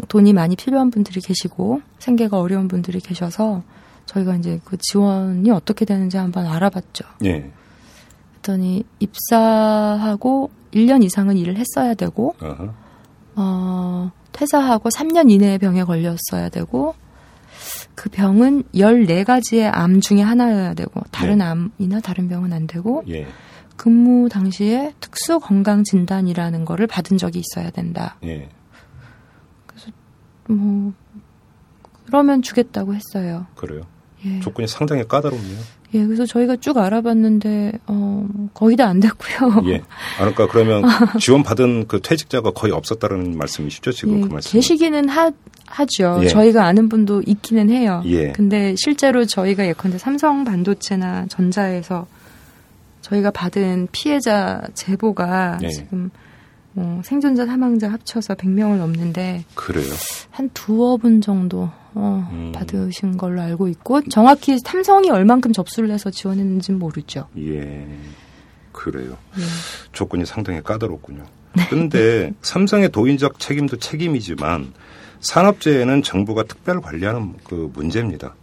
돈이 0.09 0.33
많이 0.33 0.57
필요한 0.57 0.91
분들이 0.91 1.20
계시고 1.20 1.81
생계가 1.99 2.39
어려운 2.39 2.68
분들이 2.68 3.01
계셔서 3.01 3.62
저희가 4.07 4.37
이제 4.37 4.61
그 4.65 4.77
지원이 4.79 5.51
어떻게 5.51 5.85
되는지 5.85 6.17
한번 6.17 6.47
알아봤죠. 6.47 7.05
예. 7.25 7.51
그랬더니 8.45 8.85
입사하고 9.01 10.51
1년 10.73 11.03
이상은 11.03 11.37
일을 11.37 11.57
했어야 11.57 11.95
되고. 11.95 12.35
어, 13.37 14.13
퇴사하고 14.33 14.91
3년 14.91 15.31
이내에 15.31 15.59
병에 15.59 15.85
걸렸어야 15.85 16.49
되고 16.51 16.95
그 17.95 18.11
병은 18.11 18.65
14가지의 18.75 19.71
암 19.73 20.01
중에 20.01 20.21
하나여야 20.21 20.75
되고 20.75 21.01
다른 21.11 21.39
네. 21.39 21.45
암이나 21.45 22.01
다른 22.01 22.29
병은 22.29 22.53
안 22.53 22.67
되고 22.67 23.03
예. 23.09 23.27
근무 23.77 24.29
당시에 24.29 24.93
특수 25.01 25.41
건강 25.41 25.83
진단이라는 25.83 26.65
거를 26.65 26.87
받은 26.87 27.17
적이 27.17 27.41
있어야 27.41 27.71
된다. 27.71 28.17
예. 28.25 28.49
뭐 30.47 30.93
그러면 32.07 32.43
주겠다고 32.43 32.95
했어요. 32.95 33.47
그래요. 33.57 33.83
예. 34.27 34.41
조건이 34.41 34.66
상당히 34.68 35.07
까다롭네요. 35.07 35.59
예, 35.95 36.05
그래서 36.05 36.27
저희가 36.27 36.57
쭉 36.57 36.77
알아봤는데 36.79 37.72
어 37.87 38.27
거의 38.53 38.77
다 38.77 38.87
안 38.87 39.01
됐고요. 39.01 39.62
예. 39.70 39.77
아, 40.18 40.31
그러니까 40.31 40.49
그러면 40.49 40.83
지원 41.20 41.43
받은 41.43 41.87
그 41.87 42.01
퇴직자가 42.01 42.51
거의 42.51 42.72
없었다는 42.72 43.37
말씀이시죠? 43.39 43.93
지금 43.93 44.18
예, 44.18 44.20
그 44.22 44.33
말씀. 44.33 44.53
계시기는 44.53 45.09
하, 45.09 45.31
하죠. 45.66 46.20
예. 46.22 46.29
저희가 46.29 46.64
아는 46.64 46.89
분도 46.89 47.22
있기는 47.27 47.70
해요. 47.70 48.03
예. 48.07 48.33
근데 48.33 48.75
실제로 48.77 49.25
저희가 49.25 49.66
예컨대 49.66 49.99
삼성 49.99 50.45
반도체나 50.45 51.27
전자에서 51.29 52.07
저희가 53.03 53.31
받은 53.31 53.89
피해자 53.93 54.62
제보가 54.75 55.59
예. 55.62 55.68
지금 55.68 56.11
뭐 56.75 57.01
생존자 57.05 57.47
사망자 57.47 57.91
합쳐서 57.91 58.35
100명을 58.35 58.79
넘는데 58.79 59.45
그래요. 59.55 59.93
한 60.31 60.51
두어 60.53 60.97
분 60.97 61.20
정도 61.20 61.70
어, 61.95 62.29
음. 62.33 62.53
받으신 62.53 63.16
걸로 63.16 63.41
알고 63.41 63.68
있고 63.68 64.03
정확히 64.11 64.59
삼성이 64.59 65.11
얼만큼 65.11 65.53
접수를 65.53 65.91
해서 65.91 66.11
지원했는지는 66.11 66.79
모르죠. 66.79 67.29
예. 67.39 67.87
그래요. 68.72 69.16
예. 69.39 69.43
조건이 69.93 70.27
상당히 70.27 70.61
까다롭군요. 70.62 71.25
네. 71.55 71.66
그런데 71.70 72.33
삼성의 72.43 72.91
도인적 72.91 73.39
책임도 73.39 73.77
책임이지만 73.77 74.72
산업재해는 75.20 76.03
정부가 76.03 76.43
특별 76.43 76.81
관리하는 76.81 77.35
그 77.45 77.70
문제입니다. 77.72 78.35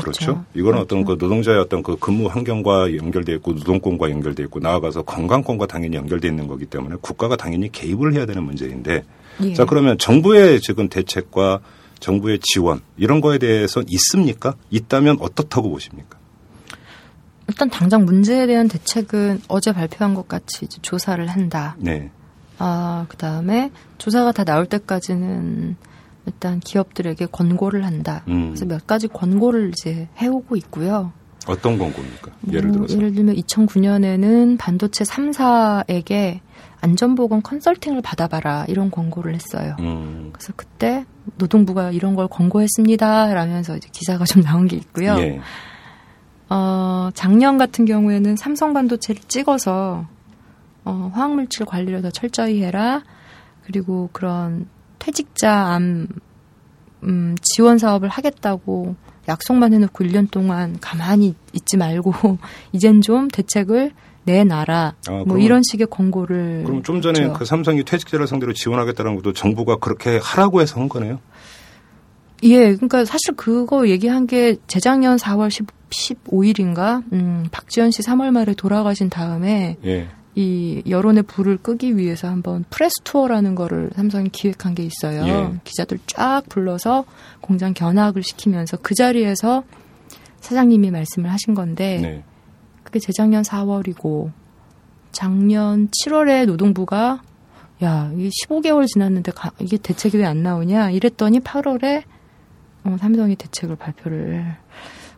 그렇죠. 0.00 0.44
이거는 0.54 0.78
어떤 0.80 1.00
그 1.00 1.16
그렇죠. 1.16 1.24
노동자의 1.26 1.58
어떤 1.58 1.82
그 1.82 1.96
근무 1.96 2.26
환경과 2.26 2.96
연결돼 2.96 3.34
있고 3.34 3.52
노동권과 3.52 4.10
연결돼 4.10 4.42
있고 4.44 4.60
나아가서 4.60 5.02
건강권과 5.02 5.66
당연히 5.66 5.96
연결돼 5.96 6.28
있는 6.28 6.46
거기 6.46 6.66
때문에 6.66 6.96
국가가 7.00 7.36
당연히 7.36 7.70
개입을 7.70 8.14
해야 8.14 8.26
되는 8.26 8.42
문제인데 8.42 9.04
예. 9.42 9.54
자 9.54 9.64
그러면 9.64 9.98
정부의 9.98 10.60
지금 10.60 10.88
대책과 10.88 11.60
정부의 12.00 12.40
지원 12.42 12.80
이런 12.96 13.20
거에 13.20 13.38
대해서 13.38 13.82
있습니까? 13.86 14.54
있다면 14.70 15.18
어떻다고 15.20 15.70
보십니까? 15.70 16.18
일단 17.48 17.70
당장 17.70 18.04
문제에 18.04 18.46
대한 18.46 18.68
대책은 18.68 19.42
어제 19.48 19.72
발표한 19.72 20.14
것 20.14 20.28
같이 20.28 20.64
이제 20.64 20.78
조사를 20.82 21.24
한다. 21.26 21.76
네. 21.78 22.10
아, 22.58 23.06
그 23.08 23.16
다음에 23.16 23.70
조사가 23.98 24.32
다 24.32 24.44
나올 24.44 24.66
때까지는 24.66 25.76
일단 26.26 26.60
기업들에게 26.60 27.26
권고를 27.26 27.84
한다. 27.84 28.22
음. 28.28 28.48
그래서 28.48 28.66
몇 28.66 28.86
가지 28.86 29.08
권고를 29.08 29.70
이제 29.70 30.08
해오고 30.18 30.56
있고요. 30.56 31.12
어떤 31.46 31.78
권고입니까? 31.78 32.32
예를 32.52 32.68
뭐, 32.70 32.72
들어서. 32.72 32.96
예를 32.96 33.14
들면 33.14 33.36
2009년에는 33.36 34.58
반도체 34.58 35.04
3사에게 35.04 36.40
안전보건 36.80 37.42
컨설팅을 37.42 38.02
받아봐라 38.02 38.66
이런 38.68 38.90
권고를 38.90 39.34
했어요. 39.34 39.76
음. 39.80 40.30
그래서 40.32 40.52
그때 40.56 41.04
노동부가 41.36 41.90
이런 41.90 42.14
걸 42.14 42.28
권고했습니다. 42.28 43.32
라면서 43.32 43.76
이제 43.76 43.88
기사가 43.92 44.24
좀 44.24 44.42
나온 44.42 44.66
게 44.66 44.76
있고요. 44.76 45.16
예. 45.18 45.40
어, 46.48 47.10
작년 47.14 47.58
같은 47.58 47.84
경우에는 47.84 48.36
삼성 48.36 48.72
반도체를 48.72 49.22
찍어서 49.22 50.06
어, 50.84 51.10
화학물질 51.14 51.66
관리를 51.66 52.02
더 52.02 52.10
철저히 52.10 52.62
해라. 52.62 53.02
그리고 53.64 54.08
그런 54.12 54.68
퇴직자 54.98 55.52
암 55.74 56.06
음, 57.04 57.36
지원 57.42 57.78
사업을 57.78 58.08
하겠다고 58.08 58.96
약속만 59.28 59.72
해놓고 59.74 60.04
1년 60.04 60.30
동안 60.30 60.76
가만히 60.80 61.34
있지 61.52 61.76
말고 61.76 62.12
이젠 62.72 63.00
좀 63.02 63.28
대책을 63.28 63.92
내놔라. 64.24 64.94
아, 65.08 65.10
뭐 65.10 65.24
그러면- 65.24 65.42
이런 65.44 65.62
식의 65.70 65.86
권고를 65.88 66.64
그럼 66.64 66.82
좀 66.82 67.00
전에 67.00 67.20
했죠. 67.20 67.32
그 67.32 67.44
삼성이 67.44 67.84
퇴직자를 67.84 68.26
상대로 68.26 68.52
지원하겠다는 68.52 69.14
것도 69.16 69.32
정부가 69.32 69.76
그렇게 69.76 70.18
하라고 70.22 70.60
해서 70.60 70.80
한 70.80 70.88
거네요. 70.88 71.20
예, 72.42 72.74
그러니까 72.74 73.04
사실 73.04 73.34
그거 73.36 73.88
얘기한 73.88 74.26
게 74.26 74.56
재작년 74.66 75.16
4월 75.16 75.50
10, 75.50 75.66
15일인가, 75.90 77.02
음, 77.12 77.46
박지원 77.50 77.90
씨 77.92 78.02
3월 78.02 78.30
말에 78.30 78.54
돌아가신 78.54 79.08
다음에 79.08 79.76
예. 79.84 80.08
이 80.38 80.82
여론의 80.88 81.22
불을 81.24 81.56
끄기 81.56 81.96
위해서 81.96 82.28
한번 82.28 82.64
프레스 82.70 82.92
투어라는 83.04 83.54
거를 83.54 83.90
삼성이 83.96 84.28
기획한 84.28 84.74
게 84.74 84.82
있어요. 84.84 85.26
예. 85.26 85.58
기자들 85.64 85.98
쫙 86.06 86.42
불러서 86.48 87.04
공장 87.40 87.72
견학을 87.72 88.22
시키면서 88.22 88.76
그 88.82 88.94
자리에서 88.94 89.64
사장님이 90.40 90.90
말씀을 90.90 91.32
하신 91.32 91.54
건데 91.54 91.98
네. 92.02 92.24
그게 92.84 92.98
재작년 92.98 93.42
4월이고 93.42 94.30
작년 95.10 95.88
7월에 96.04 96.44
노동부가 96.46 97.22
야, 97.82 98.10
이게 98.16 98.28
15개월 98.44 98.86
지났는데 98.86 99.32
가- 99.32 99.52
이게 99.58 99.76
대책이 99.78 100.18
왜 100.18 100.24
안 100.26 100.42
나오냐 100.42 100.90
이랬더니 100.90 101.40
8월에 101.40 102.02
어, 102.84 102.96
삼성이 103.00 103.36
대책을 103.36 103.76
발표를 103.76 104.54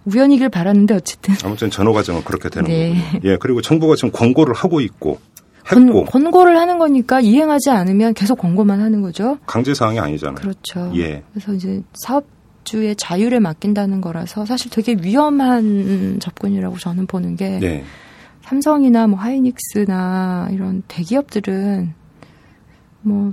우연이길 0.05 0.49
바랐는데 0.49 0.95
어쨌든 0.95 1.35
아무튼 1.45 1.71
전후 1.71 1.93
과정은 1.93 2.25
그렇게 2.25 2.49
되는 2.49 2.69
네. 2.69 2.95
거군요. 2.95 3.33
예. 3.33 3.37
그리고 3.39 3.61
정부가 3.61 3.95
지금 3.97 4.11
권고를 4.13 4.55
하고 4.55 4.81
있고 4.81 5.19
권, 5.67 5.89
했고 5.89 6.05
권 6.05 6.31
고를 6.31 6.59
하는 6.59 6.79
거니까 6.79 7.21
이행하지 7.21 7.71
않으면 7.71 8.15
계속 8.15 8.39
권고만 8.39 8.81
하는 8.81 9.03
거죠. 9.03 9.39
강제 9.47 9.75
사항이 9.75 9.99
아니잖아요. 9.99 10.37
그렇죠. 10.37 10.93
예. 10.97 11.23
그래서 11.33 11.53
이제 11.53 11.83
사업 11.95 12.25
주의 12.65 12.95
자율에 12.97 13.39
맡긴다는 13.39 14.01
거라서 14.03 14.45
사실 14.45 14.71
되게 14.71 14.95
위험한 15.01 16.19
접근이라고 16.21 16.77
저는 16.77 17.07
보는 17.07 17.37
게 17.37 17.59
네. 17.59 17.85
삼성이나 18.43 19.07
뭐 19.07 19.19
하이닉스나 19.19 20.49
이런 20.53 20.83
대기업들은 20.87 21.95
뭐 23.03 23.33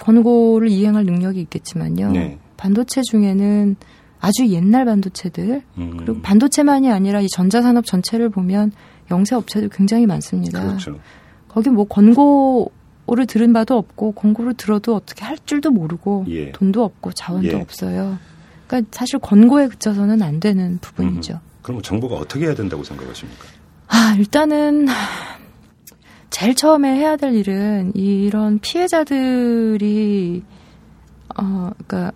권고를 0.00 0.68
이행할 0.68 1.04
능력이 1.04 1.40
있겠지만요. 1.40 2.12
네. 2.12 2.38
반도체 2.56 3.02
중에는 3.02 3.76
아주 4.20 4.48
옛날 4.48 4.84
반도체들 4.84 5.62
음. 5.78 5.96
그리고 5.96 6.20
반도체만이 6.20 6.90
아니라 6.90 7.20
이 7.20 7.28
전자산업 7.28 7.86
전체를 7.86 8.30
보면 8.30 8.72
영세 9.10 9.34
업체들 9.34 9.68
굉장히 9.70 10.06
많습니다. 10.06 10.60
그렇죠. 10.60 10.98
거기 11.48 11.70
뭐 11.70 11.84
권고를 11.84 13.26
들은 13.26 13.52
바도 13.52 13.76
없고 13.76 14.12
권고를 14.12 14.54
들어도 14.54 14.94
어떻게 14.94 15.24
할 15.24 15.38
줄도 15.44 15.70
모르고 15.70 16.26
예. 16.28 16.52
돈도 16.52 16.84
없고 16.84 17.12
자원도 17.12 17.48
예. 17.48 17.54
없어요. 17.54 18.18
그러니까 18.66 18.90
사실 18.92 19.18
권고에 19.18 19.68
그쳐서는 19.68 20.20
안 20.22 20.40
되는 20.40 20.78
부분이죠. 20.80 21.40
그럼 21.62 21.82
정부가 21.82 22.16
어떻게 22.16 22.46
해야 22.46 22.54
된다고 22.54 22.84
생각하십니까? 22.84 23.44
아, 23.88 24.14
일단은 24.18 24.86
제일 26.30 26.54
처음에 26.54 26.94
해야 26.94 27.16
될 27.16 27.34
일은 27.34 27.92
이런 27.94 28.58
피해자들이 28.58 30.42
어, 31.36 31.70
그러니까 31.86 32.12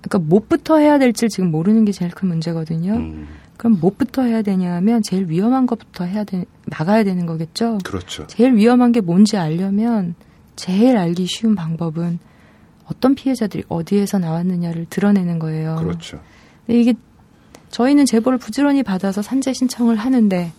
그러니까 0.00 0.18
뭐부터 0.18 0.78
해야 0.78 0.98
될지 0.98 1.28
지금 1.28 1.50
모르는 1.50 1.84
게 1.84 1.92
제일 1.92 2.10
큰 2.10 2.28
문제거든요. 2.28 2.94
음, 2.94 3.28
그럼 3.56 3.78
뭐부터 3.80 4.22
해야 4.22 4.42
되냐면 4.42 5.02
제일 5.02 5.28
위험한 5.28 5.66
것부터 5.66 6.04
해야 6.04 6.24
돼 6.24 6.46
막아야 6.66 7.04
되는 7.04 7.26
거겠죠. 7.26 7.78
그렇죠. 7.84 8.26
제일 8.26 8.54
위험한 8.54 8.92
게 8.92 9.00
뭔지 9.00 9.36
알려면 9.36 10.14
제일 10.56 10.96
알기 10.96 11.26
쉬운 11.26 11.54
방법은 11.54 12.18
어떤 12.86 13.14
피해자들이 13.14 13.64
어디에서 13.68 14.18
나왔느냐를 14.18 14.86
드러내는 14.88 15.38
거예요. 15.38 15.76
그렇죠. 15.76 16.20
근데 16.66 16.80
이게 16.80 16.94
저희는 17.68 18.06
제보를 18.06 18.38
부지런히 18.38 18.82
받아서 18.82 19.22
산재 19.22 19.52
신청을 19.52 19.96
하는데 19.96 20.52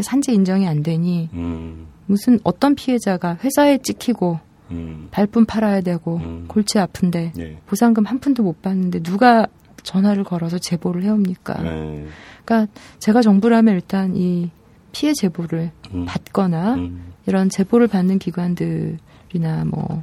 산재 0.00 0.32
인정이 0.32 0.66
안 0.66 0.82
되니 0.82 1.30
음, 1.32 1.86
무슨 2.06 2.38
어떤 2.42 2.74
피해자가 2.74 3.38
회사에 3.42 3.78
찍히고 3.78 4.40
음, 4.70 5.08
발품 5.10 5.44
팔아야 5.46 5.80
되고 5.80 6.16
음. 6.18 6.44
골치 6.48 6.78
아픈데 6.78 7.32
예. 7.38 7.58
보상금 7.66 8.04
한 8.06 8.18
푼도 8.18 8.42
못 8.42 8.62
받는데 8.62 9.02
누가 9.02 9.46
전화를 9.82 10.24
걸어서 10.24 10.58
제보를 10.58 11.02
해옵니까? 11.04 11.62
네. 11.62 12.06
그러니까 12.44 12.72
제가 12.98 13.22
정부라면 13.22 13.74
일단 13.74 14.16
이 14.16 14.50
피해 14.92 15.12
제보를 15.12 15.70
음, 15.94 16.04
받거나 16.06 16.74
음, 16.74 17.12
이런 17.26 17.48
제보를 17.48 17.86
받는 17.88 18.18
기관들이나 18.18 19.64
뭐 19.66 20.02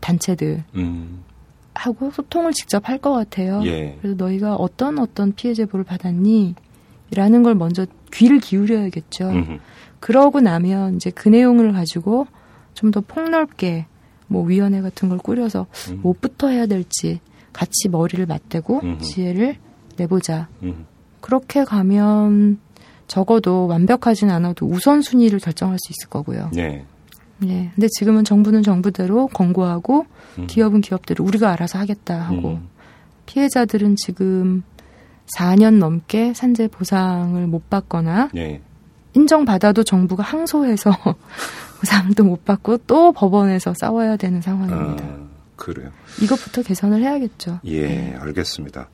단체들 0.00 0.64
음, 0.76 1.22
하고 1.74 2.10
소통을 2.10 2.52
직접 2.52 2.88
할 2.88 2.98
것 2.98 3.12
같아요. 3.12 3.60
예. 3.64 3.96
그래서 4.00 4.16
너희가 4.16 4.54
어떤 4.56 4.98
어떤 4.98 5.32
피해 5.32 5.54
제보를 5.54 5.84
받았니? 5.84 6.54
라는 7.14 7.42
걸 7.42 7.54
먼저 7.54 7.84
귀를 8.12 8.38
기울여야겠죠. 8.40 9.28
음, 9.28 9.60
그러고 10.00 10.40
나면 10.40 10.96
이제 10.96 11.10
그 11.10 11.28
내용을 11.28 11.72
가지고 11.72 12.26
좀 12.74 12.90
더 12.90 13.00
폭넓게 13.02 13.86
뭐 14.26 14.44
위원회 14.44 14.80
같은 14.80 15.08
걸 15.08 15.18
꾸려서 15.18 15.66
음. 15.90 16.00
뭐부터 16.02 16.48
해야 16.48 16.66
될지 16.66 17.20
같이 17.52 17.88
머리를 17.90 18.24
맞대고 18.26 18.80
음흠. 18.82 19.00
지혜를 19.00 19.56
내보자. 19.96 20.48
음. 20.62 20.86
그렇게 21.20 21.64
가면 21.64 22.58
적어도 23.06 23.66
완벽하진 23.66 24.30
않아도 24.30 24.66
우선순위를 24.66 25.38
결정할 25.38 25.78
수 25.78 25.92
있을 25.92 26.08
거고요. 26.08 26.50
네. 26.52 26.84
예. 27.44 27.70
근데 27.74 27.88
지금은 27.98 28.24
정부는 28.24 28.62
정부대로 28.62 29.26
권고하고 29.28 30.06
음. 30.38 30.46
기업은 30.46 30.80
기업대로 30.80 31.24
우리가 31.24 31.50
알아서 31.52 31.78
하겠다 31.78 32.20
하고 32.20 32.52
음. 32.52 32.68
피해자들은 33.26 33.96
지금 33.96 34.62
4년 35.36 35.78
넘게 35.78 36.34
산재 36.34 36.68
보상을 36.68 37.46
못 37.46 37.68
받거나 37.70 38.30
예. 38.36 38.60
인정받아도 39.14 39.84
정부가 39.84 40.22
항소해서 40.22 40.90
보상도 41.82 42.22
못 42.22 42.44
받고 42.44 42.78
또 42.86 43.12
법원에서 43.12 43.74
싸워야 43.74 44.16
되는 44.16 44.40
상황입니다. 44.40 45.04
아, 45.04 45.18
그래요. 45.56 45.90
이것부터 46.22 46.62
개선을 46.62 47.02
해야겠죠. 47.02 47.58
예, 47.64 47.86
네. 47.88 48.16
알겠습니다. 48.20 48.88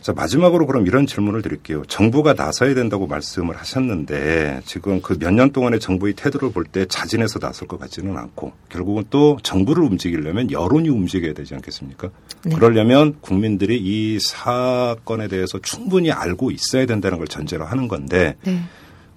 자, 0.00 0.12
마지막으로 0.14 0.66
그럼 0.66 0.86
이런 0.86 1.06
질문을 1.06 1.42
드릴게요. 1.42 1.82
정부가 1.86 2.32
나서야 2.32 2.74
된다고 2.74 3.06
말씀을 3.06 3.56
하셨는데 3.56 4.62
지금 4.64 5.00
그 5.02 5.14
몇 5.18 5.30
년 5.30 5.52
동안의 5.52 5.78
정부의 5.78 6.14
태도를 6.14 6.52
볼 6.52 6.64
때 6.64 6.86
자진해서 6.86 7.38
나설 7.38 7.68
것 7.68 7.78
같지는 7.78 8.16
않고 8.16 8.52
결국은 8.70 9.04
또 9.10 9.36
정부를 9.42 9.84
움직이려면 9.84 10.50
여론이 10.50 10.88
움직여야 10.88 11.34
되지 11.34 11.54
않겠습니까? 11.54 12.08
네. 12.44 12.54
그러려면 12.56 13.14
국민들이 13.20 13.78
이 13.78 14.18
사건에 14.20 15.28
대해서 15.28 15.58
충분히 15.62 16.10
알고 16.10 16.50
있어야 16.50 16.86
된다는 16.86 17.18
걸 17.18 17.28
전제로 17.28 17.64
하는 17.66 17.86
건데 17.88 18.36
네. 18.42 18.58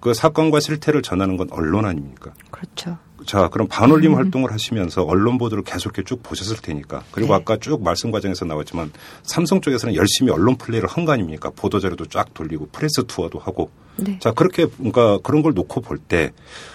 그 0.06 0.14
사건과 0.14 0.60
실태를 0.60 1.02
전하는 1.02 1.36
건 1.36 1.48
언론 1.50 1.84
아닙니까? 1.84 2.32
그렇죠. 2.52 2.96
자, 3.26 3.48
그럼 3.48 3.68
반올림 3.68 4.14
활동을 4.14 4.52
하시면서 4.52 5.02
언론 5.02 5.40
보도를 5.40 5.64
계속 5.64 5.98
이렇게 5.98 6.04
쭉 6.08 6.22
보셨을 6.22 6.58
테니까. 6.58 7.02
그리고 7.12 7.34
네. 7.34 7.40
아까 7.42 7.58
쭉 7.58 7.82
말씀 7.82 8.12
과정에서 8.12 8.46
나왔지만 8.46 8.92
삼성 9.24 9.62
쪽에서는 9.62 9.96
열심히 9.96 10.32
언론 10.32 10.58
플레이를 10.58 10.88
한 10.88 11.06
거 11.06 11.12
아닙니까? 11.14 11.50
보도 11.56 11.80
자료도 11.80 12.06
쫙 12.06 12.32
돌리고 12.36 12.68
프레스 12.72 13.04
투어도 13.08 13.40
하고. 13.40 13.72
네. 13.98 14.20
자, 14.20 14.32
그렇게 14.32 14.68
뭔가 14.78 15.18
그런 15.24 15.42
걸 15.42 15.56
놓고 15.56 15.82
볼 15.82 15.98
때 15.98 16.34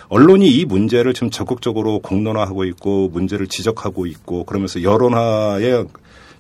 언론이 0.09 0.49
이 0.51 0.65
문제를 0.65 1.15
지금 1.15 1.31
적극적으로 1.31 2.01
공론화하고 2.01 2.65
있고 2.65 3.11
문제를 3.11 3.47
지적하고 3.47 4.07
있고 4.07 4.43
그러면서 4.43 4.83
여론화에 4.83 5.85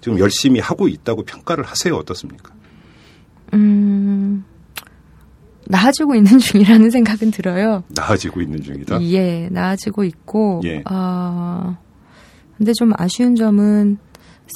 지금 0.00 0.18
열심히 0.18 0.58
하고 0.58 0.88
있다고 0.88 1.22
평가를 1.22 1.62
하세요. 1.62 1.94
어떻습니까? 1.94 2.52
음, 3.54 4.44
나아지고 5.66 6.14
있는 6.14 6.38
중이라는 6.40 6.90
생각은 6.90 7.30
들어요. 7.30 7.84
나아지고 7.88 8.40
있는 8.40 8.62
중이다. 8.62 9.02
예, 9.02 9.48
나아지고 9.50 10.04
있고, 10.04 10.60
예. 10.64 10.82
아, 10.86 11.78
근데 12.56 12.72
좀 12.72 12.92
아쉬운 12.96 13.36
점은 13.36 13.98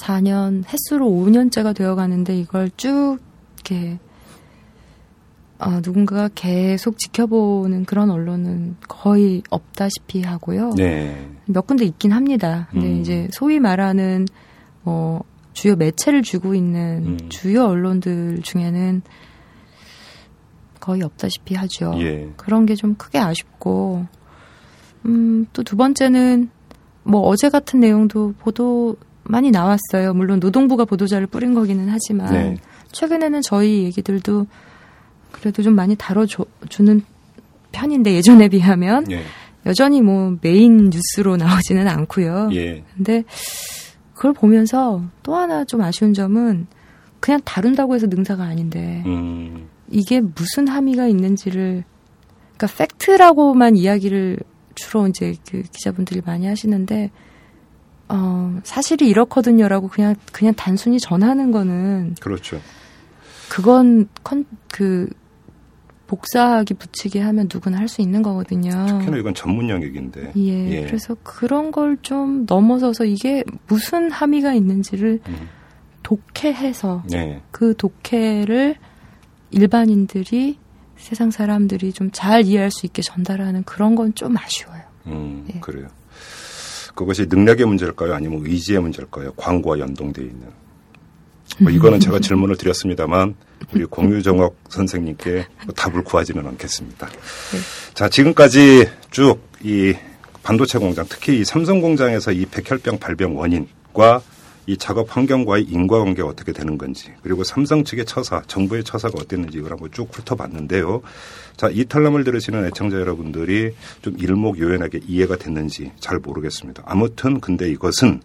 4년, 0.01 0.63
횟수로 0.67 1.07
5년째가 1.07 1.75
되어 1.75 1.95
가는데 1.95 2.37
이걸 2.37 2.69
쭉 2.77 3.17
이렇게, 3.55 3.97
아, 5.57 5.79
누군가가 5.83 6.29
계속 6.35 6.97
지켜보는 6.97 7.85
그런 7.85 8.09
언론은 8.09 8.75
거의 8.87 9.41
없다시피 9.49 10.21
하고요. 10.21 10.73
네. 10.75 11.29
몇 11.45 11.65
군데 11.65 11.85
있긴 11.85 12.11
합니다. 12.11 12.67
근데 12.71 12.87
음. 12.87 13.01
이제 13.01 13.27
소위 13.31 13.59
말하는, 13.59 14.25
뭐, 14.83 15.23
주요 15.53 15.77
매체를 15.77 16.21
쥐고 16.21 16.53
있는 16.53 17.03
음. 17.05 17.29
주요 17.29 17.63
언론들 17.65 18.41
중에는 18.43 19.01
거의 20.85 21.01
없다시피 21.01 21.55
하죠. 21.55 21.93
예. 21.97 22.29
그런 22.37 22.65
게 22.67 22.75
좀 22.75 22.93
크게 22.95 23.17
아쉽고, 23.17 24.05
음, 25.05 25.47
또 25.53 25.63
두 25.63 25.75
번째는, 25.75 26.49
뭐 27.03 27.21
어제 27.21 27.49
같은 27.49 27.79
내용도 27.79 28.33
보도 28.39 28.95
많이 29.23 29.49
나왔어요. 29.51 30.13
물론 30.13 30.39
노동부가 30.39 30.85
보도자를 30.85 31.25
뿌린 31.27 31.53
거기는 31.55 31.87
하지만, 31.89 32.31
네. 32.33 32.57
최근에는 32.91 33.41
저희 33.41 33.83
얘기들도 33.83 34.45
그래도 35.31 35.63
좀 35.63 35.73
많이 35.75 35.95
다뤄주는 35.95 37.01
편인데, 37.71 38.13
예전에 38.13 38.47
비하면, 38.47 39.09
예. 39.11 39.21
여전히 39.65 40.01
뭐 40.01 40.37
메인 40.41 40.91
뉴스로 40.91 41.37
나오지는 41.37 41.87
않고요. 41.87 42.49
예. 42.53 42.83
근데 42.95 43.23
그걸 44.13 44.33
보면서 44.33 45.01
또 45.23 45.35
하나 45.35 45.63
좀 45.65 45.81
아쉬운 45.81 46.13
점은 46.13 46.67
그냥 47.19 47.41
다룬다고 47.43 47.95
해서 47.95 48.05
능사가 48.07 48.43
아닌데, 48.43 49.01
음. 49.07 49.67
이게 49.89 50.21
무슨 50.21 50.67
함의가 50.67 51.07
있는지를 51.07 51.83
그러니까 52.57 52.77
팩트라고만 52.77 53.75
이야기를 53.75 54.39
주로 54.75 55.07
이제 55.07 55.35
그 55.49 55.61
기자분들이 55.61 56.21
많이 56.25 56.47
하시는데 56.47 57.11
어 58.09 58.59
사실이 58.63 59.07
이렇거든요라고 59.07 59.87
그냥 59.87 60.15
그냥 60.31 60.53
단순히 60.55 60.99
전하는 60.99 61.51
거는 61.51 62.15
그렇죠. 62.19 62.59
그건 63.49 64.07
컨 64.23 64.45
그 64.71 65.07
복사하기 66.07 66.75
붙이기 66.75 67.19
하면 67.19 67.47
누구나 67.51 67.77
할 67.79 67.87
수 67.87 68.01
있는 68.01 68.21
거거든요. 68.21 68.69
특히나 68.87 69.17
이건 69.17 69.33
전문 69.33 69.69
영역인데. 69.69 70.33
예, 70.35 70.69
예. 70.71 70.85
그래서 70.85 71.15
그런 71.23 71.71
걸 71.71 71.97
좀 72.01 72.45
넘어서서 72.47 73.05
이게 73.05 73.43
무슨 73.67 74.11
함의가 74.11 74.53
있는지를 74.53 75.19
음. 75.27 75.49
독해해서 76.03 77.03
네. 77.09 77.41
그 77.51 77.73
독해를 77.75 78.75
일반인들이 79.55 80.57
세상 80.97 81.31
사람들이 81.31 81.91
좀 81.93 82.11
잘 82.11 82.45
이해할 82.45 82.71
수 82.71 82.85
있게 82.85 83.01
전달하는 83.01 83.63
그런 83.63 83.95
건 83.95 84.13
좀 84.13 84.37
아쉬워요. 84.37 84.81
음, 85.07 85.45
예. 85.53 85.59
그래요. 85.59 85.87
그것이 86.93 87.25
능력의 87.27 87.65
문제일까요? 87.65 88.13
아니면 88.13 88.41
의지의 88.45 88.79
문제일까요? 88.81 89.33
광고와 89.33 89.79
연동되어 89.79 90.23
있는. 90.23 90.47
뭐 91.59 91.71
이거는 91.71 91.99
제가 91.99 92.19
질문을 92.19 92.55
드렸습니다만 92.57 93.35
우리 93.73 93.85
공유정옥 93.85 94.57
선생님께 94.69 95.47
뭐 95.65 95.73
답을 95.75 96.03
구하지는 96.03 96.45
않겠습니다. 96.47 97.07
자, 97.93 98.09
지금까지 98.09 98.89
쭉 99.11 99.45
이 99.63 99.95
반도체 100.43 100.77
공장, 100.77 101.05
특히 101.09 101.39
이 101.39 101.43
삼성 101.45 101.81
공장에서 101.81 102.31
이 102.31 102.45
백혈병 102.45 102.99
발병 102.99 103.35
원인과 103.35 104.21
이 104.67 104.77
작업 104.77 105.15
환경과의 105.15 105.65
인과관계가 105.65 106.27
어떻게 106.27 106.51
되는 106.51 106.77
건지, 106.77 107.11
그리고 107.21 107.43
삼성 107.43 107.83
측의 107.83 108.05
처사, 108.05 108.41
정부의 108.47 108.83
처사가 108.83 109.13
어땠는지 109.19 109.59
이걸 109.59 109.71
한번 109.71 109.91
쭉 109.91 110.09
훑어봤는데요. 110.11 111.01
자, 111.55 111.69
이 111.71 111.85
탈람을 111.85 112.23
들으시는 112.23 112.65
애청자 112.65 112.97
여러분들이 112.97 113.73
좀 114.01 114.17
일목요연하게 114.17 115.01
이해가 115.07 115.37
됐는지 115.37 115.91
잘 115.99 116.19
모르겠습니다. 116.19 116.83
아무튼 116.85 117.39
근데 117.39 117.69
이것은 117.69 118.21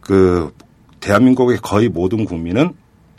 그 0.00 0.52
대한민국의 1.00 1.58
거의 1.58 1.88
모든 1.88 2.24
국민은 2.24 2.72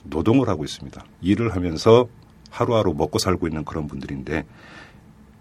노동을 0.05 0.49
하고 0.49 0.63
있습니다. 0.63 1.03
일을 1.21 1.55
하면서 1.55 2.07
하루하루 2.49 2.93
먹고 2.93 3.19
살고 3.19 3.47
있는 3.47 3.63
그런 3.65 3.87
분들인데 3.87 4.45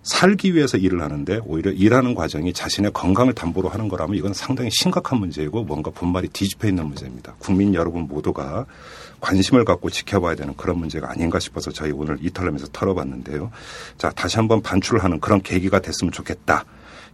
살기 0.05 0.55
위해서 0.55 0.77
일을 0.77 1.03
하는데 1.03 1.41
오히려 1.45 1.73
일하는 1.73 2.15
과정이 2.15 2.53
자신의 2.53 2.93
건강을 2.93 3.33
담보로 3.33 3.71
하는 3.71 3.89
거라면 3.89 4.17
이건 4.17 4.35
상당히 4.35 4.71
심각한 4.71 5.19
문제이고 5.19 5.65
뭔가 5.65 5.91
본말이 5.91 6.29
뒤집혀 6.29 6.69
있는 6.69 6.87
문제입니다. 6.87 7.35
국민 7.39 7.75
여러분 7.75 8.03
모두가 8.03 8.67
관심을 9.21 9.65
갖고 9.65 9.89
지켜봐야 9.89 10.35
되는 10.35 10.55
그런 10.57 10.79
문제가 10.79 11.11
아닌가 11.11 11.41
싶어서 11.41 11.71
저희 11.71 11.91
오늘 11.91 12.19
이탈람에서 12.21 12.69
털어봤는데요. 12.73 13.51
자, 13.97 14.11
다시 14.11 14.37
한번 14.37 14.61
반출하는 14.61 15.21
그런 15.21 15.41
계기가 15.41 15.81
됐으면 15.81 16.13
좋겠다. 16.13 16.65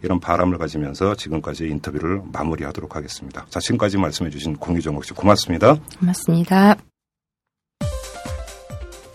이런 0.03 0.19
바람을 0.19 0.59
가지면서 0.59 1.15
지금까지 1.15 1.69
인터뷰를 1.69 2.23
마무리하도록 2.33 2.97
하겠습니다. 2.97 3.47
자, 3.51 3.61
지금까지 3.61 3.99
말씀해 3.99 4.31
주신 4.31 4.57
공유정옥 4.57 5.05
씨 5.05 5.13
고맙습니다. 5.13 5.77
고맙습니다. 5.99 6.90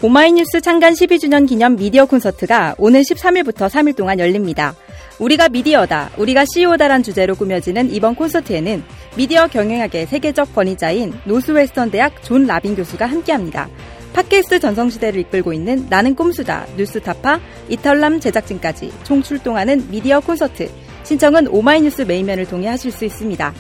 오마이뉴스 0.01 0.59
창간 0.59 0.93
12주년 0.93 1.47
기념 1.47 1.77
미디어 1.77 2.05
콘서트가 2.05 2.75
오는 2.77 3.01
13일부터 3.01 3.69
3일 3.69 3.95
동안 3.95 4.19
열립니다. 4.19 4.75
우리가 5.19 5.47
미디어다, 5.47 6.11
우리가 6.17 6.43
CEO다란 6.53 7.01
주제로 7.01 7.33
꾸며지는 7.33 7.91
이번 7.93 8.13
콘서트에는 8.13 8.83
미디어 9.15 9.47
경영학의 9.47 10.07
세계적 10.07 10.53
권위자인 10.53 11.13
노스웨스턴 11.23 11.91
대학 11.91 12.21
존 12.23 12.45
라빈 12.45 12.75
교수가 12.75 13.05
함께합니다. 13.05 13.69
팟캐스트 14.13 14.59
전성시대를 14.59 15.21
이끌고 15.21 15.53
있는 15.53 15.87
나는 15.89 16.13
꼼수다, 16.13 16.67
뉴스타파, 16.77 17.39
이털남 17.69 18.19
제작진까지 18.19 18.91
총 19.03 19.23
출동하는 19.23 19.89
미디어 19.89 20.19
콘서트. 20.19 20.69
신청은 21.03 21.47
오마이뉴스 21.47 22.01
메인면을 22.01 22.45
통해 22.45 22.67
하실 22.67 22.91
수 22.91 23.05
있습니다. 23.05 23.53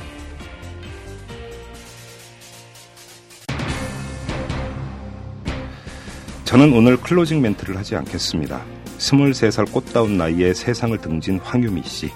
저는 6.55 6.71
오늘 6.71 6.95
클로징 6.95 7.41
멘트를 7.41 7.75
하지 7.75 7.97
않겠습니다. 7.97 8.61
23살 8.97 9.73
꽃다운 9.73 10.17
나이에 10.17 10.53
세상을 10.53 10.97
등진 10.99 11.37
황유미 11.37 11.83
씨. 11.83 12.09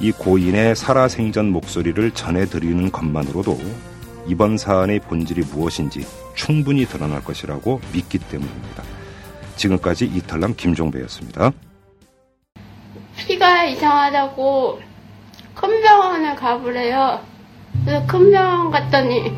이 0.00 0.10
고인의 0.10 0.74
살아생전 0.74 1.52
목소리를 1.52 2.10
전해드리는 2.10 2.90
것만으로도 2.90 3.56
이번 4.26 4.58
사안의 4.58 4.98
본질이 4.98 5.42
무엇인지 5.52 6.04
충분히 6.34 6.84
드러날 6.84 7.22
것이라고 7.22 7.80
믿기 7.92 8.18
때문입니다. 8.18 8.82
지금까지 9.54 10.06
이털남 10.06 10.56
김종배였습니다. 10.56 11.52
피가 13.18 13.66
이상하다고 13.66 14.80
큰 15.54 15.80
병원을 15.80 16.34
가보래요. 16.34 17.20
그래서 17.84 18.04
큰 18.08 18.32
병원 18.32 18.72
갔더니 18.72 19.32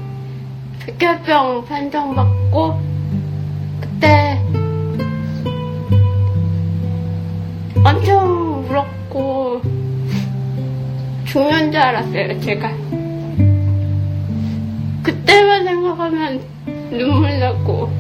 백혈병 0.86 1.66
판정받고 1.66 2.91
그때 4.02 4.36
엄청 7.84 8.64
울었고 8.68 9.62
죽는 11.26 11.70
줄 11.70 11.80
알았어요, 11.80 12.40
제가. 12.40 12.72
그때만 15.04 15.62
생각하면 15.62 16.40
눈물 16.90 17.38
나고 17.38 17.92